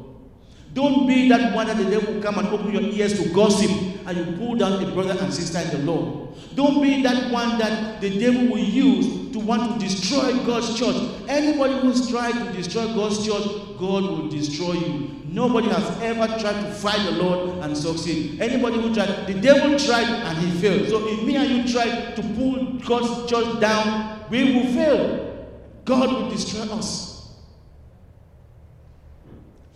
Don't 0.74 1.06
be 1.06 1.28
that 1.30 1.54
one 1.54 1.66
that 1.66 1.76
the 1.76 1.84
devil 1.90 2.14
will 2.14 2.22
come 2.22 2.38
and 2.38 2.48
open 2.48 2.72
your 2.72 2.82
ears 2.82 3.20
to 3.20 3.28
gossip 3.30 3.70
and 4.06 4.16
you 4.16 4.36
pull 4.36 4.54
down 4.56 4.82
a 4.84 4.90
brother 4.92 5.16
and 5.20 5.32
sister 5.32 5.58
in 5.58 5.70
the 5.86 5.92
Lord. 5.92 6.19
Don't 6.54 6.82
be 6.82 7.02
that 7.02 7.30
one 7.32 7.58
that 7.58 8.00
the 8.00 8.18
devil 8.18 8.48
will 8.48 8.58
use 8.58 9.32
to 9.32 9.38
want 9.38 9.72
to 9.72 9.78
destroy 9.78 10.32
God's 10.44 10.78
church. 10.78 10.96
Anybody 11.28 11.78
who's 11.80 12.10
tried 12.10 12.32
to 12.32 12.52
destroy 12.52 12.86
God's 12.94 13.24
church, 13.24 13.44
God 13.78 14.02
will 14.02 14.28
destroy 14.28 14.72
you. 14.72 15.10
Nobody 15.26 15.68
has 15.68 16.02
ever 16.02 16.26
tried 16.38 16.60
to 16.60 16.72
fight 16.72 17.04
the 17.04 17.12
Lord 17.12 17.58
and 17.64 17.76
succeed. 17.76 18.40
Anybody 18.40 18.80
who 18.80 18.92
tried, 18.92 19.26
the 19.26 19.34
devil 19.34 19.78
tried 19.78 20.08
and 20.08 20.38
he 20.38 20.50
failed. 20.60 20.88
So 20.88 21.06
if 21.06 21.22
me 21.22 21.36
and 21.36 21.48
you 21.48 21.72
try 21.72 22.12
to 22.12 22.22
pull 22.34 22.78
God's 22.80 23.30
church 23.30 23.60
down, 23.60 24.24
we 24.28 24.52
will 24.52 24.72
fail. 24.72 25.46
God 25.84 26.12
will 26.12 26.30
destroy 26.30 26.62
us. 26.74 27.36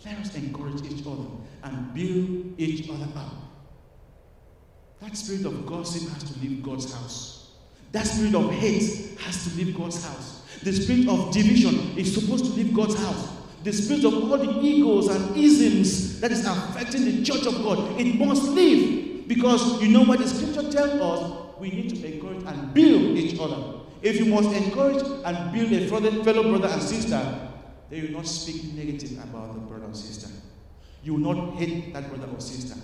Let 0.05 0.19
us 0.19 0.35
encourage 0.35 0.83
each 0.83 1.05
other 1.07 1.25
and 1.63 1.93
build 1.93 2.59
each 2.59 2.89
other 2.89 3.07
up. 3.15 3.44
That 5.01 5.15
spirit 5.15 5.45
of 5.45 5.65
gossip 5.65 6.09
has 6.13 6.23
to 6.23 6.39
leave 6.39 6.63
God's 6.63 6.93
house. 6.93 7.51
That 7.91 8.05
spirit 8.05 8.35
of 8.35 8.51
hate 8.51 9.17
has 9.19 9.43
to 9.45 9.57
leave 9.57 9.77
God's 9.77 10.03
house. 10.03 10.41
The 10.63 10.73
spirit 10.73 11.07
of 11.07 11.31
division 11.31 11.97
is 11.97 12.13
supposed 12.13 12.45
to 12.45 12.51
leave 12.51 12.73
God's 12.73 12.97
house. 12.99 13.29
The 13.63 13.73
spirit 13.73 14.05
of 14.05 14.13
all 14.13 14.37
the 14.37 14.61
egos 14.61 15.07
and 15.07 15.35
isms 15.37 16.19
that 16.21 16.31
is 16.31 16.45
affecting 16.45 17.05
the 17.05 17.23
church 17.23 17.45
of 17.45 17.53
God, 17.63 17.99
it 17.99 18.15
must 18.15 18.43
leave. 18.49 19.27
Because 19.27 19.81
you 19.81 19.89
know 19.89 20.03
what 20.03 20.19
the 20.19 20.27
scripture 20.27 20.69
tells 20.71 21.01
us? 21.01 21.59
We 21.59 21.69
need 21.69 21.89
to 21.89 22.13
encourage 22.13 22.43
and 22.43 22.73
build 22.73 23.17
each 23.17 23.39
other. 23.39 23.79
If 24.01 24.19
you 24.19 24.25
must 24.25 24.49
encourage 24.55 25.01
and 25.25 25.53
build 25.53 25.71
a 25.71 26.23
fellow 26.23 26.43
brother 26.43 26.67
and 26.67 26.81
sister, 26.81 27.49
then 27.89 28.01
you 28.01 28.07
will 28.07 28.17
not 28.17 28.27
speak 28.27 28.73
negative 28.75 29.13
about 29.23 29.53
the 29.53 29.61
brother 29.61 29.85
or 29.85 29.93
sister. 29.93 30.29
You 31.03 31.13
will 31.13 31.33
not 31.33 31.55
hate 31.55 31.93
that 31.93 32.09
brother 32.09 32.31
or 32.31 32.39
sister. 32.39 32.77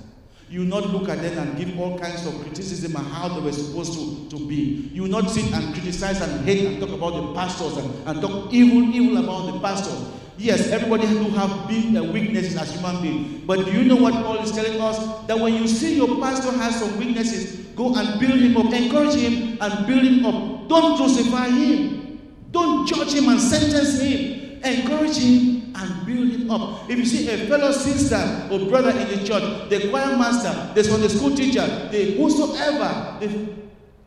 You 0.52 0.66
not 0.66 0.88
look 0.90 1.08
at 1.08 1.22
them 1.22 1.38
and 1.38 1.58
give 1.58 1.80
all 1.80 1.98
kinds 1.98 2.26
of 2.26 2.38
criticism 2.42 2.94
and 2.98 3.08
how 3.08 3.30
they 3.30 3.40
were 3.40 3.54
supposed 3.54 3.94
to, 3.94 4.38
to 4.38 4.48
be. 4.50 4.90
You 4.92 5.08
not 5.08 5.30
sit 5.32 5.46
and 5.54 5.74
criticize 5.74 6.20
and 6.20 6.44
hate 6.44 6.66
and 6.66 6.78
talk 6.82 6.90
about 6.90 7.14
the 7.14 7.34
pastors 7.34 7.78
and, 7.78 8.06
and 8.06 8.22
talk 8.22 8.52
evil, 8.52 8.84
evil 8.94 9.24
about 9.24 9.54
the 9.54 9.60
pastors. 9.62 10.10
Yes, 10.38 10.68
everybody 10.68 11.08
do 11.08 11.30
have 11.30 11.70
big 11.70 11.96
uh, 11.96 12.04
weaknesses 12.04 12.58
as 12.58 12.74
human 12.74 13.02
beings. 13.02 13.44
But 13.46 13.64
do 13.64 13.72
you 13.72 13.86
know 13.86 13.96
what 13.96 14.14
Paul 14.14 14.40
is 14.40 14.52
telling 14.52 14.82
us? 14.82 15.26
That 15.28 15.40
when 15.40 15.54
you 15.54 15.70
see 15.70 15.96
your 15.96 16.20
pastor 16.20 16.52
has 16.58 16.82
some 16.82 17.00
weaknesses, 17.00 17.68
go 17.68 17.96
and 17.96 18.20
build 18.20 18.42
him 18.42 18.58
up, 18.58 18.74
encourage 18.74 19.16
him 19.16 19.58
and 19.62 19.88
build 19.88 20.04
him 20.04 20.26
up. 20.26 20.68
Don't 20.68 20.98
crucify 20.98 21.48
him. 21.48 22.20
Don't 22.52 22.86
judge 22.90 23.14
him 23.14 23.30
and 23.30 23.40
sentence 23.40 24.02
him. 24.02 24.60
Encourage 24.64 25.16
him 25.16 25.51
and 25.76 26.06
build 26.06 26.30
him 26.30 26.52
up. 26.52 26.90
If 26.90 26.98
you 26.98 27.06
see 27.06 27.30
a 27.30 27.48
fellow 27.48 27.72
sister 27.72 28.48
or 28.52 28.70
brother 28.70 28.92
in 28.92 29.08
the 29.08 29.26
church, 29.26 29.70
the 29.70 29.90
choir 29.90 30.18
master, 30.18 30.74
the 30.74 30.84
Sunday 30.84 31.08
school 31.08 31.36
teacher, 31.36 31.66
the 31.92 32.16
whosoever, 32.18 33.18
the, 33.20 33.56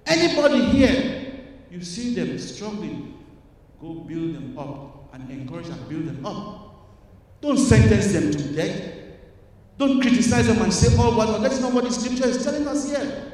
anybody 0.07 0.65
here, 0.67 1.43
you 1.71 1.83
see 1.83 2.15
them 2.15 2.39
struggling, 2.39 3.25
go 3.81 3.95
build 3.95 4.35
them 4.35 4.59
up 4.59 5.15
and 5.15 5.31
encourage 5.31 5.69
and 5.69 5.89
build 5.89 6.07
them 6.07 6.25
up. 6.25 6.65
Don't 7.41 7.59
sentence 7.59 8.13
them 8.13 8.31
to 8.31 8.55
death. 8.55 8.93
Don't 9.77 10.01
criticize 10.01 10.47
them 10.47 10.63
and 10.63 10.73
say, 10.73 10.95
oh, 10.99 11.17
well, 11.17 11.33
no, 11.33 11.39
that's 11.41 11.61
not 11.61 11.73
what 11.73 11.85
the 11.85 11.91
scripture 11.91 12.29
is 12.29 12.45
telling 12.45 12.67
us 12.69 12.89
here. 12.89 13.33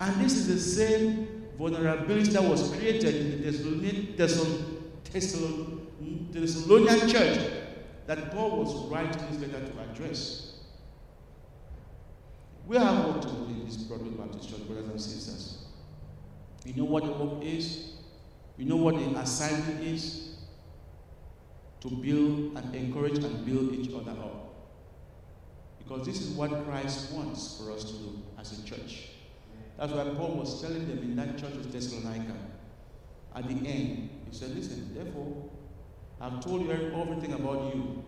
And 0.00 0.20
this 0.20 0.32
is 0.32 0.48
the 0.48 0.58
same 0.58 1.46
vulnerability 1.56 2.32
that 2.32 2.42
was 2.42 2.70
created 2.70 3.14
in 3.14 3.30
the 3.30 3.50
Thessalonian, 3.50 4.16
Thessalonian, 4.16 4.82
the 5.12 5.81
Thessalonian 6.40 7.08
church 7.08 7.38
that 8.06 8.30
Paul 8.32 8.62
was 8.62 8.90
writing 8.90 9.22
this 9.30 9.40
letter 9.40 9.66
to 9.66 9.80
address. 9.90 10.54
We 12.66 12.76
have 12.76 13.06
work 13.06 13.20
to 13.22 13.28
do 13.28 13.44
in 13.46 13.64
this 13.66 13.76
Broadway 13.76 14.10
Baptist 14.10 14.48
Church, 14.48 14.66
brothers 14.66 14.88
and 14.88 15.00
sisters. 15.00 15.64
We 16.64 16.72
know 16.72 16.84
what 16.84 17.04
the 17.04 17.12
work 17.12 17.42
is, 17.42 17.94
we 18.56 18.64
know 18.64 18.76
what 18.76 18.94
the 18.94 19.18
assignment 19.18 19.82
is 19.82 20.36
to 21.80 21.90
build 21.90 22.56
and 22.56 22.74
encourage 22.74 23.18
and 23.18 23.44
build 23.44 23.72
each 23.72 23.92
other 23.92 24.12
up. 24.12 24.54
Because 25.78 26.06
this 26.06 26.20
is 26.20 26.28
what 26.30 26.50
Christ 26.64 27.12
wants 27.12 27.58
for 27.58 27.72
us 27.72 27.84
to 27.84 27.92
do 27.92 28.22
as 28.38 28.58
a 28.58 28.64
church. 28.64 29.08
That's 29.76 29.92
why 29.92 30.04
Paul 30.16 30.36
was 30.36 30.62
telling 30.62 30.86
them 30.86 30.98
in 30.98 31.16
that 31.16 31.38
church 31.38 31.54
of 31.54 31.72
Thessalonica. 31.72 32.36
At 33.34 33.48
the 33.48 33.54
end, 33.54 34.10
he 34.30 34.36
said, 34.36 34.54
Listen, 34.54 34.94
therefore, 34.94 35.50
I've 36.22 36.38
told 36.38 36.62
you 36.62 36.70
everything 36.70 37.32
about 37.32 37.74
you. 37.74 38.04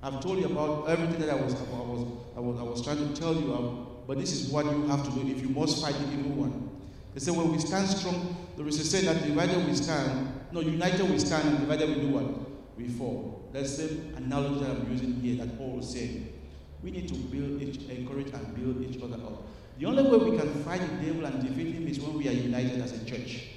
I've 0.00 0.20
told 0.20 0.38
you 0.38 0.46
about 0.46 0.88
everything 0.88 1.18
that 1.26 1.30
I 1.30 1.34
was, 1.34 1.54
I 1.54 1.64
was, 1.64 2.06
I 2.36 2.40
was, 2.40 2.60
I 2.60 2.62
was 2.62 2.84
trying 2.84 2.98
to 2.98 3.20
tell 3.20 3.34
you. 3.34 3.52
Um, 3.52 3.86
but 4.06 4.16
this 4.16 4.30
is 4.30 4.48
what 4.52 4.64
you 4.64 4.86
have 4.86 5.04
to 5.04 5.10
do 5.10 5.28
if 5.28 5.42
you 5.42 5.48
must 5.48 5.82
fight 5.82 5.94
the 5.94 6.12
evil 6.12 6.30
one. 6.44 6.70
They 7.14 7.20
say 7.20 7.32
when 7.32 7.50
we 7.50 7.58
stand 7.58 7.88
strong, 7.88 8.36
is 8.58 8.78
a 8.78 8.84
saying 8.84 9.06
that 9.06 9.26
divided 9.26 9.66
we 9.66 9.74
stand. 9.74 10.32
No, 10.52 10.60
united 10.60 11.10
we 11.10 11.18
stand 11.18 11.48
and 11.48 11.58
divided 11.58 11.88
we 11.88 11.94
do 11.96 12.08
what? 12.10 12.78
We 12.78 12.86
fall. 12.86 13.50
That's 13.52 13.76
the 13.76 13.88
analogy 14.16 14.60
that 14.60 14.70
I'm 14.70 14.92
using 14.92 15.14
here 15.14 15.44
that 15.44 15.58
Paul 15.58 15.82
saying. 15.82 16.32
We 16.80 16.92
need 16.92 17.08
to 17.08 17.14
build 17.14 17.60
each, 17.60 17.82
encourage 17.90 18.32
and 18.32 18.54
build 18.54 18.84
each 18.88 19.02
other 19.02 19.16
up. 19.16 19.42
The 19.80 19.86
only 19.86 20.04
way 20.04 20.30
we 20.30 20.38
can 20.38 20.62
fight 20.62 20.80
the 20.80 21.06
devil 21.06 21.24
and 21.24 21.42
defeat 21.42 21.74
him 21.74 21.88
is 21.88 21.98
when 21.98 22.18
we 22.18 22.28
are 22.28 22.32
united 22.32 22.80
as 22.80 22.92
a 22.92 23.04
church. 23.04 23.48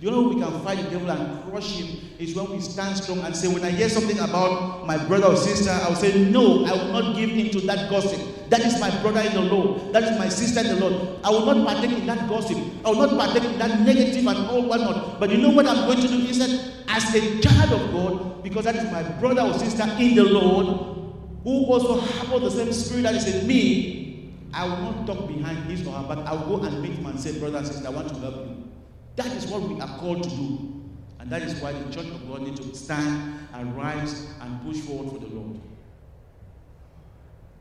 The 0.00 0.08
only 0.08 0.28
way 0.28 0.34
we 0.36 0.40
can 0.42 0.60
fight 0.62 0.78
the 0.78 0.90
devil 0.90 1.10
and 1.10 1.50
crush 1.50 1.76
him 1.76 1.88
is 2.20 2.34
when 2.36 2.50
we 2.52 2.60
stand 2.60 2.96
strong 2.96 3.18
and 3.20 3.34
say, 3.34 3.48
when 3.48 3.64
I 3.64 3.70
hear 3.70 3.88
something 3.88 4.18
about 4.20 4.86
my 4.86 4.96
brother 5.06 5.26
or 5.26 5.36
sister, 5.36 5.70
I 5.70 5.88
will 5.88 5.96
say, 5.96 6.30
no, 6.30 6.64
I 6.66 6.72
will 6.72 6.92
not 6.92 7.16
give 7.16 7.30
in 7.30 7.50
to 7.50 7.60
that 7.66 7.90
gossip. 7.90 8.20
That 8.48 8.60
is 8.60 8.80
my 8.80 8.90
brother 9.02 9.20
in 9.20 9.34
the 9.34 9.40
Lord. 9.40 9.92
That 9.92 10.04
is 10.04 10.16
my 10.16 10.28
sister 10.28 10.60
in 10.60 10.68
the 10.68 10.76
Lord. 10.76 11.18
I 11.24 11.30
will 11.30 11.46
not 11.46 11.66
partake 11.66 11.98
in 11.98 12.06
that 12.06 12.28
gossip. 12.28 12.56
I 12.84 12.90
will 12.90 13.08
not 13.08 13.18
partake 13.18 13.50
in 13.50 13.58
that 13.58 13.80
negative 13.80 14.24
and 14.24 14.38
all 14.46 14.68
whatnot. 14.68 15.18
But 15.18 15.30
you 15.30 15.38
know 15.38 15.50
what 15.50 15.66
I'm 15.66 15.86
going 15.86 16.00
to 16.00 16.06
do 16.08 16.18
is 16.26 16.38
that 16.38 16.74
as 16.86 17.14
a 17.16 17.40
child 17.40 17.72
of 17.72 17.92
God, 17.92 18.44
because 18.44 18.64
that 18.66 18.76
is 18.76 18.84
my 18.92 19.02
brother 19.18 19.42
or 19.42 19.52
sister 19.58 19.82
in 19.98 20.14
the 20.14 20.24
Lord, 20.24 20.96
who 21.42 21.66
also 21.66 21.98
have 21.98 22.40
the 22.40 22.50
same 22.50 22.72
spirit 22.72 23.02
that 23.02 23.16
is 23.16 23.26
in 23.34 23.48
me, 23.48 24.32
I 24.54 24.64
will 24.64 24.76
not 24.76 25.06
talk 25.08 25.26
behind 25.26 25.68
his 25.68 25.84
or 25.84 25.92
her, 25.92 26.04
but 26.06 26.18
I 26.20 26.32
will 26.34 26.58
go 26.58 26.64
and 26.66 26.80
meet 26.80 26.92
him 26.92 27.06
and 27.06 27.18
say, 27.18 27.38
brother 27.40 27.58
and 27.58 27.66
sister, 27.66 27.88
I 27.88 27.90
want 27.90 28.08
to 28.08 28.14
help 28.14 28.36
you. 28.46 28.64
That 29.18 29.32
is 29.32 29.46
what 29.48 29.62
we 29.62 29.80
are 29.80 29.98
called 29.98 30.22
to 30.22 30.30
do. 30.30 30.80
And 31.18 31.28
that 31.30 31.42
is 31.42 31.60
why 31.60 31.72
the 31.72 31.92
church 31.92 32.06
of 32.06 32.28
God 32.28 32.42
needs 32.42 32.60
to 32.60 32.72
stand 32.72 33.40
and 33.52 33.76
rise 33.76 34.28
and 34.40 34.62
push 34.62 34.76
forward 34.76 35.10
for 35.10 35.18
the 35.18 35.34
Lord. 35.34 35.60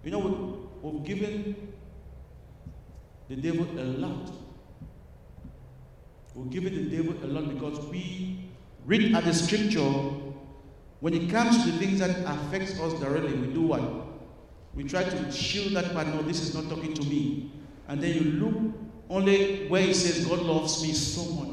You 0.03 0.11
know, 0.11 0.69
we've 0.83 1.03
given 1.03 1.73
the 3.27 3.37
devil 3.37 3.65
a 3.79 3.83
lot. 3.83 4.31
We've 6.35 6.51
given 6.51 6.75
the 6.75 6.95
devil 6.95 7.15
a 7.23 7.27
lot 7.27 7.51
because 7.51 7.83
we 7.87 8.51
read 8.85 9.15
at 9.15 9.25
the 9.25 9.33
scripture 9.33 9.81
when 10.99 11.15
it 11.15 11.27
comes 11.31 11.65
to 11.65 11.71
things 11.79 11.97
that 11.99 12.11
affects 12.25 12.79
us 12.79 12.93
directly, 12.99 13.33
we 13.33 13.47
do 13.47 13.63
what? 13.63 13.81
We 14.75 14.83
try 14.83 15.03
to 15.03 15.31
shield 15.31 15.73
that 15.73 15.91
part. 15.93 16.05
No, 16.05 16.21
this 16.21 16.39
is 16.39 16.53
not 16.53 16.69
talking 16.69 16.93
to 16.93 17.03
me. 17.03 17.51
And 17.87 17.99
then 17.99 18.13
you 18.13 18.31
look 18.33 18.75
only 19.09 19.67
where 19.67 19.83
it 19.83 19.95
says 19.95 20.25
God 20.25 20.39
loves 20.39 20.83
me 20.83 20.93
so 20.93 21.23
much, 21.31 21.46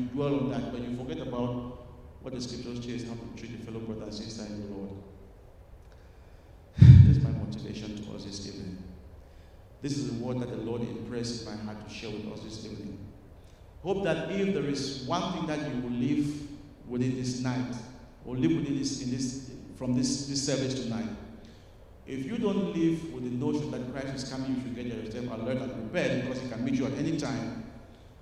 you 0.00 0.06
dwell 0.06 0.40
on 0.40 0.50
that, 0.50 0.72
but 0.72 0.80
you 0.80 0.96
forget 0.96 1.26
about 1.26 1.78
what 2.22 2.34
the 2.34 2.40
scriptures 2.40 2.84
say 2.84 2.92
is 2.92 3.08
how 3.08 3.14
to 3.14 3.40
treat 3.40 3.60
a 3.60 3.64
fellow 3.64 3.80
brother 3.80 4.04
and 4.04 4.12
in 4.12 4.68
the 4.68 4.76
Lord. 4.76 4.90
That's 6.78 7.22
my 7.22 7.30
motivation 7.30 8.02
to 8.04 8.14
us 8.14 8.24
this 8.24 8.46
evening. 8.48 8.82
This 9.82 9.96
is 9.96 10.10
the 10.10 10.24
word 10.24 10.40
that 10.40 10.50
the 10.50 10.58
Lord 10.58 10.82
impressed 10.82 11.46
my 11.46 11.56
heart 11.56 11.86
to 11.88 11.94
share 11.94 12.10
with 12.10 12.30
us 12.32 12.40
this 12.40 12.64
evening. 12.66 12.98
Hope 13.82 14.04
that 14.04 14.30
if 14.30 14.54
there 14.54 14.64
is 14.64 15.04
one 15.06 15.32
thing 15.32 15.46
that 15.46 15.58
you 15.58 15.80
will 15.80 15.90
leave 15.90 16.48
within 16.86 17.16
this 17.16 17.40
night, 17.40 17.74
or 18.26 18.36
live 18.36 18.54
within 18.54 18.78
this, 18.78 19.02
in 19.02 19.10
this 19.10 19.50
from 19.76 19.94
this, 19.96 20.26
this 20.26 20.44
service 20.44 20.74
tonight, 20.82 21.08
if 22.06 22.26
you 22.26 22.36
don't 22.36 22.74
live 22.76 23.12
with 23.14 23.24
the 23.24 23.30
notion 23.30 23.70
that 23.70 23.90
Christ 23.92 24.14
is 24.24 24.30
coming, 24.30 24.54
you 24.54 24.60
should 24.60 24.74
get 24.74 24.86
yourself 24.86 25.40
alert 25.40 25.58
and 25.58 25.72
prepared 25.72 26.22
because 26.22 26.42
he 26.42 26.48
can 26.50 26.62
meet 26.62 26.74
you 26.74 26.84
at 26.86 26.92
any 26.98 27.16
time. 27.16 27.59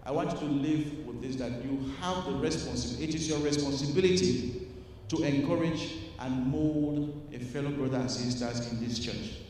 I 0.08 0.10
want 0.10 0.32
you 0.32 0.38
to 0.38 0.54
live 0.54 1.06
with 1.06 1.20
this 1.20 1.36
that 1.36 1.62
you 1.62 1.92
have 2.00 2.24
the 2.24 2.32
responsibility. 2.32 3.04
It 3.04 3.14
is 3.14 3.28
your 3.28 3.40
responsibility 3.40 4.66
to 5.08 5.22
encourage 5.22 5.96
and 6.18 6.46
mold 6.46 7.28
a 7.30 7.38
fellow 7.38 7.70
brother 7.72 7.98
and 7.98 8.10
sisters 8.10 8.72
in 8.72 8.82
this 8.82 8.98
church. 8.98 9.40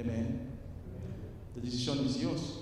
Amen. 0.00 0.58
The 1.54 1.60
decision 1.60 2.04
is 2.06 2.20
yours. 2.20 2.58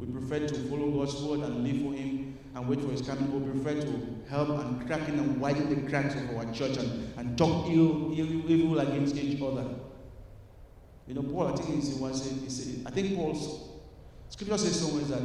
We 0.00 0.06
prefer 0.06 0.48
to 0.48 0.54
follow 0.68 0.90
God's 0.90 1.22
word 1.22 1.40
and 1.48 1.62
live 1.62 1.80
for 1.80 1.94
Him 1.94 2.36
and 2.56 2.68
wait 2.68 2.80
for 2.80 2.88
His 2.88 3.02
coming. 3.02 3.32
We 3.32 3.52
prefer 3.52 3.80
to 3.82 4.02
help 4.28 4.48
and 4.48 4.84
cracking 4.88 5.16
and 5.16 5.40
widen 5.40 5.84
the 5.84 5.88
cracks 5.88 6.16
of 6.16 6.36
our 6.36 6.52
church 6.52 6.76
and, 6.76 7.16
and 7.16 7.38
talk 7.38 7.68
ill, 7.68 8.10
ill, 8.18 8.50
evil 8.50 8.80
against 8.80 9.14
each 9.14 9.40
other. 9.40 9.64
You 11.06 11.14
know, 11.14 11.22
Paul, 11.22 11.52
I 11.52 11.56
think 11.56 11.84
he 11.84 12.00
was, 12.00 12.28
he 12.28 12.50
said, 12.50 12.84
I 12.84 12.90
think 12.90 13.14
Paul's 13.14 13.69
scripture 14.30 14.58
says 14.58 14.80
somewhere 14.80 15.04
that 15.04 15.22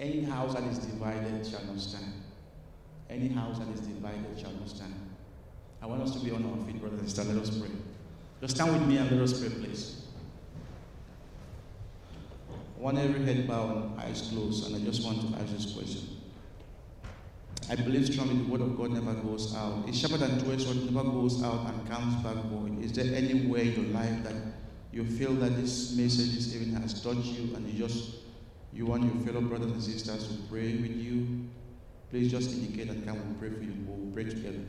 any 0.00 0.24
house 0.24 0.54
that 0.54 0.64
is 0.64 0.78
divided 0.78 1.46
shall 1.46 1.64
not 1.64 1.78
stand. 1.78 2.12
Any 3.08 3.28
house 3.28 3.58
that 3.58 3.68
is 3.68 3.80
divided 3.80 4.38
shall 4.40 4.52
not 4.52 4.68
stand. 4.68 4.94
I 5.80 5.86
want 5.86 6.02
us 6.02 6.12
to 6.14 6.24
be 6.24 6.30
on 6.32 6.44
our 6.44 6.66
feet, 6.66 6.80
brothers 6.80 7.00
and 7.00 7.08
sisters. 7.08 7.28
Let 7.28 7.42
us 7.42 7.58
pray. 7.58 7.70
Just 8.40 8.56
stand 8.56 8.72
with 8.72 8.88
me 8.88 8.96
and 8.96 9.10
let 9.10 9.20
us 9.20 9.38
pray, 9.38 9.50
please. 9.50 10.02
I 12.50 12.80
want 12.80 12.98
every 12.98 13.24
head 13.24 13.46
bowed 13.46 13.76
and 13.76 14.00
eyes 14.00 14.28
closed, 14.32 14.66
and 14.66 14.76
I 14.76 14.84
just 14.84 15.04
want 15.04 15.20
to 15.20 15.40
ask 15.40 15.52
this 15.52 15.72
question. 15.72 16.08
I 17.70 17.76
believe 17.76 18.06
strongly 18.12 18.42
the 18.42 18.50
word 18.50 18.60
of 18.60 18.76
God 18.76 18.90
never 18.90 19.14
goes 19.14 19.54
out. 19.54 19.84
Sharper 19.94 20.16
than 20.16 20.42
two-edged 20.42 20.62
sword, 20.62 20.92
never 20.92 21.08
goes 21.08 21.42
out 21.44 21.66
and 21.68 21.88
comes 21.88 22.16
back 22.24 22.34
void. 22.46 22.82
Is 22.82 22.92
there 22.92 23.14
any 23.14 23.46
way 23.46 23.68
in 23.68 23.84
your 23.84 23.92
life 23.92 24.24
that 24.24 24.34
you 24.92 25.04
feel 25.04 25.32
that 25.34 25.56
this 25.56 25.96
message 25.96 26.34
this 26.34 26.54
evening 26.54 26.80
has 26.80 27.02
touched 27.02 27.26
you 27.26 27.54
and 27.56 27.66
you 27.66 27.86
just 27.86 28.16
you 28.72 28.86
want 28.86 29.02
your 29.04 29.24
fellow 29.24 29.40
brothers 29.40 29.72
and 29.72 29.82
sisters 29.82 30.28
to 30.28 30.34
pray 30.50 30.74
with 30.74 30.96
you? 30.96 31.48
Please 32.10 32.30
just 32.30 32.50
indicate 32.52 32.88
and 32.88 33.04
come 33.06 33.16
we'll 33.16 33.38
pray 33.38 33.48
for 33.48 33.64
you. 33.64 33.74
We'll 33.86 34.12
pray 34.12 34.24
together. 34.24 34.60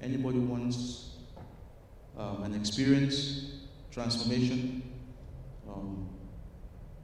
Anybody 0.00 0.38
wants 0.38 1.10
um, 2.16 2.42
an 2.42 2.54
experience, 2.54 3.52
transformation, 3.90 4.82
um, 5.68 6.08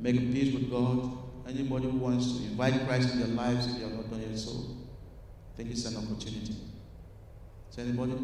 make 0.00 0.16
peace 0.32 0.54
with 0.54 0.70
God. 0.70 1.18
Anybody 1.46 1.90
who 1.90 1.98
wants 1.98 2.38
to 2.38 2.44
invite 2.44 2.86
Christ 2.86 3.12
in 3.12 3.20
their 3.20 3.28
lives 3.28 3.66
if 3.66 3.74
they 3.76 3.82
have 3.82 3.92
not 3.92 4.10
done 4.10 4.20
it 4.20 4.36
so, 4.36 4.50
I 4.50 5.56
think 5.56 5.70
it's 5.70 5.84
an 5.84 5.96
opportunity. 5.96 6.56
Is 7.70 7.78
anybody? 7.78 8.14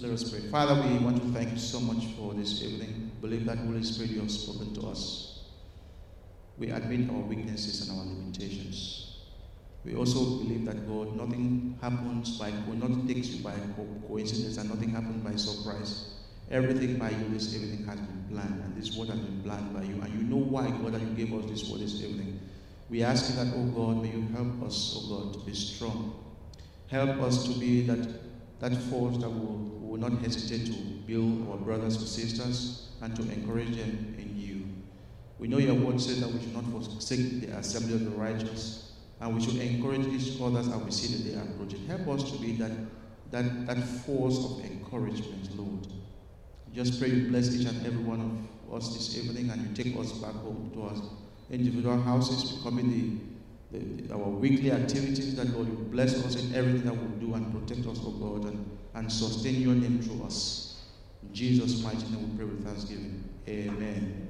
Let 0.00 0.12
us 0.12 0.30
pray. 0.30 0.38
Father, 0.48 0.80
we 0.80 0.96
want 0.98 1.20
to 1.20 1.28
thank 1.30 1.50
you 1.50 1.58
so 1.58 1.80
much 1.80 2.04
for 2.16 2.32
this 2.32 2.62
evening. 2.62 3.10
Believe 3.20 3.44
that 3.46 3.58
Holy 3.58 3.82
Spirit 3.82 4.12
you 4.12 4.20
have 4.20 4.30
spoken 4.30 4.72
to 4.74 4.86
us. 4.86 5.40
We 6.56 6.70
admit 6.70 7.10
our 7.10 7.16
weaknesses 7.16 7.88
and 7.88 7.98
our 7.98 8.06
limitations. 8.06 9.16
We 9.84 9.96
also 9.96 10.38
believe 10.38 10.66
that 10.66 10.86
God, 10.86 11.16
nothing 11.16 11.76
happens 11.82 12.38
by 12.38 12.50
nothing 12.50 13.08
takes 13.08 13.30
you 13.30 13.42
by 13.42 13.54
coincidence 14.06 14.56
and 14.58 14.70
nothing 14.70 14.90
happens 14.90 15.24
by 15.24 15.34
surprise. 15.34 16.14
Everything 16.48 16.96
by 16.96 17.10
you 17.10 17.28
this 17.30 17.52
evening 17.56 17.84
has 17.86 17.98
been 17.98 18.24
planned, 18.30 18.62
and 18.62 18.76
this 18.80 18.96
word 18.96 19.08
has 19.08 19.18
been 19.18 19.42
planned 19.42 19.74
by 19.74 19.82
you. 19.82 20.00
And 20.00 20.14
you 20.14 20.22
know 20.22 20.36
why, 20.36 20.68
God, 20.68 20.94
that 20.94 21.00
you 21.00 21.08
gave 21.08 21.34
us 21.34 21.50
this 21.50 21.68
word 21.68 21.80
this 21.80 22.00
evening. 22.02 22.38
We 22.88 23.02
ask 23.02 23.30
you 23.30 23.36
that, 23.44 23.52
oh 23.52 23.64
God, 23.64 24.02
may 24.04 24.12
you 24.12 24.28
help 24.32 24.62
us, 24.62 24.94
oh 24.96 25.08
God, 25.24 25.34
to 25.34 25.40
be 25.40 25.54
strong. 25.54 26.24
Help 26.86 27.20
us 27.20 27.48
to 27.48 27.58
be 27.58 27.82
that, 27.82 28.27
that 28.60 28.74
force 28.74 29.16
that 29.18 29.28
will, 29.28 29.58
will 29.80 29.98
not 29.98 30.12
hesitate 30.20 30.66
to 30.66 30.72
build 31.06 31.48
our 31.50 31.56
brothers 31.56 31.96
and 31.96 32.06
sisters 32.06 32.88
and 33.00 33.14
to 33.16 33.22
encourage 33.22 33.76
them 33.76 34.16
in 34.18 34.34
you. 34.36 34.64
We 35.38 35.46
know 35.46 35.58
your 35.58 35.74
word 35.74 36.00
says 36.00 36.20
that 36.20 36.30
we 36.30 36.40
should 36.40 36.54
not 36.54 36.64
forsake 36.64 37.42
the 37.42 37.56
assembly 37.56 37.94
of 37.94 38.04
the 38.04 38.10
righteous, 38.10 38.92
and 39.20 39.34
we 39.34 39.40
should 39.44 39.56
encourage 39.56 40.06
each 40.06 40.40
other 40.40 40.58
as 40.58 40.68
we 40.68 40.90
see 40.90 41.16
the 41.16 41.30
day 41.30 41.40
approaching. 41.40 41.86
Help 41.86 42.08
us 42.08 42.30
to 42.32 42.38
be 42.38 42.52
that, 42.52 42.72
that, 43.30 43.66
that 43.66 43.78
force 43.84 44.38
of 44.38 44.64
encouragement, 44.64 45.56
Lord. 45.56 45.86
Just 46.74 47.00
pray 47.00 47.10
you 47.10 47.28
bless 47.28 47.54
each 47.54 47.66
and 47.66 47.86
every 47.86 48.02
one 48.02 48.20
of 48.20 48.74
us 48.74 48.94
this 48.94 49.16
evening 49.16 49.50
and 49.50 49.60
you 49.66 49.84
take 49.84 49.96
us 49.98 50.12
back 50.12 50.34
home 50.34 50.70
to 50.74 50.82
our 50.82 50.94
individual 51.50 52.00
houses, 52.02 52.52
becoming 52.52 52.90
the, 52.90 53.27
the, 53.70 54.12
our 54.12 54.28
weekly 54.28 54.72
activities 54.72 55.36
that 55.36 55.48
Lord, 55.50 55.68
you 55.68 55.74
bless 55.90 56.24
us 56.24 56.42
in 56.42 56.54
everything 56.54 56.84
that 56.84 56.94
we 56.94 57.26
do 57.26 57.34
and 57.34 57.52
protect 57.52 57.86
us, 57.86 57.98
oh 58.02 58.10
God, 58.12 58.44
and, 58.52 58.78
and 58.94 59.12
sustain 59.12 59.60
your 59.60 59.74
name 59.74 60.00
through 60.00 60.24
us. 60.24 60.80
In 61.22 61.34
Jesus' 61.34 61.82
mighty 61.82 62.06
name 62.10 62.30
we 62.30 62.36
pray 62.36 62.46
with 62.46 62.64
thanksgiving. 62.64 63.24
Amen. 63.48 64.27